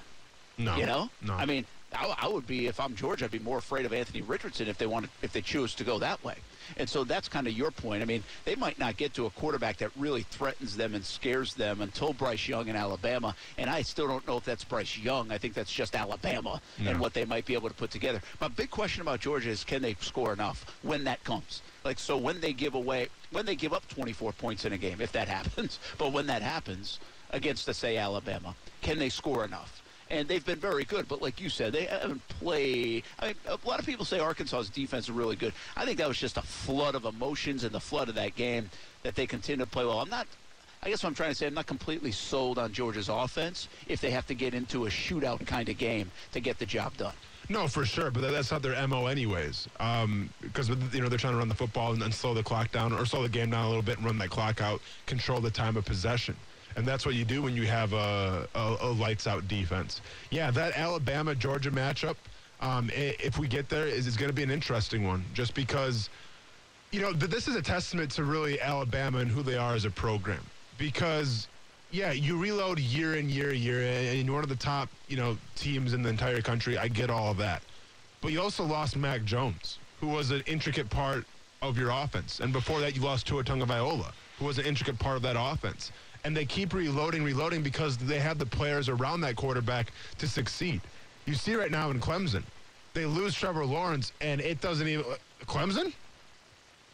No, 0.58 0.76
You 0.76 0.86
know, 0.86 1.10
no. 1.22 1.34
I 1.34 1.46
mean, 1.46 1.64
I, 1.94 2.14
I 2.22 2.28
would 2.28 2.46
be 2.46 2.66
if 2.66 2.80
I'm 2.80 2.94
George, 2.94 3.22
I'd 3.22 3.30
be 3.30 3.38
more 3.38 3.58
afraid 3.58 3.86
of 3.86 3.92
Anthony 3.92 4.20
Richardson 4.20 4.68
if 4.68 4.76
they 4.76 4.86
want 4.86 5.08
if 5.22 5.32
they 5.32 5.40
choose 5.40 5.74
to 5.76 5.84
go 5.84 5.98
that 6.00 6.22
way. 6.22 6.34
And 6.76 6.88
so 6.88 7.02
that's 7.02 7.28
kind 7.28 7.46
of 7.46 7.54
your 7.54 7.70
point. 7.70 8.02
I 8.02 8.04
mean, 8.04 8.22
they 8.44 8.54
might 8.54 8.78
not 8.78 8.98
get 8.98 9.14
to 9.14 9.24
a 9.24 9.30
quarterback 9.30 9.78
that 9.78 9.90
really 9.96 10.22
threatens 10.22 10.76
them 10.76 10.94
and 10.94 11.02
scares 11.02 11.54
them 11.54 11.80
until 11.80 12.12
Bryce 12.12 12.46
Young 12.46 12.68
in 12.68 12.76
Alabama. 12.76 13.34
And 13.56 13.70
I 13.70 13.80
still 13.80 14.06
don't 14.06 14.26
know 14.28 14.36
if 14.36 14.44
that's 14.44 14.64
Bryce 14.64 14.98
Young. 14.98 15.32
I 15.32 15.38
think 15.38 15.54
that's 15.54 15.72
just 15.72 15.96
Alabama 15.96 16.60
and 16.78 17.00
what 17.00 17.14
they 17.14 17.24
might 17.24 17.46
be 17.46 17.54
able 17.54 17.70
to 17.70 17.74
put 17.74 17.90
together. 17.90 18.20
My 18.38 18.48
big 18.48 18.70
question 18.70 19.00
about 19.00 19.20
Georgia 19.20 19.48
is 19.48 19.64
can 19.64 19.80
they 19.80 19.94
score 19.94 20.34
enough 20.34 20.66
when 20.82 21.04
that 21.04 21.24
comes? 21.24 21.62
Like 21.84 21.98
so 21.98 22.18
when 22.18 22.40
they 22.40 22.52
give 22.52 22.74
away 22.74 23.08
when 23.30 23.46
they 23.46 23.56
give 23.56 23.72
up 23.72 23.88
24 23.88 24.32
points 24.32 24.66
in 24.66 24.74
a 24.74 24.78
game, 24.78 25.00
if 25.00 25.12
that 25.12 25.28
happens. 25.38 25.78
But 25.96 26.12
when 26.12 26.26
that 26.26 26.42
happens 26.42 26.98
against, 27.30 27.66
let's 27.66 27.78
say, 27.78 27.96
Alabama, 27.96 28.54
can 28.82 28.98
they 28.98 29.08
score 29.08 29.44
enough? 29.44 29.82
And 30.10 30.28
they've 30.28 30.44
been 30.44 30.58
very 30.58 30.84
good. 30.84 31.08
But 31.08 31.22
like 31.22 31.40
you 31.40 31.48
said, 31.48 31.72
they 31.72 31.84
haven't 31.84 32.26
played. 32.28 33.04
I 33.18 33.28
mean, 33.28 33.34
a 33.46 33.58
lot 33.68 33.78
of 33.78 33.86
people 33.86 34.04
say 34.04 34.20
Arkansas's 34.20 34.70
defense 34.70 35.06
is 35.06 35.10
really 35.10 35.36
good. 35.36 35.52
I 35.76 35.84
think 35.84 35.98
that 35.98 36.08
was 36.08 36.18
just 36.18 36.36
a 36.36 36.42
flood 36.42 36.94
of 36.94 37.04
emotions 37.04 37.64
and 37.64 37.72
the 37.72 37.80
flood 37.80 38.08
of 38.08 38.14
that 38.16 38.34
game 38.34 38.70
that 39.02 39.14
they 39.14 39.26
continue 39.26 39.64
to 39.64 39.70
play 39.70 39.84
well. 39.84 40.00
I'm 40.00 40.10
not. 40.10 40.26
I 40.80 40.90
guess 40.90 41.02
what 41.02 41.08
I'm 41.08 41.14
trying 41.16 41.30
to 41.30 41.34
say, 41.34 41.48
I'm 41.48 41.54
not 41.54 41.66
completely 41.66 42.12
sold 42.12 42.56
on 42.56 42.72
Georgia's 42.72 43.08
offense 43.08 43.68
if 43.88 44.00
they 44.00 44.10
have 44.10 44.28
to 44.28 44.34
get 44.34 44.54
into 44.54 44.86
a 44.86 44.88
shootout 44.88 45.44
kind 45.44 45.68
of 45.68 45.76
game 45.76 46.08
to 46.32 46.38
get 46.38 46.60
the 46.60 46.66
job 46.66 46.96
done. 46.96 47.14
No, 47.50 47.66
for 47.66 47.84
sure, 47.84 48.10
but 48.10 48.20
that's 48.20 48.52
not 48.52 48.62
their 48.62 48.86
mo, 48.86 49.06
anyways. 49.06 49.68
Um, 49.80 50.28
because 50.40 50.68
you 50.68 51.00
know 51.00 51.08
they're 51.08 51.18
trying 51.18 51.32
to 51.32 51.38
run 51.38 51.48
the 51.48 51.54
football 51.54 51.94
and, 51.94 52.02
and 52.02 52.14
slow 52.14 52.34
the 52.34 52.42
clock 52.42 52.70
down, 52.70 52.92
or 52.92 53.04
slow 53.06 53.22
the 53.22 53.28
game 53.28 53.50
down 53.50 53.64
a 53.64 53.68
little 53.68 53.82
bit 53.82 53.96
and 53.96 54.06
run 54.06 54.18
that 54.18 54.28
clock 54.28 54.60
out, 54.60 54.80
control 55.06 55.40
the 55.40 55.50
time 55.50 55.76
of 55.76 55.84
possession, 55.84 56.36
and 56.76 56.86
that's 56.86 57.04
what 57.04 57.14
you 57.14 57.24
do 57.24 57.42
when 57.42 57.54
you 57.54 57.66
have 57.66 57.92
a, 57.92 58.48
a, 58.54 58.76
a 58.80 58.90
lights 58.92 59.26
out 59.26 59.46
defense. 59.48 60.00
Yeah, 60.30 60.50
that 60.52 60.76
Alabama 60.76 61.34
Georgia 61.34 61.70
matchup, 61.70 62.16
um, 62.60 62.90
if 62.92 63.38
we 63.38 63.48
get 63.48 63.68
there, 63.68 63.86
is, 63.86 64.06
is 64.06 64.16
going 64.16 64.28
to 64.30 64.34
be 64.34 64.42
an 64.42 64.50
interesting 64.50 65.06
one, 65.06 65.24
just 65.34 65.54
because 65.54 66.10
you 66.90 67.00
know, 67.00 67.12
th- 67.12 67.30
this 67.30 67.48
is 67.48 67.56
a 67.56 67.62
testament 67.62 68.10
to 68.12 68.24
really 68.24 68.60
Alabama 68.60 69.18
and 69.18 69.30
who 69.30 69.42
they 69.42 69.56
are 69.56 69.74
as 69.74 69.84
a 69.84 69.90
program. 69.90 70.40
Because, 70.78 71.48
yeah, 71.90 72.12
you 72.12 72.38
reload 72.38 72.78
year 72.78 73.16
in, 73.16 73.28
year 73.28 73.52
year 73.52 73.82
in, 73.82 74.18
and 74.18 74.26
you're 74.26 74.34
one 74.34 74.44
of 74.44 74.48
the 74.48 74.56
top, 74.56 74.88
you 75.08 75.16
know, 75.16 75.36
teams 75.56 75.92
in 75.92 76.02
the 76.02 76.08
entire 76.08 76.40
country. 76.40 76.78
I 76.78 76.88
get 76.88 77.10
all 77.10 77.30
of 77.30 77.36
that. 77.38 77.62
But 78.20 78.32
you 78.32 78.40
also 78.40 78.64
lost 78.64 78.96
Mac 78.96 79.24
Jones, 79.24 79.78
who 80.00 80.08
was 80.08 80.30
an 80.30 80.42
intricate 80.46 80.88
part 80.88 81.24
of 81.62 81.76
your 81.76 81.90
offense. 81.90 82.40
And 82.40 82.52
before 82.52 82.80
that, 82.80 82.96
you 82.96 83.02
lost 83.02 83.26
Tua 83.26 83.44
Tagovailoa, 83.44 84.12
who 84.38 84.46
was 84.46 84.58
an 84.58 84.64
intricate 84.64 84.98
part 84.98 85.16
of 85.16 85.22
that 85.22 85.36
offense. 85.38 85.92
And 86.28 86.36
they 86.36 86.44
keep 86.44 86.74
reloading, 86.74 87.24
reloading 87.24 87.62
because 87.62 87.96
they 87.96 88.18
have 88.18 88.38
the 88.38 88.44
players 88.44 88.90
around 88.90 89.22
that 89.22 89.34
quarterback 89.34 89.92
to 90.18 90.28
succeed. 90.28 90.82
You 91.24 91.32
see 91.32 91.54
right 91.54 91.70
now 91.70 91.90
in 91.90 92.00
Clemson, 92.00 92.42
they 92.92 93.06
lose 93.06 93.34
Trevor 93.34 93.64
Lawrence, 93.64 94.12
and 94.20 94.42
it 94.42 94.60
doesn't 94.60 94.86
even. 94.86 95.06
Clemson? 95.46 95.94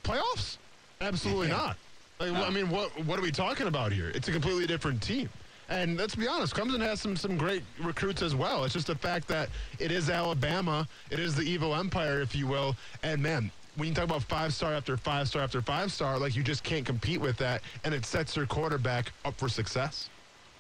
playoffs? 0.05 0.59
Absolutely 1.01 1.49
not. 1.49 1.77
Like, 2.21 2.31
I 2.33 2.49
mean, 2.51 2.71
what 2.71 2.91
what 3.07 3.19
are 3.19 3.23
we 3.23 3.33
talking 3.33 3.67
about 3.67 3.91
here? 3.91 4.13
It's 4.15 4.29
a 4.29 4.31
completely 4.31 4.69
different 4.69 5.03
team. 5.03 5.29
And 5.69 5.97
let's 5.97 6.15
be 6.15 6.29
honest, 6.29 6.55
Clemson 6.55 6.79
has 6.79 7.01
some 7.01 7.17
some 7.17 7.37
great 7.37 7.65
recruits 7.83 8.23
as 8.23 8.37
well. 8.37 8.63
It's 8.63 8.75
just 8.75 8.87
the 8.87 8.95
fact 8.95 9.27
that 9.27 9.49
it 9.81 9.91
is 9.91 10.11
Alabama, 10.11 10.87
it 11.11 11.19
is 11.19 11.35
the 11.35 11.43
evil 11.43 11.75
empire, 11.75 12.21
if 12.21 12.37
you 12.37 12.47
will. 12.47 12.77
And 13.03 13.21
man, 13.21 13.51
when 13.77 13.89
you 13.89 13.95
talk 13.95 14.05
about 14.05 14.23
five 14.23 14.55
star 14.55 14.73
after 14.73 14.97
five 14.97 15.29
star 15.29 15.43
after 15.43 15.61
five 15.61 15.93
star, 15.93 16.19
like 16.19 16.37
you 16.37 16.43
just 16.43 16.63
can't 16.63 16.85
compete 16.85 17.21
with 17.21 17.37
that, 17.39 17.63
and 17.85 17.95
it 17.95 18.05
sets 18.05 18.37
your 18.37 18.47
quarterback 18.47 19.13
up 19.25 19.37
for 19.37 19.49
success. 19.49 20.09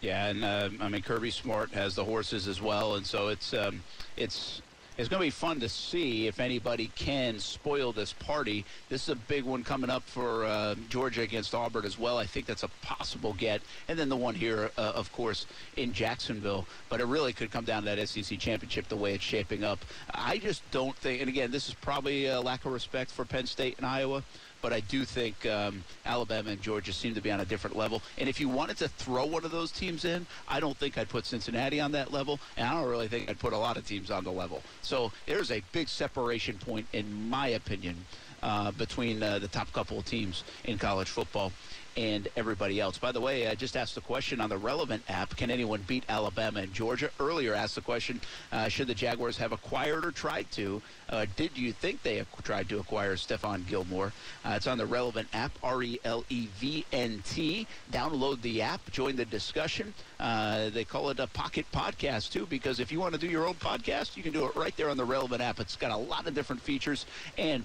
Yeah, 0.01 0.27
and 0.27 0.45
uh, 0.45 0.69
I 0.81 0.89
mean 0.89 1.03
Kirby 1.03 1.31
Smart 1.31 1.71
has 1.73 1.95
the 1.95 2.05
horses 2.05 2.47
as 2.49 2.61
well, 2.61 2.97
and 2.97 3.07
so 3.07 3.29
it's 3.29 3.55
um, 3.55 3.83
it's 4.17 4.61
it's 4.97 5.09
going 5.09 5.21
to 5.21 5.27
be 5.27 5.31
fun 5.31 5.59
to 5.61 5.69
see 5.69 6.29
if 6.29 6.39
anybody 6.39 6.91
can 6.95 7.39
spoil 7.41 7.93
this 7.93 8.13
party. 8.13 8.65
This 8.89 9.05
is 9.05 9.09
a 9.09 9.17
big 9.17 9.43
one 9.43 9.65
coming 9.65 9.91
up 9.91 10.05
for 10.05 10.45
uh, 10.45 10.77
Georgia 10.89 11.23
against 11.23 11.55
Auburn 11.55 11.85
as 11.85 11.99
well. 11.99 12.17
I 12.17 12.27
think 12.27 12.47
that's 12.47 12.63
a 12.63 12.69
possible 12.83 13.33
get, 13.33 13.61
and 13.89 13.99
then 13.99 14.09
the 14.09 14.17
one 14.17 14.35
here, 14.35 14.71
uh, 14.79 14.93
of 14.95 15.13
course, 15.13 15.47
in 15.77 15.93
Jacksonville. 15.93 16.67
But 16.89 17.01
it 17.01 17.07
really 17.07 17.33
could 17.33 17.51
come 17.51 17.65
down 17.65 17.83
to 17.85 17.95
that 17.95 18.09
SEC 18.09 18.39
championship 18.39 18.89
the 18.89 18.97
way 18.97 19.15
it's 19.15 19.25
shaping 19.25 19.65
up. 19.65 19.85
I 20.13 20.39
just 20.39 20.63
don't 20.71 20.97
think, 20.97 21.21
and 21.21 21.29
again, 21.29 21.51
this 21.51 21.69
is 21.69 21.75
probably 21.75 22.27
a 22.27 22.41
lack 22.41 22.65
of 22.65 22.73
respect 22.73 23.11
for 23.11 23.25
Penn 23.25 23.47
State 23.47 23.77
and 23.79 23.87
Iowa 23.87 24.23
but 24.65 24.73
I 24.73 24.81
do 24.81 25.05
think 25.05 25.45
um, 25.45 25.85
Alabama 26.07 26.49
and 26.49 26.63
Georgia 26.63 26.91
seem 26.91 27.15
to 27.17 27.21
be 27.21 27.31
on 27.31 27.39
a 27.39 27.45
different 27.45 27.77
level. 27.77 28.01
And 28.17 28.31
if 28.31 28.41
you 28.41 28.49
wanted 28.49 28.79
to 28.79 28.89
throw 28.89 29.27
one 29.27 29.45
of 29.45 29.51
those 29.51 29.71
teams 29.71 30.07
in, 30.07 30.27
I 30.49 30.59
don't 30.59 30.75
think 30.75 30.97
I'd 30.97 31.11
put 31.11 31.27
Cincinnati 31.27 31.83
on 31.83 31.93
that 31.93 32.15
level, 32.15 32.41
and 32.57 32.67
I 32.67 32.73
don't 32.73 32.89
really 32.89 33.07
think 33.07 33.29
I'd 33.29 33.39
put 33.39 33.53
a 33.53 33.59
lot 33.59 33.77
of 33.77 33.87
teams 33.87 34.11
on 34.11 34.25
the 34.25 34.33
level. 34.33 34.63
So 34.81 35.13
there's 35.27 35.51
a 35.51 35.61
big 35.73 35.91
separation 35.91 36.57
point, 36.57 36.87
in 36.95 37.29
my 37.29 37.49
opinion, 37.49 38.07
uh, 38.43 38.71
between 38.71 39.23
uh, 39.23 39.39
the 39.39 39.49
top 39.49 39.71
couple 39.75 39.99
of 39.99 40.07
teams 40.07 40.45
in 40.65 40.79
college 40.79 41.11
football 41.11 41.53
and 41.97 42.29
everybody 42.37 42.81
else. 42.81 42.99
By 42.99 43.13
the 43.13 43.21
way, 43.21 43.49
I 43.49 43.55
just 43.55 43.77
asked 43.77 43.95
the 43.95 44.01
question 44.01 44.41
on 44.41 44.49
the 44.49 44.59
Relevant 44.59 45.03
app, 45.09 45.37
can 45.37 45.51
anyone 45.51 45.83
beat 45.87 46.05
Alabama 46.09 46.61
and 46.61 46.73
Georgia? 46.73 47.11
Earlier 47.21 47.55
asked 47.55 47.75
the 47.75 47.81
question, 47.81 48.21
uh, 48.53 48.69
should 48.69 48.87
the 48.87 48.95
Jaguars 48.95 49.37
have 49.39 49.53
acquired 49.53 50.05
or 50.05 50.11
tried 50.11 50.51
to? 50.53 50.83
Uh, 51.09 51.27
did 51.37 51.57
you 51.57 51.73
think 51.73 52.03
they 52.03 52.25
tried 52.43 52.69
to 52.69 52.79
acquire 52.79 53.17
Stephon 53.17 53.67
Gilmore? 53.67 54.13
Uh, 54.45 54.55
it's 54.57 54.67
on 54.67 54.79
the 54.79 54.87
Relevant 54.87 55.29
app, 55.33 55.53
R 55.63 55.83
E 55.83 56.01
L 56.05 56.25
E 56.29 56.49
V 56.59 56.85
N 56.93 57.23
T. 57.27 57.67
Download 57.93 58.41
the 58.43 58.63
app, 58.63 58.81
join 58.91 59.17
the 59.17 59.25
discussion. 59.25 59.93
Uh, 60.19 60.71
they 60.71 60.85
call 60.85 61.11
it 61.11 61.21
a 61.21 61.27
pocket 61.29 61.67
podcast, 61.73 62.33
too, 62.33 62.47
because 62.47 62.81
if 62.81 62.91
you 62.91 63.01
want 63.01 63.15
to 63.15 63.21
do 63.21 63.29
your 63.29 63.47
own 63.47 63.55
podcast, 63.55 64.17
you 64.17 64.23
can 64.23 64.33
do 64.33 64.47
it 64.47 64.57
right 64.57 64.77
there 64.77 64.89
on 64.89 64.97
the 64.97 65.05
Relevant 65.05 65.43
app. 65.43 65.61
It's 65.61 65.77
got 65.77 65.91
a 65.91 65.97
lot 65.97 66.27
of 66.27 66.35
different 66.35 66.63
features, 66.63 67.07
and 67.39 67.65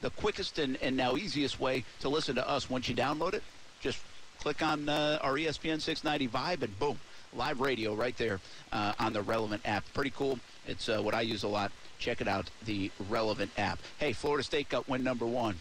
the 0.00 0.10
quickest 0.10 0.58
and, 0.58 0.76
and 0.80 0.96
now 0.96 1.16
easiest 1.16 1.58
way 1.58 1.84
to 2.00 2.08
listen 2.08 2.36
to 2.36 2.48
us 2.48 2.70
once 2.70 2.88
you 2.88 2.94
download 2.94 3.34
it, 3.34 3.42
just 3.80 3.98
click 4.40 4.62
on 4.62 4.88
uh, 4.88 5.18
our 5.22 5.34
ESPN 5.34 5.80
690 5.80 6.28
Vibe 6.28 6.62
and 6.62 6.78
boom, 6.78 6.98
live 7.34 7.60
radio 7.60 7.94
right 7.94 8.16
there 8.16 8.40
uh, 8.72 8.92
on 8.98 9.12
the 9.12 9.22
Relevant 9.22 9.62
app. 9.64 9.84
Pretty 9.94 10.10
cool. 10.10 10.38
It's 10.66 10.88
uh, 10.88 11.00
what 11.00 11.14
I 11.14 11.22
use 11.22 11.42
a 11.42 11.48
lot. 11.48 11.72
Check 11.98 12.20
it 12.20 12.28
out, 12.28 12.50
the 12.64 12.90
Relevant 13.08 13.50
app. 13.58 13.78
Hey, 13.98 14.12
Florida 14.12 14.44
State 14.44 14.68
got 14.68 14.88
win 14.88 15.02
number 15.02 15.26
one. 15.26 15.56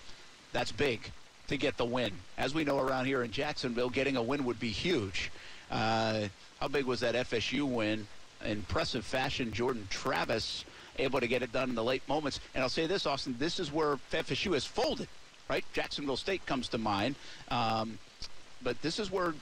That's 0.54 0.72
big 0.72 1.12
to 1.48 1.58
get 1.58 1.78
the 1.78 1.86
win. 1.86 2.12
As 2.38 2.54
we 2.54 2.64
know 2.64 2.80
around 2.80 3.06
here 3.06 3.24
in 3.24 3.32
Jacksonville, 3.32 3.90
getting 3.90 4.18
a 4.18 4.22
win 4.22 4.44
would 4.46 4.60
be 4.60 4.70
huge. 4.70 5.32
Uh, 5.72 6.28
how 6.60 6.68
big 6.68 6.86
was 6.86 7.00
that 7.00 7.16
FSU 7.16 7.64
win? 7.64 8.08
Impressive 8.44 9.06
fashion. 9.06 9.52
Jordan 9.52 9.88
Travis 9.90 10.66
able 11.00 11.20
to 11.20 11.28
get 11.28 11.42
it 11.42 11.52
done 11.52 11.70
in 11.70 11.76
the 11.76 11.84
late 11.84 12.08
moments. 12.08 12.40
And 12.54 12.64
I'll 12.64 12.70
say 12.70 12.88
this, 12.88 13.06
Austin, 13.06 13.36
this 13.40 13.60
is 13.60 13.72
where 13.72 13.98
FSU 14.12 14.54
has 14.54 14.66
folded, 14.66 15.08
right? 15.50 15.64
Jacksonville 15.74 16.18
State 16.18 16.46
comes 16.46 16.68
to 16.70 16.78
mind. 16.78 17.16
Um, 17.50 17.98
but 18.62 18.82
this 18.82 19.00
is 19.00 19.12
where 19.12 19.34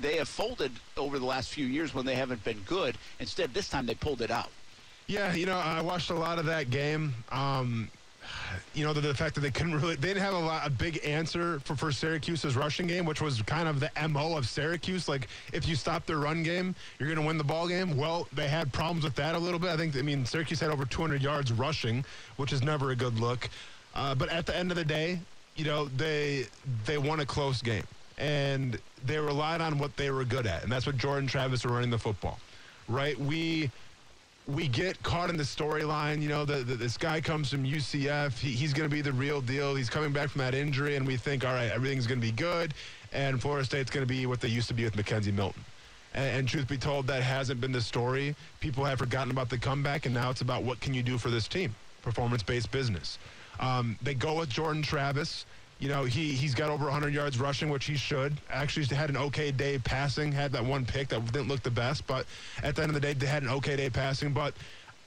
they 0.00 0.16
have 0.16 0.28
folded 0.28 0.72
over 0.96 1.18
the 1.18 1.24
last 1.24 1.50
few 1.50 1.66
years 1.66 1.94
when 1.94 2.06
they 2.06 2.14
haven't 2.14 2.42
been 2.44 2.60
good. 2.66 2.96
Instead, 3.20 3.52
this 3.52 3.68
time 3.68 3.86
they 3.86 3.94
pulled 3.94 4.22
it 4.22 4.30
out. 4.30 4.50
Yeah, 5.08 5.34
you 5.34 5.46
know, 5.46 5.58
I 5.58 5.80
watched 5.80 6.10
a 6.10 6.14
lot 6.14 6.38
of 6.38 6.46
that 6.46 6.70
game. 6.70 7.14
Um, 7.30 7.90
you 8.72 8.84
know, 8.84 8.92
the, 8.92 9.00
the 9.00 9.14
fact 9.14 9.34
that 9.34 9.40
they 9.40 9.50
couldn't 9.50 9.74
really, 9.74 9.96
they 9.96 10.08
didn't 10.08 10.22
have 10.22 10.34
a, 10.34 10.38
lot, 10.38 10.66
a 10.66 10.70
big 10.70 11.00
answer 11.04 11.58
for, 11.60 11.74
for 11.74 11.90
Syracuse's 11.90 12.56
rushing 12.56 12.86
game, 12.86 13.04
which 13.04 13.20
was 13.20 13.42
kind 13.42 13.68
of 13.68 13.80
the 13.80 13.90
MO 14.08 14.36
of 14.36 14.46
Syracuse. 14.46 15.08
Like, 15.08 15.28
if 15.52 15.66
you 15.66 15.74
stop 15.74 16.06
their 16.06 16.18
run 16.18 16.42
game, 16.44 16.74
you're 16.98 17.08
going 17.08 17.20
to 17.20 17.26
win 17.26 17.36
the 17.36 17.44
ball 17.44 17.66
game. 17.66 17.96
Well, 17.96 18.28
they 18.32 18.48
had 18.48 18.72
problems 18.72 19.04
with 19.04 19.16
that 19.16 19.34
a 19.34 19.38
little 19.38 19.58
bit. 19.58 19.70
I 19.70 19.76
think, 19.76 19.96
I 19.96 20.02
mean, 20.02 20.24
Syracuse 20.24 20.60
had 20.60 20.70
over 20.70 20.84
200 20.84 21.20
yards 21.20 21.52
rushing, 21.52 22.04
which 22.36 22.52
is 22.52 22.62
never 22.62 22.92
a 22.92 22.96
good 22.96 23.18
look. 23.18 23.50
Uh, 23.94 24.14
but 24.14 24.28
at 24.30 24.46
the 24.46 24.56
end 24.56 24.70
of 24.70 24.76
the 24.76 24.84
day, 24.84 25.18
you 25.56 25.64
know, 25.64 25.86
they 25.96 26.46
they 26.86 26.96
won 26.96 27.20
a 27.20 27.26
close 27.26 27.60
game. 27.60 27.84
And 28.18 28.78
they 29.04 29.18
relied 29.18 29.60
on 29.60 29.78
what 29.78 29.96
they 29.96 30.10
were 30.10 30.24
good 30.24 30.46
at. 30.46 30.62
And 30.62 30.70
that's 30.70 30.86
what 30.86 30.96
Jordan 30.96 31.26
Travis 31.26 31.64
were 31.64 31.72
running 31.72 31.90
the 31.90 31.98
football. 31.98 32.38
Right? 32.88 33.18
We 33.18 33.70
we 34.46 34.66
get 34.66 35.00
caught 35.02 35.30
in 35.30 35.36
the 35.36 35.44
storyline. 35.44 36.20
You 36.20 36.28
know, 36.28 36.44
the, 36.44 36.56
this 36.62 36.96
guy 36.96 37.20
comes 37.20 37.50
from 37.50 37.64
UCF. 37.64 38.38
He, 38.38 38.50
he's 38.50 38.72
going 38.72 38.88
to 38.88 38.94
be 38.94 39.00
the 39.00 39.12
real 39.12 39.40
deal. 39.40 39.74
He's 39.74 39.90
coming 39.90 40.12
back 40.12 40.30
from 40.30 40.40
that 40.40 40.54
injury, 40.54 40.96
and 40.96 41.06
we 41.06 41.16
think, 41.16 41.44
all 41.44 41.52
right, 41.52 41.70
everything's 41.70 42.06
going 42.06 42.20
to 42.20 42.26
be 42.26 42.32
good. 42.32 42.74
And 43.12 43.40
Florida 43.40 43.64
State's 43.64 43.90
going 43.90 44.06
to 44.06 44.12
be 44.12 44.26
what 44.26 44.40
they 44.40 44.48
used 44.48 44.68
to 44.68 44.74
be 44.74 44.84
with 44.84 44.96
McKenzie 44.96 45.32
Milton. 45.32 45.64
And, 46.14 46.38
and, 46.38 46.48
truth 46.48 46.68
be 46.68 46.76
told, 46.76 47.06
that 47.06 47.22
hasn't 47.22 47.60
been 47.60 47.72
the 47.72 47.80
story. 47.80 48.34
People 48.60 48.84
have 48.84 48.98
forgotten 48.98 49.30
about 49.30 49.48
the 49.48 49.58
comeback, 49.58 50.06
and 50.06 50.14
now 50.14 50.30
it's 50.30 50.40
about 50.40 50.62
what 50.62 50.80
can 50.80 50.92
you 50.92 51.02
do 51.02 51.18
for 51.18 51.30
this 51.30 51.46
team? 51.48 51.74
Performance-based 52.02 52.70
business. 52.70 53.18
Um, 53.60 53.96
they 54.02 54.14
go 54.14 54.38
with 54.38 54.48
Jordan 54.48 54.82
Travis. 54.82 55.46
You 55.82 55.88
know, 55.88 56.04
he, 56.04 56.32
he's 56.32 56.54
got 56.54 56.70
over 56.70 56.84
100 56.84 57.12
yards 57.12 57.40
rushing, 57.40 57.68
which 57.68 57.86
he 57.86 57.96
should. 57.96 58.40
Actually, 58.48 58.86
had 58.94 59.10
an 59.10 59.16
okay 59.16 59.50
day 59.50 59.80
passing, 59.80 60.30
had 60.30 60.52
that 60.52 60.64
one 60.64 60.86
pick 60.86 61.08
that 61.08 61.32
didn't 61.32 61.48
look 61.48 61.64
the 61.64 61.72
best, 61.72 62.06
but 62.06 62.24
at 62.62 62.76
the 62.76 62.82
end 62.82 62.90
of 62.90 62.94
the 62.94 63.00
day, 63.00 63.14
they 63.14 63.26
had 63.26 63.42
an 63.42 63.48
okay 63.48 63.74
day 63.74 63.90
passing. 63.90 64.32
But 64.32 64.54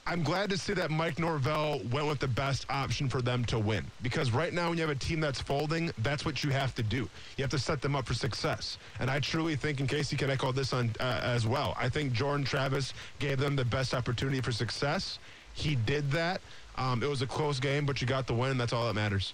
I'm 0.06 0.22
glad 0.22 0.50
to 0.50 0.58
see 0.58 0.74
that 0.74 0.90
Mike 0.90 1.18
Norvell 1.18 1.80
went 1.90 2.06
with 2.08 2.18
the 2.18 2.28
best 2.28 2.66
option 2.68 3.08
for 3.08 3.22
them 3.22 3.42
to 3.46 3.58
win. 3.58 3.86
Because 4.02 4.32
right 4.32 4.52
now, 4.52 4.68
when 4.68 4.76
you 4.76 4.86
have 4.86 4.94
a 4.94 5.00
team 5.00 5.18
that's 5.18 5.40
folding, 5.40 5.92
that's 6.02 6.26
what 6.26 6.44
you 6.44 6.50
have 6.50 6.74
to 6.74 6.82
do. 6.82 7.08
You 7.38 7.42
have 7.42 7.50
to 7.52 7.58
set 7.58 7.80
them 7.80 7.96
up 7.96 8.06
for 8.06 8.12
success. 8.12 8.76
And 9.00 9.10
I 9.10 9.18
truly 9.18 9.56
think, 9.56 9.80
and 9.80 9.88
Casey 9.88 10.14
can 10.14 10.28
echo 10.28 10.52
this 10.52 10.74
on 10.74 10.90
uh, 11.00 11.20
as 11.22 11.46
well, 11.46 11.74
I 11.78 11.88
think 11.88 12.12
Jordan 12.12 12.44
Travis 12.44 12.92
gave 13.18 13.38
them 13.38 13.56
the 13.56 13.64
best 13.64 13.94
opportunity 13.94 14.42
for 14.42 14.52
success. 14.52 15.20
He 15.54 15.74
did 15.74 16.10
that. 16.10 16.42
Um, 16.76 17.02
it 17.02 17.08
was 17.08 17.22
a 17.22 17.26
close 17.26 17.60
game, 17.60 17.86
but 17.86 18.02
you 18.02 18.06
got 18.06 18.26
the 18.26 18.34
win. 18.34 18.58
That's 18.58 18.74
all 18.74 18.86
that 18.86 18.94
matters. 18.94 19.32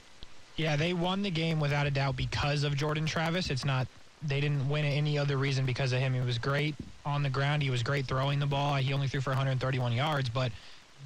Yeah, 0.62 0.76
they 0.76 0.92
won 0.92 1.22
the 1.22 1.30
game 1.30 1.58
without 1.58 1.88
a 1.88 1.90
doubt 1.90 2.16
because 2.16 2.62
of 2.62 2.76
Jordan 2.76 3.04
Travis. 3.04 3.50
It's 3.50 3.64
not 3.64 3.88
they 4.28 4.40
didn't 4.40 4.68
win 4.68 4.84
any 4.84 5.18
other 5.18 5.36
reason 5.36 5.66
because 5.66 5.92
of 5.92 5.98
him. 5.98 6.14
He 6.14 6.20
was 6.20 6.38
great 6.38 6.76
on 7.04 7.24
the 7.24 7.28
ground. 7.28 7.64
He 7.64 7.70
was 7.70 7.82
great 7.82 8.06
throwing 8.06 8.38
the 8.38 8.46
ball. 8.46 8.76
He 8.76 8.92
only 8.92 9.08
threw 9.08 9.20
for 9.20 9.30
131 9.30 9.92
yards, 9.92 10.28
but 10.28 10.52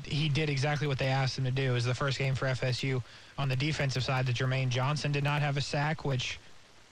he 0.04 0.28
did 0.28 0.50
exactly 0.50 0.86
what 0.86 0.98
they 0.98 1.06
asked 1.06 1.38
him 1.38 1.44
to 1.44 1.50
do. 1.50 1.70
It 1.70 1.72
was 1.72 1.86
the 1.86 1.94
first 1.94 2.18
game 2.18 2.34
for 2.34 2.44
FSU 2.44 3.02
on 3.38 3.48
the 3.48 3.56
defensive 3.56 4.04
side 4.04 4.26
that 4.26 4.36
Jermaine 4.36 4.68
Johnson 4.68 5.10
did 5.10 5.24
not 5.24 5.40
have 5.40 5.56
a 5.56 5.62
sack, 5.62 6.04
which 6.04 6.38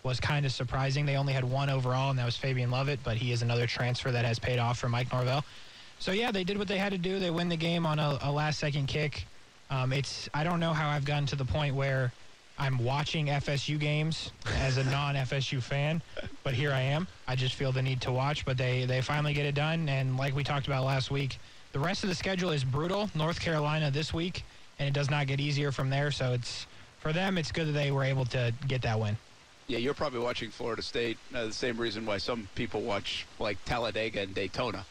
was 0.02 0.18
kind 0.18 0.46
of 0.46 0.52
surprising. 0.52 1.04
They 1.04 1.16
only 1.16 1.34
had 1.34 1.44
one 1.44 1.68
overall, 1.68 2.08
and 2.08 2.18
that 2.18 2.24
was 2.24 2.38
Fabien 2.38 2.70
Lovett, 2.70 3.00
but 3.04 3.18
he 3.18 3.30
is 3.30 3.42
another 3.42 3.66
transfer 3.66 4.10
that 4.10 4.24
has 4.24 4.38
paid 4.38 4.58
off 4.58 4.78
for 4.78 4.88
Mike 4.88 5.12
Norvell. 5.12 5.44
So 5.98 6.12
yeah, 6.12 6.32
they 6.32 6.44
did 6.44 6.56
what 6.56 6.68
they 6.68 6.78
had 6.78 6.92
to 6.92 6.98
do. 6.98 7.18
They 7.18 7.30
win 7.30 7.50
the 7.50 7.58
game 7.58 7.84
on 7.84 7.98
a, 7.98 8.18
a 8.22 8.32
last-second 8.32 8.86
kick. 8.86 9.26
Um, 9.68 9.92
it's 9.92 10.30
I 10.32 10.44
don't 10.44 10.60
know 10.60 10.72
how 10.72 10.88
I've 10.88 11.04
gotten 11.04 11.26
to 11.26 11.36
the 11.36 11.44
point 11.44 11.74
where– 11.74 12.10
I'm 12.58 12.78
watching 12.78 13.26
FSU 13.26 13.78
games 13.78 14.30
as 14.58 14.76
a 14.76 14.84
non-FSU 14.84 15.60
fan, 15.62 16.00
but 16.44 16.54
here 16.54 16.72
I 16.72 16.80
am. 16.80 17.08
I 17.26 17.34
just 17.34 17.54
feel 17.54 17.72
the 17.72 17.82
need 17.82 18.00
to 18.02 18.12
watch, 18.12 18.44
but 18.44 18.56
they 18.56 18.84
they 18.84 19.00
finally 19.00 19.34
get 19.34 19.44
it 19.44 19.54
done. 19.54 19.88
And 19.88 20.16
like 20.16 20.36
we 20.36 20.44
talked 20.44 20.66
about 20.66 20.84
last 20.84 21.10
week, 21.10 21.38
the 21.72 21.80
rest 21.80 22.04
of 22.04 22.08
the 22.08 22.14
schedule 22.14 22.50
is 22.50 22.62
brutal. 22.62 23.10
North 23.14 23.40
Carolina 23.40 23.90
this 23.90 24.14
week, 24.14 24.44
and 24.78 24.86
it 24.86 24.94
does 24.94 25.10
not 25.10 25.26
get 25.26 25.40
easier 25.40 25.72
from 25.72 25.90
there. 25.90 26.12
So 26.12 26.32
it's 26.32 26.66
for 27.00 27.12
them, 27.12 27.38
it's 27.38 27.50
good 27.50 27.66
that 27.66 27.72
they 27.72 27.90
were 27.90 28.04
able 28.04 28.24
to 28.26 28.54
get 28.68 28.82
that 28.82 29.00
win. 29.00 29.16
Yeah, 29.66 29.78
you're 29.78 29.94
probably 29.94 30.20
watching 30.20 30.50
Florida 30.50 30.82
State. 30.82 31.16
Uh, 31.34 31.46
the 31.46 31.52
same 31.52 31.76
reason 31.76 32.06
why 32.06 32.18
some 32.18 32.48
people 32.54 32.82
watch 32.82 33.26
like 33.40 33.62
Talladega 33.64 34.20
and 34.20 34.34
Daytona. 34.34 34.84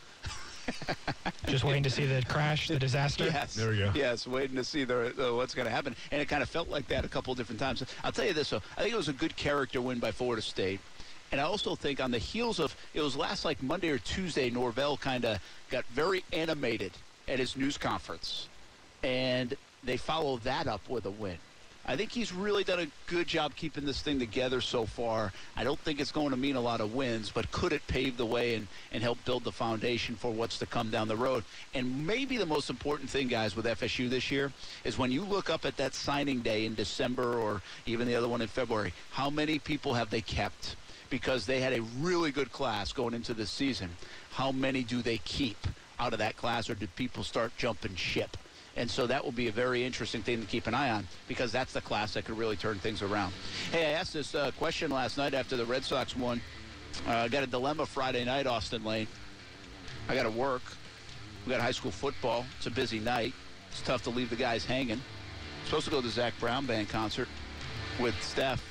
Just 1.47 1.63
waiting 1.63 1.83
to 1.83 1.89
see 1.89 2.05
the 2.05 2.23
crash, 2.27 2.67
the 2.67 2.79
disaster. 2.79 3.25
Yes. 3.25 3.55
There 3.55 3.69
we 3.69 3.77
go. 3.77 3.91
Yes, 3.93 4.25
waiting 4.25 4.55
to 4.55 4.63
see 4.63 4.83
the, 4.83 5.13
uh, 5.17 5.35
what's 5.35 5.53
going 5.53 5.65
to 5.65 5.71
happen. 5.71 5.95
And 6.11 6.21
it 6.21 6.27
kind 6.27 6.41
of 6.41 6.49
felt 6.49 6.69
like 6.69 6.87
that 6.87 7.05
a 7.05 7.07
couple 7.07 7.33
different 7.35 7.59
times. 7.59 7.83
I'll 8.03 8.11
tell 8.11 8.25
you 8.25 8.33
this, 8.33 8.49
though. 8.49 8.61
I 8.77 8.81
think 8.81 8.93
it 8.93 8.97
was 8.97 9.09
a 9.09 9.13
good 9.13 9.35
character 9.35 9.81
win 9.81 9.99
by 9.99 10.11
Florida 10.11 10.41
State. 10.41 10.79
And 11.31 11.41
I 11.41 11.45
also 11.45 11.75
think 11.75 11.99
on 11.99 12.11
the 12.11 12.19
heels 12.19 12.59
of, 12.59 12.75
it 12.93 13.01
was 13.01 13.15
last 13.15 13.43
like 13.43 13.61
Monday 13.63 13.89
or 13.89 13.97
Tuesday, 13.97 14.49
Norvell 14.49 14.97
kind 14.97 15.25
of 15.25 15.39
got 15.71 15.83
very 15.85 16.23
animated 16.31 16.91
at 17.27 17.39
his 17.39 17.57
news 17.57 17.77
conference. 17.77 18.47
And 19.03 19.55
they 19.83 19.97
followed 19.97 20.43
that 20.43 20.67
up 20.67 20.87
with 20.87 21.05
a 21.05 21.11
win. 21.11 21.37
I 21.85 21.97
think 21.97 22.13
he's 22.13 22.31
really 22.31 22.63
done 22.63 22.79
a 22.79 22.87
good 23.07 23.27
job 23.27 23.55
keeping 23.57 23.85
this 23.85 24.01
thing 24.01 24.17
together 24.17 24.61
so 24.61 24.85
far. 24.85 25.33
I 25.57 25.65
don't 25.65 25.79
think 25.79 25.99
it's 25.99 26.13
going 26.13 26.29
to 26.29 26.37
mean 26.37 26.55
a 26.55 26.61
lot 26.61 26.79
of 26.79 26.95
wins, 26.95 27.29
but 27.29 27.51
could 27.51 27.73
it 27.73 27.85
pave 27.87 28.15
the 28.15 28.25
way 28.25 28.55
and, 28.55 28.67
and 28.93 29.03
help 29.03 29.23
build 29.25 29.43
the 29.43 29.51
foundation 29.51 30.15
for 30.15 30.31
what's 30.31 30.57
to 30.59 30.65
come 30.65 30.91
down 30.91 31.09
the 31.09 31.17
road? 31.17 31.43
And 31.73 32.07
maybe 32.07 32.37
the 32.37 32.45
most 32.45 32.69
important 32.69 33.09
thing, 33.09 33.27
guys, 33.27 33.57
with 33.57 33.65
FSU 33.65 34.09
this 34.09 34.31
year 34.31 34.53
is 34.85 34.97
when 34.97 35.11
you 35.11 35.23
look 35.23 35.49
up 35.49 35.65
at 35.65 35.75
that 35.75 35.93
signing 35.93 36.39
day 36.39 36.65
in 36.65 36.73
December 36.73 37.37
or 37.37 37.61
even 37.85 38.07
the 38.07 38.15
other 38.15 38.29
one 38.29 38.41
in 38.41 38.47
February, 38.47 38.93
how 39.11 39.29
many 39.29 39.59
people 39.59 39.93
have 39.93 40.09
they 40.09 40.21
kept? 40.21 40.77
Because 41.09 41.45
they 41.45 41.59
had 41.59 41.73
a 41.73 41.81
really 41.99 42.31
good 42.31 42.53
class 42.53 42.93
going 42.93 43.13
into 43.13 43.33
the 43.33 43.45
season. 43.45 43.89
How 44.31 44.53
many 44.53 44.83
do 44.83 45.01
they 45.01 45.17
keep 45.17 45.57
out 45.99 46.13
of 46.13 46.19
that 46.19 46.37
class, 46.37 46.69
or 46.69 46.75
do 46.75 46.87
people 46.87 47.23
start 47.23 47.51
jumping 47.57 47.95
ship? 47.95 48.37
And 48.75 48.89
so 48.89 49.05
that 49.07 49.23
will 49.23 49.31
be 49.31 49.47
a 49.47 49.51
very 49.51 49.83
interesting 49.83 50.23
thing 50.23 50.41
to 50.41 50.47
keep 50.47 50.65
an 50.65 50.73
eye 50.73 50.89
on 50.89 51.07
because 51.27 51.51
that's 51.51 51.73
the 51.73 51.81
class 51.81 52.13
that 52.15 52.25
could 52.25 52.37
really 52.37 52.55
turn 52.55 52.79
things 52.79 53.01
around. 53.01 53.33
Hey, 53.71 53.87
I 53.87 53.99
asked 53.99 54.13
this 54.13 54.33
uh, 54.33 54.51
question 54.57 54.89
last 54.89 55.17
night 55.17 55.33
after 55.33 55.55
the 55.55 55.65
Red 55.65 55.83
Sox 55.83 56.15
won. 56.15 56.41
Uh, 57.07 57.11
I 57.11 57.27
got 57.27 57.43
a 57.43 57.47
dilemma 57.47 57.85
Friday 57.85 58.25
night, 58.25 58.47
Austin 58.47 58.83
Lane. 58.83 59.07
I 60.09 60.15
got 60.15 60.23
to 60.23 60.31
work. 60.31 60.63
We 61.45 61.51
got 61.51 61.61
high 61.61 61.71
school 61.71 61.91
football. 61.91 62.45
It's 62.57 62.65
a 62.65 62.71
busy 62.71 62.99
night. 62.99 63.33
It's 63.71 63.81
tough 63.81 64.03
to 64.03 64.09
leave 64.09 64.29
the 64.29 64.35
guys 64.35 64.65
hanging. 64.65 65.01
supposed 65.65 65.85
to 65.85 65.91
go 65.91 66.01
to 66.01 66.07
the 66.07 66.13
Zac 66.13 66.33
Brown 66.39 66.65
Band 66.65 66.89
concert 66.89 67.27
with 67.99 68.15
Steph. 68.23 68.63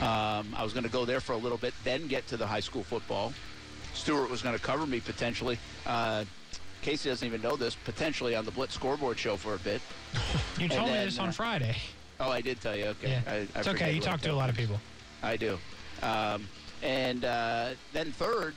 Um, 0.00 0.54
I 0.56 0.64
was 0.64 0.72
going 0.72 0.84
to 0.84 0.90
go 0.90 1.04
there 1.04 1.20
for 1.20 1.32
a 1.32 1.36
little 1.36 1.58
bit, 1.58 1.74
then 1.84 2.06
get 2.06 2.26
to 2.28 2.36
the 2.36 2.46
high 2.46 2.60
school 2.60 2.82
football. 2.82 3.32
Stewart 3.92 4.30
was 4.30 4.40
going 4.42 4.56
to 4.56 4.62
cover 4.62 4.86
me 4.86 5.00
potentially. 5.00 5.58
Uh, 5.86 6.24
Casey 6.82 7.08
doesn't 7.08 7.26
even 7.26 7.42
know 7.42 7.56
this, 7.56 7.74
potentially 7.74 8.34
on 8.34 8.44
the 8.44 8.50
Blitz 8.50 8.74
scoreboard 8.74 9.18
show 9.18 9.36
for 9.36 9.54
a 9.54 9.58
bit. 9.58 9.80
You 10.58 10.68
told 10.68 10.88
then, 10.88 10.98
me 10.98 11.04
this 11.04 11.18
on 11.18 11.28
uh, 11.28 11.32
Friday. 11.32 11.76
Oh, 12.18 12.30
I 12.30 12.40
did 12.40 12.60
tell 12.60 12.76
you. 12.76 12.86
Okay. 12.86 13.10
Yeah. 13.10 13.22
I, 13.26 13.34
I 13.34 13.58
it's 13.58 13.68
okay. 13.68 13.92
You 13.92 14.00
talk 14.00 14.20
to 14.22 14.32
a 14.32 14.34
lot 14.34 14.50
of 14.50 14.56
people. 14.56 14.80
I 15.22 15.36
do. 15.36 15.58
Um, 16.02 16.46
and 16.82 17.24
uh, 17.24 17.70
then 17.92 18.12
third, 18.12 18.54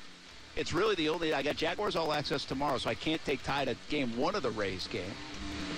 it's 0.56 0.74
really 0.74 0.96
the 0.96 1.10
only. 1.10 1.34
I 1.34 1.42
got 1.42 1.56
Jaguars 1.56 1.96
all 1.96 2.14
access 2.14 2.46
tomorrow, 2.46 2.78
so 2.78 2.90
I 2.90 2.96
can't 2.96 3.24
take 3.26 3.44
Ty 3.44 3.66
to 3.66 3.76
game 3.90 4.16
one 4.18 4.36
of 4.36 4.44
the 4.44 4.52
Rays 4.52 4.88
game. 4.88 5.12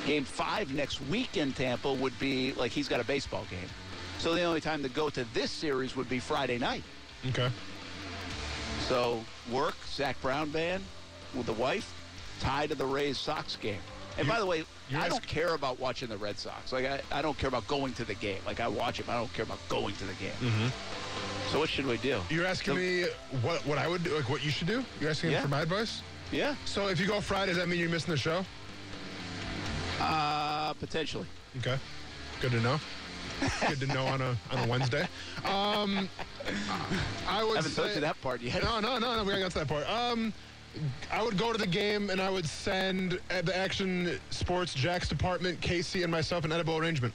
Game 0.06 0.24
five 0.24 0.74
next 0.74 1.02
week 1.08 1.38
in 1.38 1.52
Tampa 1.54 1.92
would 1.94 2.18
be 2.20 2.54
like 2.54 2.72
he's 2.72 2.88
got 2.88 3.00
a 3.00 3.06
baseball 3.06 3.46
game. 3.50 3.70
So 4.20 4.36
the 4.36 4.44
only 4.44 4.62
time 4.62 4.84
to 4.84 4.90
go 4.90 5.10
to 5.10 5.26
this 5.34 5.52
series 5.52 5.96
would 5.96 6.10
be 6.10 6.20
Friday 6.20 6.58
night. 6.58 6.84
Okay. 7.30 7.50
So 8.88 9.24
work, 9.52 9.76
Zac 9.88 10.22
Brown 10.22 10.52
band 10.52 10.84
with 11.34 11.48
the 11.48 11.54
wife, 11.54 11.92
tied 12.40 12.70
to 12.70 12.76
the 12.76 12.86
Rays 12.86 13.18
Sox 13.18 13.56
game. 13.56 13.80
And 14.18 14.28
by 14.28 14.40
the 14.40 14.46
way, 14.46 14.64
I 14.96 15.10
don't 15.10 15.26
care 15.28 15.56
about 15.56 15.80
watching 15.80 16.08
the 16.10 16.18
Red 16.18 16.38
Sox. 16.38 16.72
Like 16.72 16.86
I, 16.86 17.02
I 17.12 17.22
don't 17.22 17.38
care 17.38 17.48
about 17.50 17.68
going 17.68 17.94
to 17.94 18.06
the 18.06 18.14
game. 18.16 18.40
Like 18.46 18.60
I 18.60 18.68
watch 18.68 19.00
it, 19.00 19.08
but 19.08 19.14
I 19.14 19.20
don't 19.20 19.34
care 19.34 19.44
about 19.44 19.60
going 19.68 19.96
to 19.96 20.06
the 20.06 20.14
game. 20.14 20.32
Mm-hmm. 20.40 20.68
So 21.52 21.60
what 21.60 21.70
should 21.70 21.86
we 21.86 21.98
do? 21.98 22.22
You're 22.30 22.46
asking 22.46 22.76
so, 22.76 22.80
me 22.80 23.06
what 23.42 23.66
what 23.66 23.78
I 23.78 23.88
would 23.88 24.04
do, 24.04 24.16
like 24.16 24.30
what 24.30 24.44
you 24.44 24.52
should 24.52 24.68
do. 24.68 24.84
You're 25.00 25.10
asking 25.10 25.32
yeah. 25.32 25.42
for 25.42 25.48
my 25.48 25.62
advice. 25.62 26.02
Yeah. 26.32 26.56
So 26.66 26.88
if 26.88 27.00
you 27.00 27.08
go 27.08 27.22
Friday, 27.22 27.52
does 27.52 27.58
that 27.58 27.68
mean 27.68 27.80
you're 27.80 27.90
missing 27.90 28.12
the 28.12 28.18
show? 28.18 28.46
Uh, 30.00 30.74
potentially. 30.74 31.28
Okay. 31.60 31.78
Good 32.42 32.52
to 32.52 32.62
know. 32.62 32.80
Good 33.68 33.80
to 33.82 33.88
know 33.88 34.06
on 34.06 34.22
a 34.22 34.38
on 34.52 34.60
a 34.60 34.68
Wednesday. 34.68 35.08
Um, 35.46 36.10
I 37.28 37.44
would. 37.44 37.54
I 37.54 37.56
haven't 37.58 37.72
say, 37.72 37.96
you 37.96 38.02
that 38.02 38.22
part 38.22 38.42
yet. 38.42 38.64
No, 38.64 38.80
no, 38.80 38.98
no, 38.98 39.18
no. 39.18 39.24
We 39.24 39.40
got 39.40 39.52
to 39.52 39.60
that 39.60 39.68
part. 39.68 39.90
Um. 39.90 40.34
I 41.12 41.24
would 41.24 41.38
go 41.38 41.52
to 41.52 41.58
the 41.58 41.68
game 41.68 42.10
and 42.10 42.22
I 42.22 42.30
would 42.30 42.46
send 42.46 43.20
the 43.30 43.58
Action 43.58 44.20
Sports 44.30 44.74
Jax 44.74 45.08
department, 45.08 45.60
Casey, 45.62 46.04
and 46.04 46.12
myself 46.12 46.46
an 46.46 46.52
edible 46.52 46.78
arrangement. 46.78 47.14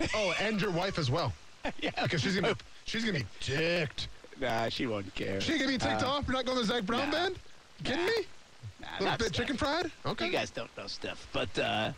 Oh, 0.14 0.34
and 0.40 0.60
your 0.60 0.72
wife 0.72 0.98
as 0.98 1.08
well. 1.08 1.32
yeah. 1.80 1.90
Because 2.02 2.20
she's 2.20 2.34
gonna 2.34 2.56
she's 2.84 3.04
gonna 3.04 3.20
be 3.20 3.26
ticked. 3.40 4.08
Nah, 4.40 4.68
she 4.68 4.86
won't 4.86 5.14
care. 5.14 5.40
She 5.40 5.52
gonna 5.52 5.68
be 5.70 5.78
ticked 5.78 6.02
uh, 6.02 6.08
off? 6.08 6.26
You're 6.26 6.34
not 6.34 6.46
going 6.46 6.58
to 6.58 6.66
the 6.66 6.74
Zac 6.74 6.84
Brown 6.84 7.10
nah, 7.10 7.16
band? 7.16 7.36
You 7.78 7.84
kidding 7.84 8.04
nah, 8.04 8.10
me? 8.10 8.26
Nah, 8.80 8.88
a 8.88 9.02
little 9.02 9.18
bit 9.18 9.26
stuff. 9.28 9.36
chicken 9.36 9.56
fried? 9.56 9.90
Okay. 10.04 10.26
You 10.26 10.32
guys 10.32 10.50
don't 10.50 10.76
know 10.76 10.88
stuff, 10.88 11.28
but 11.32 11.56
uh, 11.58 11.92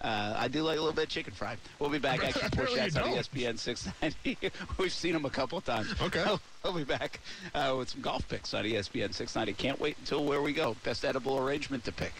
uh, 0.00 0.34
I 0.34 0.48
do 0.48 0.62
like 0.62 0.78
a 0.78 0.80
little 0.80 0.94
bit 0.94 1.04
of 1.04 1.08
chicken 1.10 1.34
fried. 1.34 1.58
We'll 1.78 1.90
be 1.90 1.98
back. 1.98 2.24
Action 2.24 2.50
four 2.50 2.66
shots 2.68 2.96
on 2.96 3.10
ESPN 3.10 3.58
690. 3.58 4.50
We've 4.78 4.92
seen 4.92 5.14
him 5.14 5.26
a 5.26 5.30
couple 5.30 5.60
times. 5.60 5.94
Okay. 6.00 6.20
I'll, 6.26 6.40
I'll 6.64 6.72
be 6.72 6.84
back 6.84 7.20
uh, 7.54 7.74
with 7.76 7.90
some 7.90 8.00
golf 8.00 8.26
picks 8.28 8.54
on 8.54 8.64
ESPN 8.64 9.12
690. 9.12 9.52
Can't 9.54 9.78
wait 9.78 9.98
until 9.98 10.24
where 10.24 10.40
we 10.40 10.52
go. 10.52 10.74
Best 10.84 11.04
edible 11.04 11.38
arrangement 11.38 11.84
to 11.84 11.92
pick. 11.92 12.14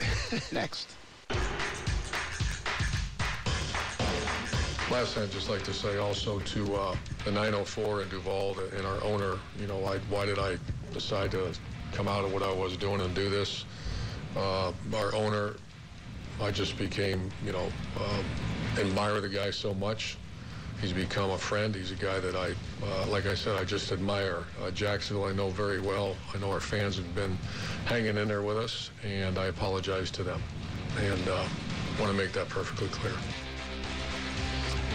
Next. 0.53 0.95
Last 4.91 5.15
thing 5.15 5.23
I'd 5.23 5.31
just 5.31 5.49
like 5.49 5.63
to 5.63 5.73
say 5.73 5.99
also 5.99 6.41
to 6.41 6.75
uh, 6.75 6.97
the 7.25 7.31
904 7.31 8.03
and 8.03 8.11
Duval 8.11 8.57
and 8.77 8.85
our 8.85 9.03
owner, 9.05 9.39
you 9.59 9.69
know, 9.69 9.85
I, 9.85 9.99
why 10.11 10.27
did 10.27 10.39
I 10.39 10.59
decide 10.93 11.31
to 11.31 11.53
come 11.93 12.09
out 12.09 12.25
of 12.25 12.33
what 12.33 12.43
I 12.43 12.53
was 12.53 12.77
doing 12.77 13.01
and 13.01 13.15
do 13.15 13.31
this? 13.31 13.65
Uh, 14.37 14.73
our 14.95 15.15
owner 15.15 15.55
I 16.41 16.51
just 16.51 16.77
became, 16.79 17.31
you 17.45 17.53
know, 17.53 17.69
um, 17.97 18.25
admire 18.79 19.21
the 19.21 19.29
guy 19.29 19.51
so 19.51 19.75
much. 19.75 20.17
He's 20.81 20.93
become 20.93 21.31
a 21.31 21.39
friend. 21.39 21.75
He's 21.75 21.91
a 21.91 21.97
guy 21.97 22.21
that 22.21 22.35
I, 22.35 22.55
uh, 22.87 23.07
like 23.09 23.27
I 23.27 23.35
said, 23.35 23.57
I 23.57 23.65
just 23.65 23.93
admire. 23.93 24.45
Uh, 24.63 24.71
Jacksonville, 24.71 25.27
I 25.27 25.33
know 25.33 25.51
very 25.51 25.81
well. 25.81 26.17
I 26.35 26.39
know 26.39 26.51
our 26.51 26.61
fans 26.61 26.97
have 26.97 27.15
been 27.15 27.37
hanging 27.85 28.17
in 28.17 28.27
there 28.27 28.43
with 28.43 28.57
us, 28.57 28.91
and 29.05 29.39
I 29.39 29.47
apologize 29.47 30.11
to 30.13 30.23
them. 30.23 30.43
And 30.99 31.29
uh, 31.29 31.45
want 31.99 32.11
to 32.11 32.17
make 32.17 32.33
that 32.33 32.49
perfectly 32.49 32.89
clear. 32.89 33.13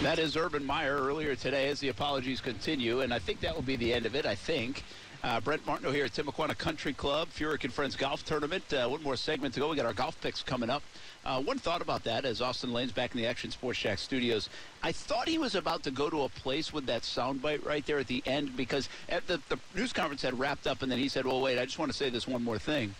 That 0.02 0.18
is 0.18 0.36
Urban 0.36 0.64
Meyer 0.64 0.96
earlier 0.96 1.36
today 1.36 1.68
as 1.68 1.80
the 1.80 1.88
apologies 1.88 2.40
continue, 2.40 3.00
and 3.00 3.14
I 3.14 3.18
think 3.18 3.40
that 3.40 3.54
will 3.54 3.62
be 3.62 3.76
the 3.76 3.94
end 3.94 4.06
of 4.06 4.14
it, 4.16 4.26
I 4.26 4.34
think. 4.34 4.82
Uh, 5.22 5.40
Brent 5.40 5.66
Martineau 5.66 5.90
here 5.90 6.04
at 6.04 6.12
Timuquana 6.12 6.56
Country 6.56 6.92
Club, 6.92 7.28
Furyk 7.30 7.64
and 7.64 7.72
Friends 7.72 7.96
Golf 7.96 8.24
Tournament. 8.24 8.72
Uh, 8.72 8.88
one 8.88 9.02
more 9.02 9.16
segment 9.16 9.54
to 9.54 9.60
go. 9.60 9.70
We 9.70 9.76
got 9.76 9.86
our 9.86 9.92
golf 9.92 10.20
picks 10.20 10.42
coming 10.42 10.68
up. 10.68 10.82
Uh, 11.26 11.40
one 11.40 11.58
thought 11.58 11.82
about 11.82 12.04
that 12.04 12.24
as 12.24 12.40
Austin 12.40 12.72
Lane's 12.72 12.92
back 12.92 13.12
in 13.12 13.20
the 13.20 13.26
Action 13.26 13.50
Sports 13.50 13.80
Jax 13.80 14.00
studios. 14.00 14.48
I 14.84 14.92
thought 14.92 15.26
he 15.26 15.38
was 15.38 15.56
about 15.56 15.82
to 15.82 15.90
go 15.90 16.08
to 16.08 16.22
a 16.22 16.28
place 16.28 16.72
with 16.72 16.86
that 16.86 17.02
soundbite 17.02 17.66
right 17.66 17.84
there 17.84 17.98
at 17.98 18.06
the 18.06 18.22
end 18.26 18.56
because 18.56 18.88
at 19.08 19.26
the, 19.26 19.40
the 19.48 19.58
news 19.74 19.92
conference 19.92 20.22
had 20.22 20.38
wrapped 20.38 20.68
up, 20.68 20.82
and 20.82 20.92
then 20.92 21.00
he 21.00 21.08
said, 21.08 21.26
well, 21.26 21.40
wait, 21.40 21.58
I 21.58 21.64
just 21.64 21.80
want 21.80 21.90
to 21.90 21.98
say 21.98 22.10
this 22.10 22.28
one 22.28 22.44
more 22.44 22.60
thing. 22.60 22.94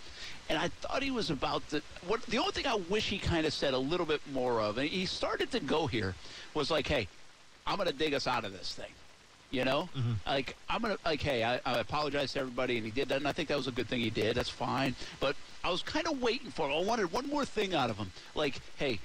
And 0.49 0.59
I 0.59 0.69
thought 0.81 1.05
he 1.05 1.13
was 1.13 1.31
about 1.31 1.69
to. 1.71 1.81
What 2.09 2.23
the 2.23 2.39
only 2.39 2.51
thing 2.51 2.67
I 2.67 2.75
wish 2.75 3.09
he 3.09 3.19
kind 3.19 3.47
of 3.47 3.53
said 3.53 3.75
a 3.75 3.79
little 3.79 4.07
bit 4.07 4.21
more 4.33 4.61
of, 4.61 4.79
and 4.79 4.89
he 4.89 5.07
started 5.07 5.53
to 5.53 5.61
go 5.61 5.87
here, 5.87 6.15
was 6.55 6.71
like, 6.71 6.87
"Hey, 6.87 7.09
I'm 7.67 7.77
going 7.77 7.89
to 7.89 7.95
dig 7.95 8.15
us 8.15 8.29
out 8.29 8.45
of 8.45 8.53
this 8.53 8.73
thing." 8.73 8.91
You 9.57 9.65
know, 9.65 9.89
mm-hmm. 9.97 10.13
like 10.27 10.55
I'm 10.69 10.83
gonna 10.83 10.99
like, 11.07 11.23
hey, 11.23 11.43
I, 11.43 11.55
I 11.65 11.79
apologize 11.79 12.35
to 12.35 12.41
everybody, 12.41 12.77
and 12.77 12.85
he 12.85 12.91
did 12.93 13.09
that, 13.09 13.17
and 13.17 13.27
I 13.27 13.33
think 13.33 13.49
that 13.49 13.57
was 13.57 13.69
a 13.69 13.73
good 13.73 13.89
thing 13.89 14.01
he 14.01 14.11
did. 14.11 14.37
That's 14.37 14.51
fine. 14.51 14.95
But 15.19 15.35
I 15.65 15.71
was 15.71 15.81
kind 15.81 16.07
of 16.07 16.21
waiting 16.21 16.51
for. 16.51 16.71
I 16.71 16.79
wanted 16.83 17.11
one 17.11 17.27
more 17.27 17.47
thing 17.47 17.75
out 17.75 17.89
of 17.89 17.97
him, 17.97 18.13
like, 18.35 18.61
hey, 18.77 19.01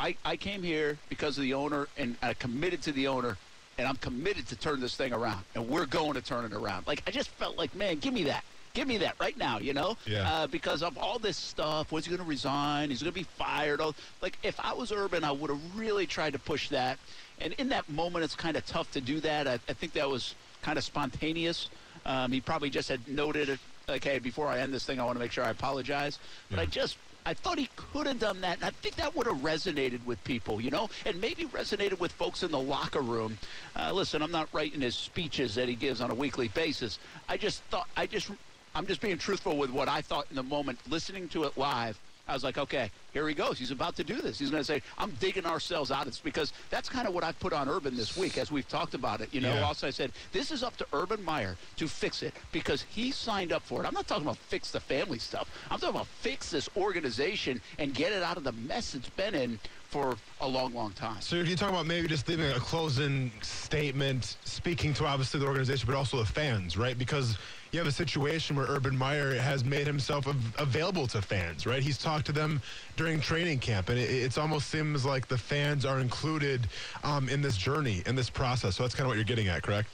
I 0.00 0.16
I 0.24 0.36
came 0.36 0.64
here 0.64 0.98
because 1.08 1.38
of 1.38 1.42
the 1.42 1.54
owner, 1.54 1.86
and 1.96 2.16
I 2.20 2.34
committed 2.34 2.82
to 2.82 2.90
the 2.90 3.06
owner, 3.06 3.38
and 3.78 3.86
I'm 3.86 3.94
committed 3.94 4.48
to 4.48 4.56
turn 4.56 4.80
this 4.80 4.96
thing 4.96 5.12
around, 5.12 5.44
and 5.54 5.68
we're 5.68 5.86
going 5.86 6.14
to 6.14 6.20
turn 6.20 6.44
it 6.44 6.52
around. 6.52 6.88
Like 6.88 7.04
I 7.06 7.12
just 7.12 7.28
felt 7.30 7.56
like, 7.56 7.76
man, 7.76 8.00
give 8.00 8.12
me 8.12 8.24
that. 8.24 8.42
Give 8.74 8.88
me 8.88 8.98
that 8.98 9.14
right 9.20 9.38
now, 9.38 9.58
you 9.58 9.72
know? 9.72 9.96
Yeah. 10.04 10.28
Uh, 10.28 10.46
because 10.48 10.82
of 10.82 10.98
all 10.98 11.20
this 11.20 11.36
stuff. 11.36 11.92
Was 11.92 12.04
he 12.04 12.10
going 12.10 12.22
to 12.22 12.28
resign? 12.28 12.90
He's 12.90 13.02
going 13.02 13.12
to 13.12 13.18
be 13.18 13.22
fired. 13.22 13.80
All, 13.80 13.94
like, 14.20 14.36
if 14.42 14.58
I 14.58 14.72
was 14.72 14.90
Urban, 14.90 15.22
I 15.22 15.30
would 15.30 15.48
have 15.48 15.60
really 15.76 16.06
tried 16.06 16.32
to 16.32 16.40
push 16.40 16.68
that. 16.70 16.98
And 17.40 17.52
in 17.54 17.68
that 17.68 17.88
moment, 17.88 18.24
it's 18.24 18.34
kind 18.34 18.56
of 18.56 18.66
tough 18.66 18.90
to 18.92 19.00
do 19.00 19.20
that. 19.20 19.46
I, 19.46 19.54
I 19.68 19.72
think 19.72 19.92
that 19.92 20.10
was 20.10 20.34
kind 20.62 20.76
of 20.76 20.84
spontaneous. 20.84 21.68
Um, 22.04 22.32
he 22.32 22.40
probably 22.40 22.68
just 22.68 22.88
had 22.88 23.06
noted, 23.08 23.48
it, 23.48 23.60
okay, 23.88 24.18
before 24.18 24.48
I 24.48 24.58
end 24.58 24.74
this 24.74 24.84
thing, 24.84 24.98
I 24.98 25.04
want 25.04 25.16
to 25.16 25.20
make 25.20 25.32
sure 25.32 25.44
I 25.44 25.50
apologize. 25.50 26.18
But 26.50 26.58
I 26.58 26.66
just, 26.66 26.96
I 27.24 27.32
thought 27.32 27.58
he 27.58 27.70
could 27.76 28.06
have 28.08 28.18
done 28.18 28.40
that, 28.40 28.56
and 28.56 28.64
I 28.64 28.70
think 28.70 28.96
that 28.96 29.14
would 29.16 29.26
have 29.26 29.38
resonated 29.38 30.04
with 30.04 30.22
people, 30.24 30.60
you 30.60 30.70
know, 30.70 30.90
and 31.06 31.20
maybe 31.20 31.44
resonated 31.46 31.98
with 32.00 32.12
folks 32.12 32.42
in 32.42 32.50
the 32.50 32.60
locker 32.60 33.00
room. 33.00 33.38
Uh, 33.76 33.92
listen, 33.92 34.20
I'm 34.20 34.32
not 34.32 34.48
writing 34.52 34.80
his 34.80 34.94
speeches 34.94 35.54
that 35.54 35.68
he 35.68 35.74
gives 35.74 36.00
on 36.00 36.10
a 36.10 36.14
weekly 36.14 36.48
basis. 36.48 36.98
I 37.28 37.36
just 37.36 37.62
thought, 37.64 37.88
I 37.96 38.06
just, 38.06 38.30
I'm 38.74 38.86
just 38.86 39.00
being 39.00 39.18
truthful 39.18 39.56
with 39.56 39.70
what 39.70 39.88
I 39.88 40.00
thought 40.00 40.26
in 40.30 40.36
the 40.36 40.42
moment, 40.42 40.78
listening 40.88 41.28
to 41.28 41.44
it 41.44 41.56
live. 41.56 41.98
I 42.26 42.32
was 42.32 42.42
like, 42.42 42.56
okay, 42.56 42.90
here 43.12 43.28
he 43.28 43.34
goes. 43.34 43.58
He's 43.58 43.70
about 43.70 43.96
to 43.96 44.04
do 44.04 44.22
this. 44.22 44.38
He's 44.38 44.50
going 44.50 44.62
to 44.62 44.64
say, 44.64 44.80
I'm 44.96 45.10
digging 45.20 45.44
ourselves 45.44 45.90
out. 45.90 46.06
It's 46.06 46.20
because 46.20 46.54
that's 46.70 46.88
kind 46.88 47.06
of 47.06 47.12
what 47.12 47.22
I've 47.22 47.38
put 47.38 47.52
on 47.52 47.68
Urban 47.68 47.94
this 47.94 48.16
week 48.16 48.38
as 48.38 48.50
we've 48.50 48.66
talked 48.66 48.94
about 48.94 49.20
it. 49.20 49.28
You 49.34 49.42
know, 49.42 49.52
Yeah. 49.54 49.64
also 49.64 49.86
I 49.86 49.90
said, 49.90 50.10
this 50.32 50.50
is 50.50 50.62
up 50.62 50.74
to 50.78 50.86
Urban 50.94 51.22
Meyer 51.22 51.54
to 51.76 51.86
fix 51.86 52.22
it 52.22 52.32
because 52.50 52.86
he 52.88 53.10
signed 53.10 53.52
up 53.52 53.62
for 53.62 53.84
it. 53.84 53.86
I'm 53.86 53.92
not 53.92 54.06
talking 54.08 54.24
about 54.24 54.38
fix 54.38 54.70
the 54.70 54.80
family 54.80 55.18
stuff. 55.18 55.50
I'm 55.70 55.78
talking 55.78 55.94
about 55.96 56.06
fix 56.06 56.48
this 56.50 56.66
organization 56.78 57.60
and 57.78 57.92
get 57.94 58.10
it 58.10 58.22
out 58.22 58.38
of 58.38 58.44
the 58.44 58.52
mess 58.52 58.94
it's 58.94 59.10
been 59.10 59.34
in 59.34 59.60
for 59.90 60.16
a 60.40 60.48
long, 60.48 60.72
long 60.72 60.92
time. 60.92 61.20
So 61.20 61.36
you're 61.36 61.44
talking 61.56 61.74
about 61.74 61.86
maybe 61.86 62.08
just 62.08 62.26
leaving 62.26 62.50
a 62.50 62.58
closing 62.58 63.30
statement, 63.42 64.38
speaking 64.44 64.94
to 64.94 65.04
obviously 65.04 65.40
the 65.40 65.46
organization, 65.46 65.86
but 65.86 65.94
also 65.94 66.16
the 66.16 66.24
fans, 66.24 66.78
right? 66.78 66.96
Because 66.98 67.36
you 67.74 67.80
have 67.80 67.88
a 67.88 67.92
situation 67.92 68.54
where 68.54 68.66
Urban 68.66 68.96
Meyer 68.96 69.34
has 69.34 69.64
made 69.64 69.84
himself 69.84 70.28
av- 70.28 70.54
available 70.58 71.08
to 71.08 71.20
fans, 71.20 71.66
right? 71.66 71.82
He's 71.82 71.98
talked 71.98 72.24
to 72.26 72.32
them 72.32 72.62
during 72.96 73.20
training 73.20 73.58
camp, 73.58 73.88
and 73.88 73.98
it, 73.98 74.38
almost 74.38 74.68
seems 74.68 75.04
like 75.04 75.26
the 75.26 75.36
fans 75.36 75.84
are 75.84 75.98
included 75.98 76.68
um, 77.02 77.28
in 77.28 77.42
this 77.42 77.56
journey, 77.56 78.02
in 78.06 78.14
this 78.14 78.30
process. 78.30 78.76
So 78.76 78.84
that's 78.84 78.94
kind 78.94 79.06
of 79.06 79.08
what 79.08 79.16
you're 79.16 79.24
getting 79.24 79.48
at, 79.48 79.62
correct? 79.62 79.88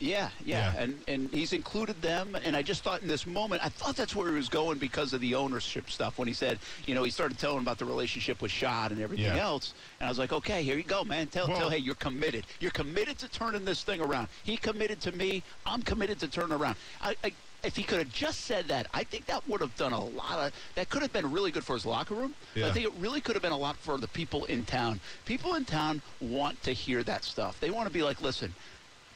Yeah, 0.00 0.30
yeah, 0.44 0.72
Yeah. 0.74 0.80
and 0.82 0.98
and 1.08 1.30
he's 1.32 1.52
included 1.52 2.00
them, 2.00 2.36
and 2.44 2.56
I 2.56 2.62
just 2.62 2.82
thought 2.84 3.02
in 3.02 3.08
this 3.08 3.26
moment, 3.26 3.64
I 3.64 3.68
thought 3.68 3.96
that's 3.96 4.14
where 4.14 4.28
he 4.28 4.34
was 4.36 4.48
going 4.48 4.78
because 4.78 5.12
of 5.12 5.20
the 5.20 5.34
ownership 5.34 5.90
stuff. 5.90 6.18
When 6.18 6.28
he 6.28 6.34
said, 6.34 6.58
you 6.86 6.94
know, 6.94 7.02
he 7.02 7.10
started 7.10 7.38
telling 7.38 7.58
about 7.58 7.78
the 7.78 7.84
relationship 7.84 8.40
with 8.40 8.52
Shad 8.52 8.92
and 8.92 9.00
everything 9.00 9.26
Yeah. 9.26 9.42
else, 9.42 9.74
and 9.98 10.06
I 10.06 10.10
was 10.10 10.18
like, 10.18 10.32
okay, 10.32 10.62
here 10.62 10.76
you 10.76 10.84
go, 10.84 11.02
man. 11.02 11.26
Tell, 11.26 11.48
Well- 11.48 11.58
tell, 11.58 11.70
hey, 11.70 11.78
you're 11.78 11.96
committed. 11.96 12.46
You're 12.60 12.70
committed 12.70 13.18
to 13.18 13.28
turning 13.28 13.64
this 13.64 13.82
thing 13.82 14.00
around. 14.00 14.28
He 14.44 14.56
committed 14.56 15.00
to 15.02 15.12
me. 15.12 15.42
I'm 15.66 15.82
committed 15.82 16.20
to 16.20 16.28
turn 16.28 16.52
around. 16.52 16.76
I, 17.02 17.16
I 17.24 17.32
if 17.64 17.74
he 17.74 17.82
could 17.82 17.98
have 17.98 18.12
just 18.12 18.42
said 18.42 18.68
that, 18.68 18.86
I 18.94 19.02
think 19.02 19.26
that 19.26 19.42
would 19.48 19.60
have 19.60 19.74
done 19.76 19.92
a 19.92 20.00
lot 20.04 20.38
of. 20.38 20.52
That 20.76 20.90
could 20.90 21.02
have 21.02 21.12
been 21.12 21.28
really 21.32 21.50
good 21.50 21.64
for 21.64 21.74
his 21.74 21.84
locker 21.84 22.14
room. 22.14 22.36
But 22.54 22.62
I 22.62 22.70
think 22.70 22.86
it 22.86 22.92
really 23.00 23.20
could 23.20 23.34
have 23.34 23.42
been 23.42 23.50
a 23.50 23.56
lot 23.58 23.76
for 23.78 23.98
the 23.98 24.06
people 24.06 24.44
in 24.44 24.64
town. 24.64 25.00
People 25.24 25.54
in 25.56 25.64
town 25.64 26.00
want 26.20 26.62
to 26.62 26.72
hear 26.72 27.02
that 27.02 27.24
stuff. 27.24 27.58
They 27.58 27.70
want 27.70 27.88
to 27.88 27.92
be 27.92 28.04
like, 28.04 28.22
listen, 28.22 28.54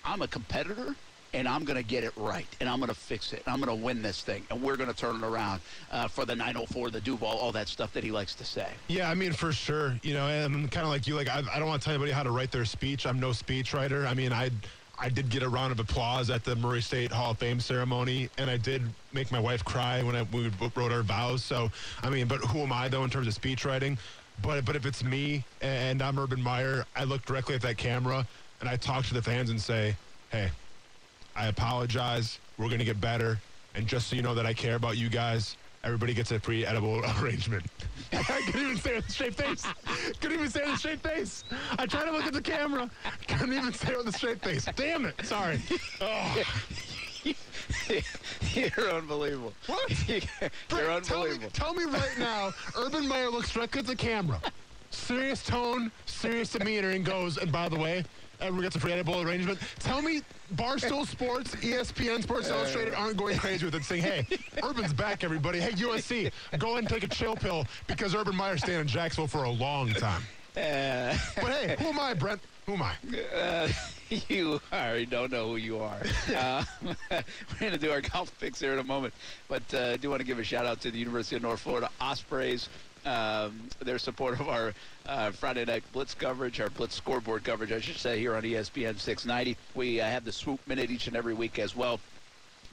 I'm 0.05 0.23
a 0.23 0.29
competitor 0.29 0.95
and 1.35 1.49
I'm 1.49 1.65
going 1.65 1.77
to 1.77 1.83
get 1.83 2.05
it 2.05 2.13
right 2.17 2.47
and 2.61 2.69
I'm 2.69 2.79
going 2.79 2.89
to 2.89 2.95
fix 2.95 3.33
it. 3.33 3.43
And 3.47 3.55
I'm 3.55 3.61
going 3.61 3.77
to 3.77 3.85
win 3.85 4.03
this 4.03 4.23
thing 4.23 4.45
and 4.51 4.61
we're 4.63 4.77
going 4.77 4.91
to 4.91 4.97
turn 4.97 5.17
it 5.17 5.27
around 5.27 5.61
uh, 5.91 6.09
for 6.09 6.25
the 6.25 6.35
904, 6.35 6.91
the 6.91 7.01
Duval, 7.01 7.29
all 7.29 7.53
that 7.53 7.69
stuff 7.69 7.93
that 7.95 8.05
he 8.05 8.11
likes 8.11 8.35
to 8.37 8.45
say. 8.45 8.69
Yeah, 8.89 9.11
I 9.11 9.15
mean, 9.15 9.33
for 9.33 9.53
sure. 9.53 9.99
You 10.03 10.15
know, 10.15 10.27
and 10.29 10.71
kind 10.71 10.85
of 10.85 10.91
like 10.91 11.07
you. 11.07 11.15
Like, 11.15 11.29
I, 11.29 11.43
I 11.53 11.59
don't 11.59 11.69
want 11.69 11.81
to 11.83 11.85
tell 11.87 11.95
anybody 11.95 12.13
how 12.13 12.23
to 12.23 12.31
write 12.31 12.53
their 12.53 12.65
speech. 12.65 13.07
I'm 13.07 13.21
no 13.21 13.33
speech 13.33 13.73
writer. 13.73 14.07
I 14.07 14.15
mean, 14.15 14.33
I 14.33 14.51
I 14.99 15.09
did 15.09 15.31
get 15.31 15.43
a 15.43 15.49
round 15.49 15.73
of 15.73 15.81
applause 15.81 16.31
at 16.31 16.45
the 16.45 16.55
Murray 16.55 16.81
State 16.81 17.11
Hall 17.11 17.33
of 17.33 17.39
Fame 17.39 17.59
ceremony, 17.59 18.29
and 18.39 18.49
I 18.49 18.57
did 18.57 18.83
make 19.13 19.33
my 19.33 19.41
wife 19.41 19.65
cry 19.65 20.03
when 20.03 20.15
I, 20.15 20.23
we 20.23 20.51
wrote 20.77 20.93
our 20.93 21.03
vows. 21.03 21.43
So, 21.43 21.73
I 22.03 22.11
mean, 22.11 22.29
but 22.29 22.41
who 22.45 22.61
am 22.61 22.73
I 22.73 22.89
though 22.89 23.03
in 23.03 23.11
terms 23.11 23.27
of 23.27 23.35
speech 23.35 23.65
writing? 23.65 23.99
But 24.43 24.65
but 24.65 24.77
if 24.77 24.87
it's 24.87 25.03
me 25.03 25.45
and 25.61 26.03
I'm 26.03 26.19
Urban 26.19 26.43
Meyer, 26.43 26.85
I 26.95 27.05
look 27.05 27.25
directly 27.25 27.55
at 27.55 27.63
that 27.63 27.79
camera 27.79 28.27
and 28.63 28.71
I 28.71 28.77
talk 28.77 29.05
to 29.07 29.15
the 29.15 29.21
fans 29.21 29.51
and 29.51 29.61
say, 29.61 29.95
"Hey, 30.31 30.49
I 31.37 31.49
apologize. 31.49 32.39
We're 32.59 32.69
going 32.69 32.79
to 32.79 32.85
get 32.85 33.01
better. 33.01 33.39
And 33.75 33.87
just 33.87 34.07
so 34.09 34.17
you 34.17 34.23
know 34.23 34.35
that 34.35 34.47
I 34.47 34.55
care 34.55 34.77
about 34.77 34.97
you 34.97 35.09
guys, 35.09 35.57
everybody 35.83 36.15
gets 36.15 36.31
a 36.31 36.39
free 36.39 36.65
edible 36.65 37.03
arrangement. 37.21 37.65
I 38.13 38.23
couldn't 38.47 38.63
even 38.63 38.77
say 38.79 38.93
it 38.93 38.97
with 38.97 39.09
a 39.09 39.13
straight 39.13 39.35
face. 39.35 39.65
Couldn't 40.21 40.39
even 40.39 40.51
say 40.51 40.61
it 40.61 40.67
with 40.67 40.77
a 40.77 40.79
straight 40.79 41.01
face. 41.03 41.43
I 41.79 41.87
tried 41.87 42.05
to 42.05 42.13
look 42.13 42.25
at 42.25 42.35
the 42.35 42.41
camera. 42.43 42.89
Couldn't 43.27 43.55
even 43.55 43.73
say 43.73 43.93
it 43.93 43.99
with 43.99 44.09
a 44.09 44.13
straight 44.13 44.41
face. 44.43 44.69
Damn 44.77 45.07
it. 45.07 45.15
Sorry. 45.25 45.61
Oh, 46.01 46.43
You're 48.55 48.91
unbelievable. 48.93 49.53
What? 49.67 50.09
You're 50.09 50.21
Brett, 50.69 51.03
tell 51.05 51.25
me, 51.25 51.31
unbelievable. 51.31 51.51
tell 51.53 51.75
me 51.75 51.85
right 51.85 52.19
now, 52.19 52.53
Urban 52.77 53.09
Meyer 53.09 53.31
looks 53.31 53.53
directly 53.53 53.81
at 53.81 53.87
the 53.87 53.97
camera. 53.97 54.41
Serious 54.91 55.43
tone, 55.45 55.91
serious 56.07 56.53
demeanor, 56.53 56.91
and 56.91 57.05
goes, 57.05 57.39
and 57.39 57.51
by 57.51 57.69
the 57.69 57.79
way, 57.79 58.05
everyone 58.43 58.63
gets 58.63 58.77
a 58.77 58.81
free 58.81 58.93
edible 58.93 59.21
arrangement. 59.23 59.59
Tell 59.79 60.03
me 60.03 60.21
Barstool 60.57 61.07
Sports, 61.07 61.55
ESPN 61.57 62.23
Sports 62.23 62.49
Illustrated 62.49 62.95
aren't 62.95 63.17
going 63.17 63.39
crazy 63.39 63.65
with 63.65 63.75
it, 63.75 63.85
saying, 63.85 64.03
hey, 64.03 64.27
Urban's 64.63 64.93
back, 64.93 65.25
everybody. 65.25 65.61
Hey, 65.61 65.71
USC, 65.73 66.31
go 66.59 66.69
ahead 66.73 66.79
and 66.81 66.89
take 66.89 67.05
a 67.05 67.09
chill 67.09 67.37
pill 67.37 67.65
because 67.87 68.15
Urban 68.15 68.35
Meyer's 68.37 68.63
staying 68.63 68.81
in 68.81 68.87
Jacksonville 68.87 69.29
for 69.29 69.45
a 69.45 69.51
long 69.51 69.91
time. 69.95 70.23
Uh, 70.57 71.17
But 71.37 71.51
hey, 71.53 71.77
who 71.79 71.87
am 71.89 72.01
I, 72.01 72.13
Brent? 72.15 72.41
Who 72.73 72.83
am 72.83 72.83
I? 72.85 73.37
uh, 73.37 73.69
you 74.29 74.59
already 74.73 75.05
don't 75.05 75.31
know 75.31 75.49
who 75.49 75.57
you 75.57 75.81
are. 75.81 76.01
Uh, 76.35 76.65
we're 77.11 77.23
going 77.61 77.73
to 77.73 77.79
do 77.79 77.91
our 77.91 78.01
golf 78.01 78.33
picks 78.41 78.61
here 78.61 78.73
in 78.73 78.79
a 78.79 78.85
moment, 78.85 79.13
but 79.49 79.63
uh, 79.75 79.91
I 79.93 79.97
do 79.99 80.09
want 80.09 80.21
to 80.21 80.27
give 80.27 80.39
a 80.39 80.45
shout 80.45 80.65
out 80.65 80.81
to 80.81 80.91
the 80.91 80.99
University 80.99 81.37
of 81.37 81.43
North 81.43 81.61
Florida 81.61 81.91
Ospreys. 82.01 82.71
Um, 83.05 83.69
their 83.81 83.99
support 83.99 84.41
of 84.41 84.49
our 84.49 84.73
uh, 85.05 85.33
Friday 85.33 85.67
night 85.67 85.83
Blitz 85.93 86.15
coverage, 86.15 86.61
our 86.61 86.71
Blitz 86.71 86.95
scoreboard 86.95 87.45
coverage, 87.45 87.73
I 87.73 87.81
should 87.81 87.99
say, 87.99 88.19
here 88.19 88.35
on 88.35 88.43
ESPN 88.43 88.99
690. 88.99 89.59
We 89.75 90.01
uh, 90.01 90.07
have 90.07 90.25
the 90.25 90.33
swoop 90.33 90.67
minute 90.67 90.91
each 90.91 91.07
and 91.07 91.17
every 91.17 91.35
week 91.35 91.59
as 91.59 91.77
well. 91.77 92.01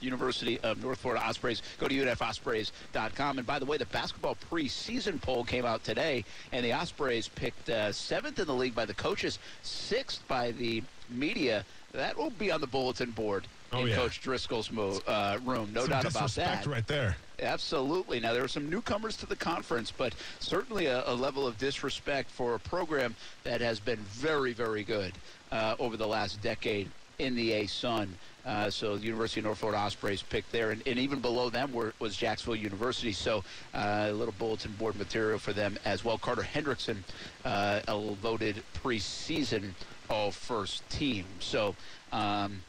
University 0.02 0.60
of 0.62 0.82
North 0.84 1.00
Florida 1.00 1.24
Ospreys. 1.26 1.62
Go 1.80 1.88
to 1.88 1.95
unfospreys.com. 1.95 3.38
And 3.38 3.47
by 3.47 3.60
the 3.60 3.66
way, 3.66 3.78
the 3.78 3.86
basketball 3.88 4.38
preseason 4.52 5.22
poll 5.22 5.43
came 5.43 5.66
out 5.66 5.84
today, 5.84 6.24
and 6.52 6.66
the 6.66 6.74
Ospreys 6.74 7.28
picked 7.28 7.70
uh, 7.70 7.91
seventh 7.91 8.39
in 8.39 8.47
the 8.47 8.54
league 8.56 8.76
by 8.76 8.86
the 8.86 8.93
coaches, 8.93 9.39
sixth 9.64 10.26
by 10.28 10.52
the 10.52 10.84
media. 11.10 11.66
That 11.93 12.18
will 12.18 12.30
be 12.32 12.52
on 12.52 12.62
the 12.62 12.68
bulletin 12.68 13.12
board 13.12 13.45
Oh, 13.72 13.82
in 13.82 13.88
yeah. 13.89 13.95
Coach 13.97 14.22
Driscoll's 14.22 14.72
mo- 14.72 15.00
uh, 15.08 15.38
room. 15.45 15.70
No 15.74 15.82
Some 15.82 15.89
doubt 15.91 16.06
about 16.06 16.32
that. 16.32 16.66
right 16.66 16.86
there. 16.88 17.16
Absolutely. 17.39 18.20
Now, 18.20 18.34
there 18.34 18.43
are 18.43 18.47
some 18.47 18.68
newcomers 18.68 19.16
to 19.18 19.28
the 19.28 19.36
conference, 19.36 19.91
but 19.95 20.14
certainly 20.39 20.88
a, 20.88 21.04
a 21.08 21.14
level 21.14 21.45
of 21.45 21.58
disrespect 21.60 22.32
for 22.32 22.56
a 22.56 22.60
program 22.60 23.16
that 23.43 23.62
has 23.62 23.80
been 23.80 24.00
very, 24.00 24.54
very 24.54 24.84
good 24.84 25.14
uh, 25.52 25.76
over 25.78 25.97
the 25.97 26.08
last 26.08 26.41
decade 26.41 26.89
in 27.20 27.36
the 27.36 27.51
ASUN. 27.51 28.09
Uh, 28.45 28.70
so 28.70 28.97
the 28.97 29.05
University 29.05 29.41
of 29.41 29.45
North 29.45 29.59
Florida 29.59 29.80
Ospreys 29.80 30.24
picked 30.24 30.51
there, 30.51 30.72
and, 30.72 30.82
and 30.88 30.97
even 30.97 31.20
below 31.20 31.49
them 31.49 31.72
were, 31.72 31.93
was 31.99 32.15
Jacksonville 32.15 32.55
University. 32.55 33.11
So 33.11 33.43
uh, 33.74 34.07
a 34.09 34.13
little 34.13 34.34
bulletin 34.39 34.72
board 34.74 34.95
material 34.95 35.38
for 35.38 35.53
them 35.53 35.78
as 35.86 36.03
well. 36.03 36.17
Carter 36.17 36.41
Hendricksen, 36.41 36.97
uh, 37.45 37.82
voted 38.22 38.63
preseason 38.84 39.72
All 40.09 40.32
First 40.32 40.89
Team. 40.89 41.26
So. 41.39 41.76
Um, 42.11 42.61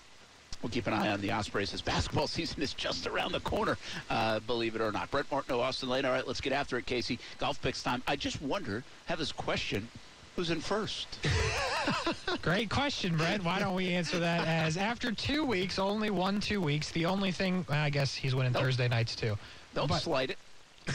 We'll 0.62 0.70
keep 0.70 0.86
an 0.86 0.92
eye 0.92 1.08
on 1.08 1.22
the 1.22 1.32
Ospreys 1.32 1.72
as 1.72 1.80
basketball 1.80 2.26
season 2.26 2.62
is 2.62 2.74
just 2.74 3.06
around 3.06 3.32
the 3.32 3.40
corner, 3.40 3.78
uh, 4.10 4.40
believe 4.40 4.74
it 4.74 4.82
or 4.82 4.92
not. 4.92 5.10
Brent 5.10 5.30
Martineau, 5.30 5.60
Austin 5.60 5.88
Lane. 5.88 6.04
All 6.04 6.12
right, 6.12 6.26
let's 6.26 6.40
get 6.40 6.52
after 6.52 6.76
it, 6.76 6.84
Casey. 6.84 7.18
Golf 7.38 7.60
picks 7.62 7.82
time. 7.82 8.02
I 8.06 8.16
just 8.16 8.42
wonder, 8.42 8.84
have 9.06 9.18
this 9.18 9.32
question, 9.32 9.88
who's 10.36 10.50
in 10.50 10.60
first? 10.60 11.18
Great 12.42 12.70
question, 12.70 13.16
Brent. 13.16 13.44
Why 13.44 13.58
don't 13.58 13.74
we 13.74 13.88
answer 13.92 14.18
that 14.18 14.46
as 14.46 14.76
after 14.76 15.12
two 15.12 15.44
weeks, 15.44 15.78
only 15.78 16.10
one 16.10 16.40
two 16.40 16.60
weeks, 16.60 16.90
the 16.92 17.06
only 17.06 17.32
thing, 17.32 17.64
well, 17.68 17.78
I 17.78 17.90
guess 17.90 18.14
he's 18.14 18.34
winning 18.34 18.52
Nope. 18.52 18.62
Thursday 18.62 18.88
nights 18.88 19.14
too. 19.14 19.36
Don't 19.74 19.88
But- 19.88 20.00
slide 20.00 20.30
it. 20.30 20.38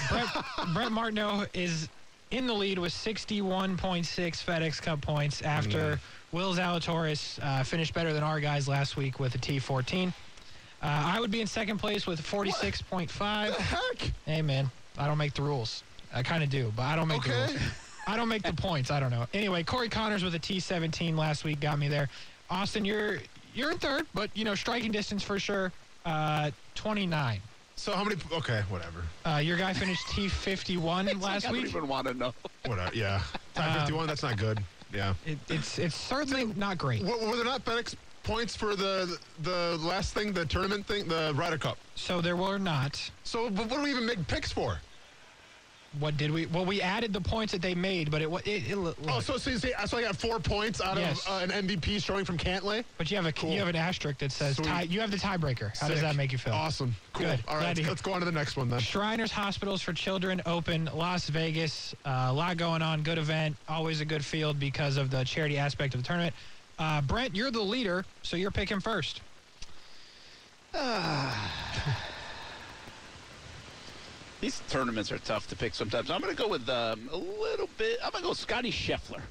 Brent, 0.10 0.30
Brent 0.74 0.92
Martineau 0.92 1.46
is 1.54 1.88
in 2.32 2.48
the 2.48 2.54
lead 2.54 2.80
with 2.80 2.92
61.6 2.92 4.44
FedEx 4.44 4.82
Cup 4.82 5.00
points 5.00 5.42
after 5.44 6.00
Will 6.32 6.54
Zalatoris 6.54 7.40
uh, 7.42 7.64
finished 7.64 7.94
better 7.94 8.12
than 8.12 8.24
our 8.24 8.40
guys 8.42 8.68
last 8.68 8.98
week 8.98 9.20
with 9.20 9.36
a 9.36 9.38
T14. 9.38 10.08
Uh, 10.10 10.12
I 10.82 11.20
would 11.20 11.32
be 11.32 11.40
in 11.40 11.48
second 11.48 11.78
place 11.78 12.06
with 12.06 12.20
46.5. 12.20 13.54
Heck. 13.56 14.12
Hey, 14.26 14.42
man, 14.42 14.70
I 14.98 15.08
don't 15.08 15.18
make 15.20 15.34
the 15.34 15.44
rules. 15.44 15.84
I 16.14 16.24
kind 16.24 16.44
of 16.44 16.50
do, 16.50 16.74
but 16.76 16.84
I 16.84 16.96
don't 16.96 17.08
make 17.08 17.24
the 17.24 17.30
rules. 17.30 17.56
I 18.08 18.16
don't 18.18 18.28
make 18.30 18.44
the 18.44 18.54
points. 18.68 18.92
I 18.92 19.00
don't 19.00 19.12
know. 19.12 19.26
Anyway, 19.34 19.64
Corey 19.64 19.90
Conners 19.90 20.24
with 20.24 20.36
a 20.36 20.40
T17 20.40 21.18
last 21.18 21.44
week 21.44 21.60
got 21.60 21.80
me 21.80 21.88
there. 21.88 22.10
Austin, 22.50 22.86
you're 22.86 23.20
you're 23.54 23.72
in 23.72 23.78
third, 23.78 24.06
but 24.14 24.30
you 24.36 24.44
know 24.46 24.56
striking 24.56 24.92
distance 24.92 25.24
for 25.24 25.40
sure. 25.40 25.72
Uh, 26.06 26.52
29. 26.76 27.42
So 27.78 27.94
how 27.94 28.04
many? 28.04 28.16
Okay, 28.32 28.62
whatever. 28.70 29.04
Uh, 29.26 29.38
your 29.38 29.58
guy 29.58 29.74
finished 29.74 30.06
T51 30.08 31.08
It's 31.08 31.14
like 31.16 31.22
last 31.22 31.46
I 31.46 31.52
don't 31.52 31.58
week. 31.58 31.68
even 31.68 31.88
want 31.88 32.08
to 32.08 32.14
know. 32.14 32.34
Whatever. 32.66 32.96
Yeah. 32.96 33.22
Time 33.56 33.72
Um, 33.72 33.80
51. 33.80 34.08
That's 34.08 34.24
not 34.24 34.38
good. 34.38 34.64
Yeah. 34.94 35.14
It, 35.26 35.38
it's 35.50 35.80
it's 35.80 35.96
certainly 35.96 36.46
not 36.56 36.78
great. 36.78 37.04
What, 37.04 37.20
were 37.22 37.36
there 37.36 37.44
not 37.44 37.66
FedEx 37.66 37.96
points 38.24 38.56
for 38.56 38.76
the 38.76 39.18
the 39.42 39.78
last 39.82 40.14
thing, 40.14 40.32
the 40.32 40.46
tournament 40.46 40.86
thing, 40.86 41.08
the 41.08 41.34
Ryder 41.36 41.58
Cup? 41.58 41.78
So 41.96 42.22
there 42.22 42.36
were 42.38 42.60
not. 42.60 43.02
So 43.24 43.50
but 43.50 43.66
what 43.68 43.78
do 43.78 43.82
we 43.84 43.90
even 43.90 44.06
make 44.06 44.26
picks 44.28 44.52
for? 44.52 44.80
What 46.00 46.18
did 46.18 46.32
we? 46.32 46.46
Well, 46.48 46.66
we 46.66 46.82
added 46.82 47.14
the 47.14 47.22
points 47.22 47.54
that 47.54 47.62
they 47.62 47.74
made, 47.76 48.12
but 48.12 48.22
it 48.22 48.30
was. 48.30 48.42
Oh, 49.08 49.20
so 49.20 49.38
so, 49.38 49.52
say, 49.58 49.74
so 49.86 49.98
I 49.98 50.02
got 50.02 50.16
four 50.16 50.40
points 50.40 50.82
out 50.82 50.98
Yes. 50.98 51.26
of 51.28 51.50
uh, 51.50 51.54
an 51.54 51.68
MVP 51.68 52.04
showing 52.04 52.26
from 52.26 52.38
Cantlay. 52.38 52.84
but 52.98 53.10
you 53.10 53.18
have 53.18 53.26
a 53.26 53.32
Cool. 53.32 53.52
you 53.52 53.60
have 53.60 53.68
an 53.68 53.76
asterisk 53.76 54.20
that 54.20 54.32
says 54.32 54.58
tie. 54.58 54.84
You 54.84 55.00
have 55.00 55.12
the 55.12 55.18
tiebreaker. 55.18 55.78
How 55.78 55.88
does 55.88 56.02
that 56.02 56.16
make 56.16 56.32
you 56.32 56.38
feel? 56.38 56.54
Awesome. 56.54 56.96
Cool. 57.14 57.28
Good. 57.28 57.44
All 57.48 57.58
right, 57.58 57.78
hear. 57.78 57.88
let's 57.88 58.02
go 58.02 58.14
on 58.14 58.20
to 58.20 58.26
the 58.26 58.32
next 58.32 58.58
one 58.58 58.70
then. 58.70 58.80
Shriners 58.80 59.32
Hospitals 59.32 59.82
for 59.82 59.94
Children 59.94 60.42
open 60.46 60.90
Las 60.94 61.30
Vegas. 61.30 61.96
Uh, 62.06 62.28
a 62.30 62.34
lot 62.34 62.58
going 62.58 62.82
on. 62.82 63.02
Good 63.04 63.18
event. 63.18 63.56
Always 63.70 64.02
a 64.02 64.06
good 64.06 64.24
field 64.26 64.60
because 64.60 64.98
of 64.98 65.10
the 65.12 65.24
charity 65.24 65.58
aspect 65.58 65.94
of 65.96 66.02
the 66.02 66.08
tournament. 66.08 66.36
Uh, 66.78 67.02
Brent, 67.02 67.36
you're 67.36 67.52
the 67.52 67.62
leader, 67.62 68.04
so 68.22 68.36
you're 68.36 68.52
picking 68.52 68.80
first. 68.82 69.22
These 74.46 74.62
tournaments 74.70 75.12
are 75.12 75.18
tough 75.18 75.50
to 75.50 75.56
pick 75.56 75.74
sometimes. 75.74 76.12
I'm 76.12 76.22
going 76.22 76.36
to 76.36 76.40
go 76.40 76.48
with 76.48 76.70
um, 76.70 77.10
a 77.12 77.18
little 77.18 77.68
bit. 77.80 77.98
I'm 78.04 78.12
going 78.12 78.22
to 78.22 78.28
go 78.28 78.34
Scottie 78.34 78.70
Scheffler. 78.70 79.24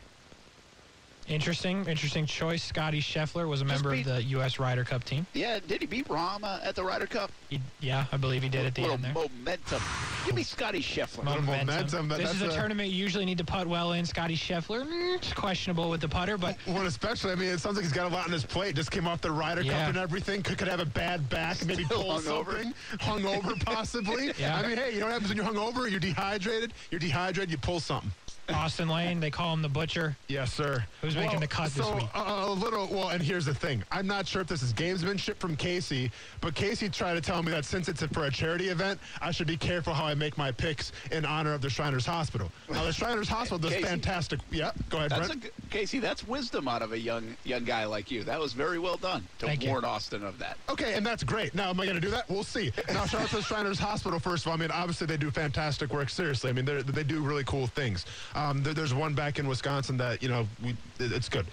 Interesting, 1.26 1.86
interesting 1.86 2.26
choice. 2.26 2.62
Scottie 2.62 3.00
Scheffler 3.00 3.48
was 3.48 3.62
a 3.62 3.64
member 3.64 3.90
beat- 3.92 4.00
of 4.06 4.16
the 4.16 4.22
U.S. 4.24 4.58
Ryder 4.58 4.84
Cup 4.84 5.04
team. 5.04 5.26
Yeah, 5.32 5.58
did 5.66 5.80
he 5.80 5.86
beat 5.86 6.08
Rama 6.10 6.60
at 6.62 6.74
the 6.74 6.84
Ryder 6.84 7.06
Cup? 7.06 7.32
He, 7.48 7.60
yeah, 7.80 8.04
I 8.12 8.18
believe 8.18 8.42
he 8.42 8.48
did 8.50 8.66
at 8.66 8.74
the 8.74 8.82
little 8.82 8.96
end 8.96 9.04
there. 9.04 9.14
momentum. 9.14 9.80
Give 10.26 10.34
me 10.34 10.42
Scottie 10.42 10.82
Scheffler. 10.82 11.24
Little 11.26 11.42
momentum, 11.42 12.08
This 12.08 12.32
is 12.34 12.42
a 12.42 12.48
a- 12.48 12.52
tournament 12.52 12.90
you 12.90 12.96
usually 12.96 13.24
need 13.24 13.38
to 13.38 13.44
putt 13.44 13.66
well 13.66 13.92
in. 13.92 14.04
Scottie 14.04 14.36
Scheffler, 14.36 14.86
mm, 14.86 15.16
it's 15.16 15.32
questionable 15.32 15.88
with 15.88 16.02
the 16.02 16.08
putter, 16.08 16.36
but 16.36 16.56
Well, 16.66 16.86
especially, 16.86 17.32
I 17.32 17.36
mean, 17.36 17.48
it 17.48 17.58
sounds 17.60 17.76
like 17.76 17.84
he's 17.84 17.92
got 17.94 18.10
a 18.10 18.14
lot 18.14 18.26
on 18.26 18.32
his 18.32 18.44
plate. 18.44 18.74
Just 18.76 18.90
came 18.90 19.06
off 19.08 19.22
the 19.22 19.30
Ryder 19.30 19.62
Yeah. 19.62 19.72
Cup 19.80 19.88
and 19.90 19.96
everything. 19.98 20.42
Could, 20.42 20.58
could 20.58 20.68
have 20.68 20.80
a 20.80 20.84
bad 20.86 21.26
back, 21.30 21.64
maybe 21.66 21.84
Still 21.84 22.02
pull 22.02 22.18
hungover. 22.20 22.62
something. 22.62 22.74
Hungover, 22.98 23.64
possibly. 23.64 24.32
Yeah. 24.38 24.56
I 24.58 24.66
mean, 24.66 24.76
hey, 24.76 24.92
you 24.92 25.00
know 25.00 25.06
what 25.06 25.12
happens 25.12 25.28
when 25.30 25.36
you're 25.38 25.46
hungover? 25.46 25.90
You're 25.90 26.00
dehydrated. 26.00 26.72
You're 26.90 26.98
dehydrated. 27.00 27.50
You 27.50 27.56
pull 27.58 27.80
something. 27.80 28.10
Austin 28.52 28.88
Lane, 28.88 29.20
they 29.20 29.30
call 29.30 29.52
him 29.54 29.62
the 29.62 29.68
butcher. 29.68 30.16
Yes, 30.28 30.52
sir. 30.52 30.84
Who's 31.00 31.16
making 31.16 31.40
the 31.40 31.46
cut 31.46 31.70
this 31.72 31.90
week? 31.92 32.04
uh, 32.14 32.44
a 32.46 32.50
little. 32.52 32.86
Well, 32.88 33.08
and 33.08 33.22
here's 33.22 33.46
the 33.46 33.54
thing. 33.54 33.82
I'm 33.90 34.06
not 34.06 34.26
sure 34.26 34.42
if 34.42 34.48
this 34.48 34.62
is 34.62 34.72
gamesmanship 34.74 35.36
from 35.36 35.56
Casey, 35.56 36.10
but 36.40 36.54
Casey 36.54 36.88
tried 36.90 37.14
to 37.14 37.20
tell 37.20 37.42
me 37.42 37.50
that 37.52 37.64
since 37.64 37.88
it's 37.88 38.02
a, 38.02 38.08
for 38.08 38.24
a 38.26 38.30
charity 38.30 38.68
event, 38.68 39.00
I 39.22 39.30
should 39.30 39.46
be 39.46 39.56
careful 39.56 39.94
how 39.94 40.04
I 40.04 40.14
make 40.14 40.36
my 40.36 40.50
picks 40.52 40.92
in 41.10 41.24
honor 41.24 41.54
of 41.54 41.62
the 41.62 41.70
Shriners 41.70 42.04
Hospital. 42.04 42.50
Now, 42.70 42.84
the 42.84 42.92
Shriners 42.92 43.28
Hospital 43.28 43.58
does 43.58 43.72
Casey. 43.72 43.84
fantastic. 43.84 44.40
Yeah, 44.50 44.72
go 44.90 44.98
ahead, 44.98 45.10
That's 45.10 45.26
Brent. 45.28 45.42
g- 45.44 45.50
Casey, 45.70 45.98
that's 45.98 46.26
wisdom 46.28 46.68
out 46.68 46.82
of 46.82 46.92
a 46.92 46.98
young 46.98 47.36
young 47.44 47.64
guy 47.64 47.84
like 47.86 48.10
you. 48.10 48.24
That 48.24 48.38
was 48.40 48.52
very 48.52 48.78
well 48.78 48.96
done 48.96 49.26
to 49.38 49.46
Thank 49.46 49.62
you. 49.64 49.70
warn 49.70 49.84
Austin 49.84 50.22
of 50.24 50.38
that. 50.38 50.58
Okay, 50.68 50.94
and 50.94 51.04
that's 51.04 51.24
great. 51.24 51.54
Now, 51.54 51.70
am 51.70 51.80
I 51.80 51.84
going 51.84 51.96
to 51.96 52.00
do 52.00 52.10
that? 52.10 52.28
We'll 52.28 52.44
see. 52.44 52.72
Now, 52.92 53.06
shout 53.06 53.22
out 53.22 53.28
to 53.30 53.36
the 53.36 53.42
Shriners 53.42 53.78
Hospital, 53.78 54.18
first 54.18 54.44
of 54.44 54.48
all. 54.50 54.54
I 54.54 54.60
mean, 54.60 54.70
obviously, 54.70 55.06
they 55.06 55.16
do 55.16 55.30
fantastic 55.30 55.92
work, 55.92 56.10
seriously. 56.10 56.50
I 56.50 56.52
mean, 56.52 56.64
they're- 56.64 56.82
they 56.82 57.02
do 57.04 57.20
really 57.22 57.44
cool 57.44 57.66
things. 57.66 58.04
Um, 58.34 58.62
there, 58.62 58.74
there's 58.74 58.94
one 58.94 59.14
back 59.14 59.38
in 59.38 59.46
Wisconsin 59.46 59.96
that, 59.98 60.22
you 60.22 60.28
know, 60.28 60.46
we, 60.62 60.70
it- 60.98 61.12
it's 61.12 61.28
good. 61.28 61.46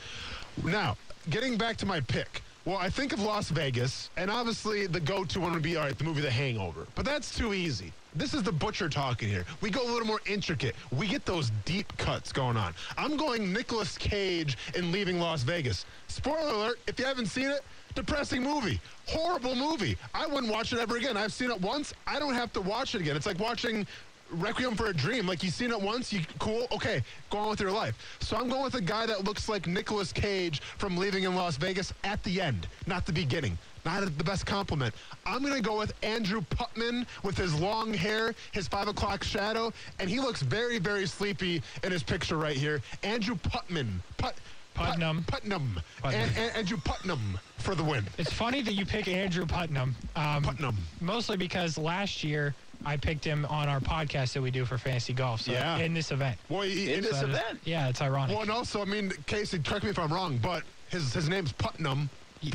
Now, 0.64 0.98
getting 1.30 1.58
back 1.58 1.78
to 1.78 1.86
my 1.86 2.00
pick. 2.02 2.42
Well, 2.66 2.78
I 2.78 2.90
think 2.92 3.12
of 3.12 3.20
Las 3.22 3.50
Vegas, 3.50 4.12
and 4.18 4.30
obviously 4.30 4.86
the 4.86 5.00
go-to 5.00 5.40
one 5.40 5.52
would 5.54 5.64
be, 5.64 5.78
all 5.78 5.86
right, 5.86 5.98
the 5.98 6.04
movie 6.04 6.22
The 6.22 6.30
Hangover. 6.30 6.86
But 6.94 7.06
that's 7.06 7.36
too 7.36 7.56
easy. 7.56 7.92
This 8.14 8.36
is 8.36 8.44
the 8.44 8.52
butcher 8.52 8.88
talking 8.88 9.30
here. 9.30 9.46
We 9.62 9.72
go 9.72 9.82
a 9.82 9.90
little 9.90 10.06
more 10.06 10.20
intricate. 10.28 10.76
We 10.92 11.08
get 11.08 11.26
those 11.26 11.52
deep 11.66 11.92
cuts 11.98 12.32
going 12.32 12.58
on. 12.58 12.76
I'm 12.98 13.18
going 13.18 13.52
Nicolas 13.52 13.98
Cage 13.98 14.58
in 14.76 14.92
Leaving 14.92 15.20
Las 15.20 15.42
Vegas. 15.42 15.86
Spoiler 16.08 16.54
alert, 16.54 16.80
if 16.88 17.00
you 17.00 17.06
haven't 17.06 17.28
seen 17.28 17.50
it, 17.50 17.62
depressing 17.96 18.44
movie. 18.44 18.80
Horrible 19.08 19.56
movie. 19.56 19.98
I 20.14 20.28
wouldn't 20.28 20.52
watch 20.52 20.72
it 20.72 20.78
ever 20.78 20.98
again. 20.98 21.18
I've 21.18 21.34
seen 21.34 21.50
it 21.50 21.60
once. 21.62 21.94
I 22.06 22.20
don't 22.20 22.36
have 22.36 22.54
to 22.54 22.62
watch 22.62 22.94
it 22.94 23.02
again. 23.02 23.16
It's 23.16 23.26
like 23.26 23.40
watching 23.40 23.88
Requiem 24.32 24.76
for 24.76 24.88
a 24.88 24.94
Dream. 24.94 25.28
Like 25.28 25.44
you've 25.44 25.54
seen 25.54 25.72
it 25.72 25.82
once, 25.82 26.12
you 26.12 26.22
cool, 26.40 26.68
okay, 26.72 27.04
go 27.30 27.40
on 27.40 27.50
with 27.50 27.60
your 27.60 27.72
life. 27.72 27.96
So 28.20 28.38
I'm 28.38 28.50
going 28.50 28.64
with 28.64 28.76
a 28.76 28.82
guy 28.82 29.06
that 29.06 29.24
looks 29.24 29.50
like 29.50 29.68
Nicolas 29.68 30.12
Cage 30.12 30.62
from 30.62 30.98
Leaving 30.98 31.24
in 31.24 31.36
Las 31.36 31.58
Vegas 31.58 31.94
at 32.04 32.24
the 32.24 32.42
end, 32.42 32.68
not 32.88 33.06
the 33.06 33.14
beginning. 33.14 33.58
Not 33.84 34.06
the 34.16 34.24
best 34.24 34.46
compliment. 34.46 34.94
I'm 35.26 35.42
going 35.42 35.56
to 35.56 35.62
go 35.62 35.76
with 35.78 35.92
Andrew 36.04 36.42
Putman 36.52 37.08
with 37.24 37.36
his 37.36 37.60
long 37.60 37.92
hair, 37.92 38.36
his 38.52 38.68
five 38.68 38.88
o'clock 38.88 39.24
shadow, 39.24 39.74
and 40.00 40.08
he 40.08 40.20
looks 40.20 40.44
very, 40.44 40.78
very 40.78 41.08
sleepy 41.08 41.64
in 41.84 41.92
his 41.92 42.04
picture 42.04 42.38
right 42.38 42.56
here. 42.56 42.82
Andrew 43.02 43.36
Putman. 43.36 43.88
Put, 44.18 44.36
Putnam. 44.76 45.24
Putnam. 45.28 45.82
Putnam. 46.02 46.22
And, 46.22 46.38
and 46.38 46.56
Andrew 46.56 46.78
Putnam 46.78 47.40
for 47.58 47.74
the 47.74 47.84
win. 47.84 48.06
It's 48.18 48.32
funny 48.32 48.62
that 48.62 48.74
you 48.74 48.86
pick 48.86 49.08
Andrew 49.08 49.46
Putnam. 49.46 49.96
Um, 50.16 50.44
Putnam. 50.44 50.78
Mostly 51.02 51.38
because 51.38 51.78
last 51.78 52.24
year 52.24 52.54
I 52.86 52.98
picked 52.98 53.24
him 53.24 53.46
on 53.46 53.68
our 53.70 53.80
podcast 53.80 54.34
that 54.34 54.42
we 54.42 54.52
do 54.52 54.66
for 54.66 54.78
fantasy 54.78 55.14
golf. 55.14 55.42
So 55.42 55.52
Yeah. 55.52 55.78
in 55.78 55.94
this 55.94 56.12
event. 56.12 56.38
Well, 56.50 56.62
he, 56.64 56.94
In 56.94 56.96
he- 56.96 57.10
this 57.10 57.12
That 57.20 57.30
is- 57.30 57.36
event. 57.36 57.60
yeah, 57.64 57.90
it's 57.90 58.02
ironic. 58.02 58.34
Well, 58.36 58.42
and 58.44 58.52
also, 58.52 58.82
I 58.82 58.86
mean, 58.86 59.12
Casey, 59.28 59.60
correct 59.60 59.84
me 59.84 59.90
if 59.92 60.00
I'm 60.00 60.12
wrong, 60.14 60.38
but 60.38 60.64
his 60.90 61.14
his 61.14 61.30
name's 61.30 61.52
Putnam. 61.54 62.10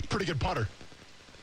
Pretty 0.08 0.24
good 0.26 0.40
putter, 0.40 0.68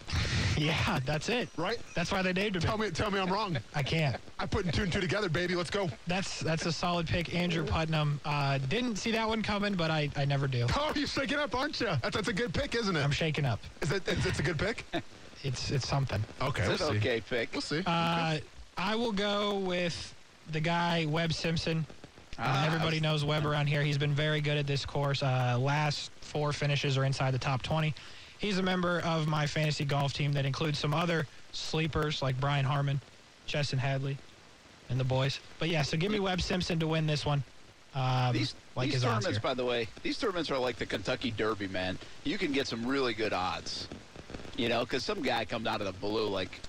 yeah, 0.57 0.99
that's 1.05 1.29
it. 1.29 1.47
right? 1.57 1.79
That's 1.95 2.11
why 2.11 2.21
they 2.21 2.33
named 2.33 2.57
him. 2.57 2.61
Tell 2.61 2.77
me, 2.77 2.89
tell 2.91 3.09
me 3.09 3.19
I'm 3.19 3.31
wrong. 3.31 3.57
I 3.75 3.81
can't. 3.81 4.17
I 4.37 4.45
put 4.45 4.71
two 4.73 4.83
and 4.83 4.91
two 4.91 4.99
together, 4.99 5.29
baby. 5.29 5.55
Let's 5.55 5.69
go. 5.69 5.89
That's 6.07 6.41
that's 6.41 6.65
a 6.65 6.71
solid 6.73 7.07
pick, 7.07 7.33
Andrew 7.33 7.65
Putnam. 7.65 8.19
Uh, 8.25 8.57
didn't 8.67 8.97
see 8.97 9.11
that 9.11 9.27
one 9.27 9.41
coming, 9.41 9.75
but 9.75 9.91
I, 9.91 10.09
I 10.17 10.25
never 10.25 10.47
do. 10.47 10.67
Oh, 10.75 10.91
you're 10.95 11.07
shaking 11.07 11.37
up, 11.39 11.55
aren't 11.55 11.79
you? 11.79 11.87
That's, 12.01 12.15
that's 12.17 12.27
a 12.27 12.33
good 12.33 12.53
pick, 12.53 12.75
isn't 12.75 12.95
it? 12.95 13.01
I'm 13.01 13.11
shaking 13.11 13.45
up. 13.45 13.59
Is 13.81 13.91
it? 13.93 14.03
It's, 14.07 14.25
it's 14.25 14.39
a 14.39 14.43
good 14.43 14.59
pick. 14.59 14.83
It's 15.45 15.71
it's 15.71 15.85
something. 15.85 16.23
Okay, 16.41 16.63
It's 16.63 16.79
we'll 16.79 16.91
an 16.91 17.01
see. 17.01 17.09
okay 17.09 17.21
pick. 17.29 17.51
We'll 17.51 17.59
see. 17.61 17.83
Uh, 17.85 18.37
I 18.77 18.95
will 18.95 19.11
go 19.11 19.59
with 19.59 20.15
the 20.51 20.59
guy 20.59 21.05
Webb 21.05 21.33
Simpson. 21.33 21.85
Uh, 22.37 22.41
Ah, 22.45 22.65
everybody 22.65 22.99
knows 22.99 23.23
Webb 23.23 23.45
around 23.45 23.67
here. 23.67 23.83
He's 23.83 23.99
been 23.99 24.13
very 24.13 24.41
good 24.41 24.57
at 24.57 24.65
this 24.65 24.85
course. 24.85 25.21
Uh, 25.21 25.57
last 25.59 26.11
four 26.21 26.51
finishes 26.51 26.97
are 26.97 27.05
inside 27.05 27.31
the 27.31 27.39
top 27.39 27.61
20. 27.61 27.93
He's 28.39 28.57
a 28.57 28.63
member 28.63 29.01
of 29.01 29.27
my 29.27 29.45
fantasy 29.45 29.85
golf 29.85 30.13
team 30.13 30.33
that 30.33 30.45
includes 30.45 30.79
some 30.79 30.93
other 30.93 31.27
sleepers 31.51 32.21
like 32.23 32.39
Brian 32.39 32.65
Harman, 32.65 32.99
Chesson 33.45 33.77
Hadley, 33.77 34.17
and 34.89 34.99
the 34.99 35.03
boys. 35.03 35.39
But 35.59 35.69
yeah, 35.69 35.83
so 35.83 35.95
give 35.95 36.11
me 36.11 36.19
Webb 36.19 36.41
Simpson 36.41 36.79
to 36.79 36.87
win 36.87 37.05
this 37.05 37.23
one. 37.25 37.43
Um, 37.93 38.33
These, 38.33 38.55
like 38.75 38.91
these 38.91 39.03
tournaments, 39.03 39.37
by 39.37 39.53
the 39.53 39.63
way, 39.63 39.87
these 40.01 40.17
tournaments 40.17 40.49
are 40.49 40.57
like 40.57 40.77
the 40.77 40.87
Kentucky 40.87 41.29
Derby, 41.29 41.67
man. 41.67 41.99
You 42.23 42.39
can 42.39 42.51
get 42.51 42.65
some 42.67 42.83
really 42.87 43.13
good 43.13 43.31
odds. 43.33 43.87
You 44.57 44.69
know, 44.69 44.81
because 44.81 45.03
some 45.03 45.21
guy 45.21 45.45
comes 45.45 45.67
out 45.67 45.81
of 45.81 45.87
the 45.87 45.93
blue 45.99 46.27
like 46.27 46.59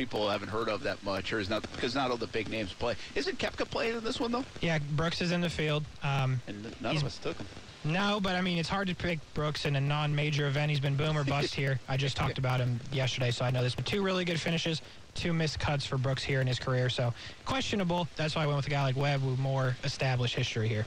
people 0.00 0.30
haven't 0.30 0.48
heard 0.48 0.70
of 0.70 0.82
that 0.82 1.02
much, 1.04 1.30
or 1.30 1.38
is 1.40 1.50
not 1.50 1.60
because 1.72 1.94
not 1.94 2.10
all 2.10 2.16
the 2.16 2.26
big 2.28 2.48
names 2.48 2.72
play. 2.72 2.94
Isn't 3.14 3.38
Koepka 3.38 3.68
playing 3.70 3.98
in 3.98 4.02
this 4.02 4.18
one 4.18 4.32
though? 4.32 4.44
Yeah, 4.62 4.78
Brooks 4.92 5.20
is 5.20 5.30
in 5.30 5.42
the 5.42 5.50
field. 5.50 5.84
Um, 6.02 6.40
And 6.46 6.74
none 6.80 6.96
of 6.96 7.04
us 7.04 7.18
took 7.18 7.36
him. 7.36 7.46
no, 7.84 8.18
but 8.18 8.34
I 8.34 8.40
mean, 8.40 8.56
it's 8.56 8.68
hard 8.70 8.88
to 8.88 8.94
pick 8.94 9.18
Brooks 9.34 9.66
in 9.66 9.76
a 9.76 9.80
non-major 9.80 10.46
event. 10.46 10.70
He's 10.70 10.80
been 10.80 10.96
boom 10.96 11.18
or 11.18 11.24
bust 11.24 11.54
here. 11.62 11.78
I 11.86 11.98
just 11.98 12.16
talked 12.16 12.38
about 12.38 12.60
him 12.60 12.80
yesterday, 12.90 13.30
so 13.30 13.44
I 13.44 13.50
know 13.50 13.62
this. 13.62 13.74
But 13.74 13.84
two 13.84 14.02
really 14.02 14.24
good 14.24 14.40
finishes, 14.40 14.80
two 15.14 15.34
missed 15.34 15.60
cuts 15.60 15.84
for 15.84 15.98
Brooks 15.98 16.22
here 16.22 16.40
in 16.40 16.46
his 16.46 16.58
career. 16.58 16.88
So 16.88 17.12
questionable. 17.44 18.08
That's 18.16 18.34
why 18.36 18.44
I 18.44 18.46
went 18.46 18.56
with 18.56 18.68
a 18.68 18.70
guy 18.70 18.82
like 18.84 18.96
Webb 18.96 19.22
with 19.22 19.38
more 19.38 19.76
established 19.84 20.34
history 20.34 20.66
here. 20.68 20.86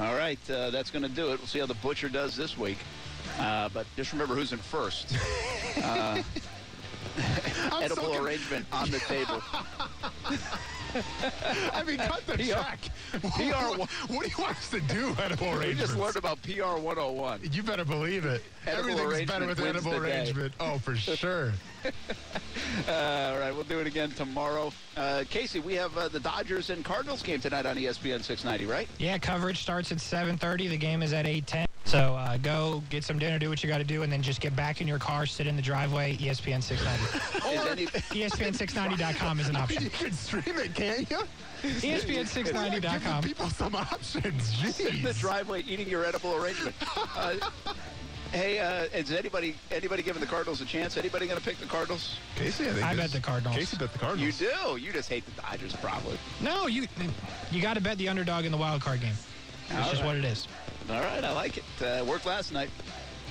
All 0.00 0.16
right, 0.16 0.40
uh, 0.50 0.70
that's 0.70 0.90
going 0.90 1.04
to 1.04 1.08
do 1.08 1.26
it. 1.32 1.38
We'll 1.38 1.46
see 1.46 1.60
how 1.60 1.66
the 1.66 1.74
butcher 1.74 2.08
does 2.08 2.34
this 2.34 2.58
week. 2.58 2.78
Uh, 3.38 3.68
but 3.72 3.86
just 3.94 4.10
remember 4.12 4.34
who's 4.34 4.52
in 4.52 4.58
first. 4.58 5.14
Uh, 5.84 6.20
I'm 7.80 7.84
edible 7.86 8.02
so 8.04 8.12
con- 8.14 8.26
arrangement 8.26 8.66
on 8.72 8.90
the 8.90 8.98
table. 9.00 9.42
I 11.72 11.82
mean, 11.84 11.98
cut 11.98 12.26
the 12.26 12.32
PR 12.36 12.42
check. 12.44 12.78
What, 13.22 13.78
what, 13.78 13.90
what 14.10 14.24
do 14.24 14.28
you 14.30 14.36
want 14.42 14.56
us 14.56 14.70
to 14.70 14.80
do, 14.82 15.14
edible 15.22 15.46
We 15.46 15.52
arrangements? 15.58 15.80
just 15.80 15.96
learned 15.96 16.16
about 16.16 16.42
PR 16.42 16.78
101. 16.80 17.40
You 17.52 17.62
better 17.62 17.84
believe 17.84 18.24
it. 18.24 18.42
Edible 18.66 19.00
Everything's 19.00 19.30
better 19.30 19.46
with 19.46 19.60
wins 19.60 19.76
edible 19.76 19.92
the 20.00 20.06
day. 20.06 20.12
arrangement. 20.18 20.52
Oh, 20.60 20.78
for 20.78 20.94
sure. 20.96 21.52
Uh, 21.84 21.92
all 22.92 23.38
right, 23.38 23.52
we'll 23.54 23.64
do 23.64 23.78
it 23.80 23.86
again 23.86 24.10
tomorrow. 24.10 24.72
Uh, 24.96 25.24
Casey, 25.30 25.60
we 25.60 25.74
have 25.74 25.96
uh, 25.96 26.08
the 26.08 26.20
Dodgers 26.20 26.70
and 26.70 26.84
Cardinals 26.84 27.22
game 27.22 27.40
tonight 27.40 27.66
on 27.66 27.76
ESPN 27.76 28.22
690, 28.22 28.66
right? 28.66 28.88
Yeah, 28.98 29.18
coverage 29.18 29.58
starts 29.62 29.90
at 29.92 29.98
7:30. 29.98 30.68
The 30.68 30.76
game 30.76 31.02
is 31.02 31.12
at 31.12 31.24
8:10. 31.26 31.66
So 31.84 32.14
uh, 32.14 32.36
go 32.36 32.82
get 32.90 33.02
some 33.04 33.18
dinner, 33.18 33.38
do 33.38 33.48
what 33.48 33.62
you 33.62 33.68
got 33.68 33.78
to 33.78 33.84
do, 33.84 34.02
and 34.02 34.12
then 34.12 34.22
just 34.22 34.40
get 34.40 34.54
back 34.54 34.80
in 34.80 34.86
your 34.86 34.98
car, 34.98 35.26
sit 35.26 35.46
in 35.46 35.56
the 35.56 35.62
driveway. 35.62 36.16
ESPN 36.18 36.62
690. 36.62 37.50
Is 37.56 37.66
any, 37.66 37.82
E 37.82 38.24
ESPN690.com 38.26 39.40
is 39.40 39.48
an 39.48 39.56
option. 39.56 39.82
You 39.82 39.90
can 39.90 40.12
stream 40.12 40.58
it, 40.58 40.74
can't 40.74 41.10
you? 41.10 41.18
E 41.64 41.68
ESPN690.com. 41.68 43.22
Give 43.22 43.30
people 43.30 43.48
some 43.50 43.74
options. 43.74 44.54
sit 44.76 44.94
in 44.94 45.02
the 45.02 45.14
driveway 45.14 45.62
eating 45.66 45.88
your 45.88 46.04
edible 46.04 46.36
arrangement. 46.36 46.76
Uh, 47.16 47.34
hey, 48.30 48.60
uh, 48.60 48.84
is 48.96 49.10
anybody 49.10 49.56
anybody 49.72 50.02
giving 50.04 50.20
the 50.20 50.28
Cardinals 50.28 50.60
a 50.60 50.64
chance? 50.66 50.96
Anybody 50.96 51.26
going 51.26 51.38
to 51.38 51.44
pick 51.44 51.58
the 51.58 51.66
Cardinals? 51.66 52.18
Casey, 52.36 52.68
I 52.68 52.72
think 52.72 52.84
I 52.84 52.94
bet 52.94 53.10
the 53.10 53.20
Cardinals. 53.20 53.56
Casey 53.56 53.76
bet 53.76 53.92
the 53.92 53.98
Cardinals. 53.98 54.40
You 54.40 54.48
do. 54.48 54.76
You 54.76 54.92
just 54.92 55.08
hate 55.08 55.24
the 55.26 55.42
Dodgers, 55.42 55.74
probably. 55.76 56.18
No, 56.40 56.68
you 56.68 56.86
you 57.50 57.60
got 57.60 57.74
to 57.74 57.80
bet 57.80 57.98
the 57.98 58.08
underdog 58.08 58.44
in 58.44 58.52
the 58.52 58.58
wild 58.58 58.80
card 58.80 59.00
game. 59.00 59.14
That's 59.70 59.90
just 59.90 60.02
right. 60.02 60.06
what 60.06 60.16
it 60.16 60.24
is. 60.24 60.46
All 60.90 61.00
right, 61.00 61.22
I 61.22 61.32
like 61.32 61.56
it. 61.56 61.64
Uh, 61.82 62.04
worked 62.04 62.26
last 62.26 62.52
night. 62.52 62.70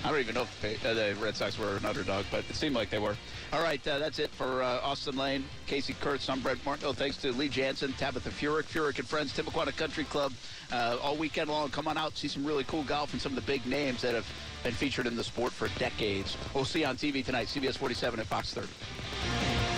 I 0.03 0.11
don't 0.11 0.19
even 0.21 0.35
know 0.35 0.43
if 0.43 0.61
the, 0.61 0.89
uh, 0.89 0.93
the 0.93 1.15
Red 1.21 1.35
Sox 1.35 1.59
were 1.59 1.75
an 1.75 1.85
underdog, 1.85 2.25
but 2.31 2.45
it 2.49 2.55
seemed 2.55 2.73
like 2.73 2.89
they 2.89 2.99
were. 2.99 3.17
All 3.51 3.61
right, 3.61 3.85
uh, 3.85 3.99
that's 3.99 4.17
it 4.17 4.29
for 4.29 4.63
uh, 4.63 4.79
Austin 4.81 5.17
Lane, 5.17 5.43
Casey 5.67 5.93
Kurtz. 5.99 6.29
I'm 6.29 6.39
Brent 6.39 6.63
Martineau. 6.65 6.93
Thanks 6.93 7.17
to 7.17 7.33
Lee 7.33 7.49
Janzen, 7.49 7.95
Tabitha 7.97 8.29
Furyk, 8.29 8.63
Furyk 8.63 8.97
and 8.97 9.07
Friends, 9.07 9.33
Timuquana 9.33 9.75
Country 9.75 10.05
Club. 10.05 10.31
Uh, 10.71 10.97
all 11.01 11.17
weekend 11.17 11.49
long, 11.49 11.69
come 11.69 11.87
on 11.87 11.97
out, 11.97 12.15
see 12.17 12.29
some 12.29 12.45
really 12.45 12.63
cool 12.63 12.83
golf 12.83 13.11
and 13.11 13.21
some 13.21 13.33
of 13.33 13.35
the 13.35 13.51
big 13.51 13.65
names 13.65 14.01
that 14.01 14.15
have 14.15 14.27
been 14.63 14.73
featured 14.73 15.05
in 15.05 15.17
the 15.17 15.23
sport 15.23 15.51
for 15.51 15.67
decades. 15.79 16.37
We'll 16.53 16.63
see 16.63 16.81
you 16.81 16.85
on 16.85 16.95
TV 16.95 17.25
tonight, 17.25 17.47
CBS 17.47 17.75
47 17.75 18.21
at 18.21 18.25
Fox 18.25 18.53
30. 18.53 19.68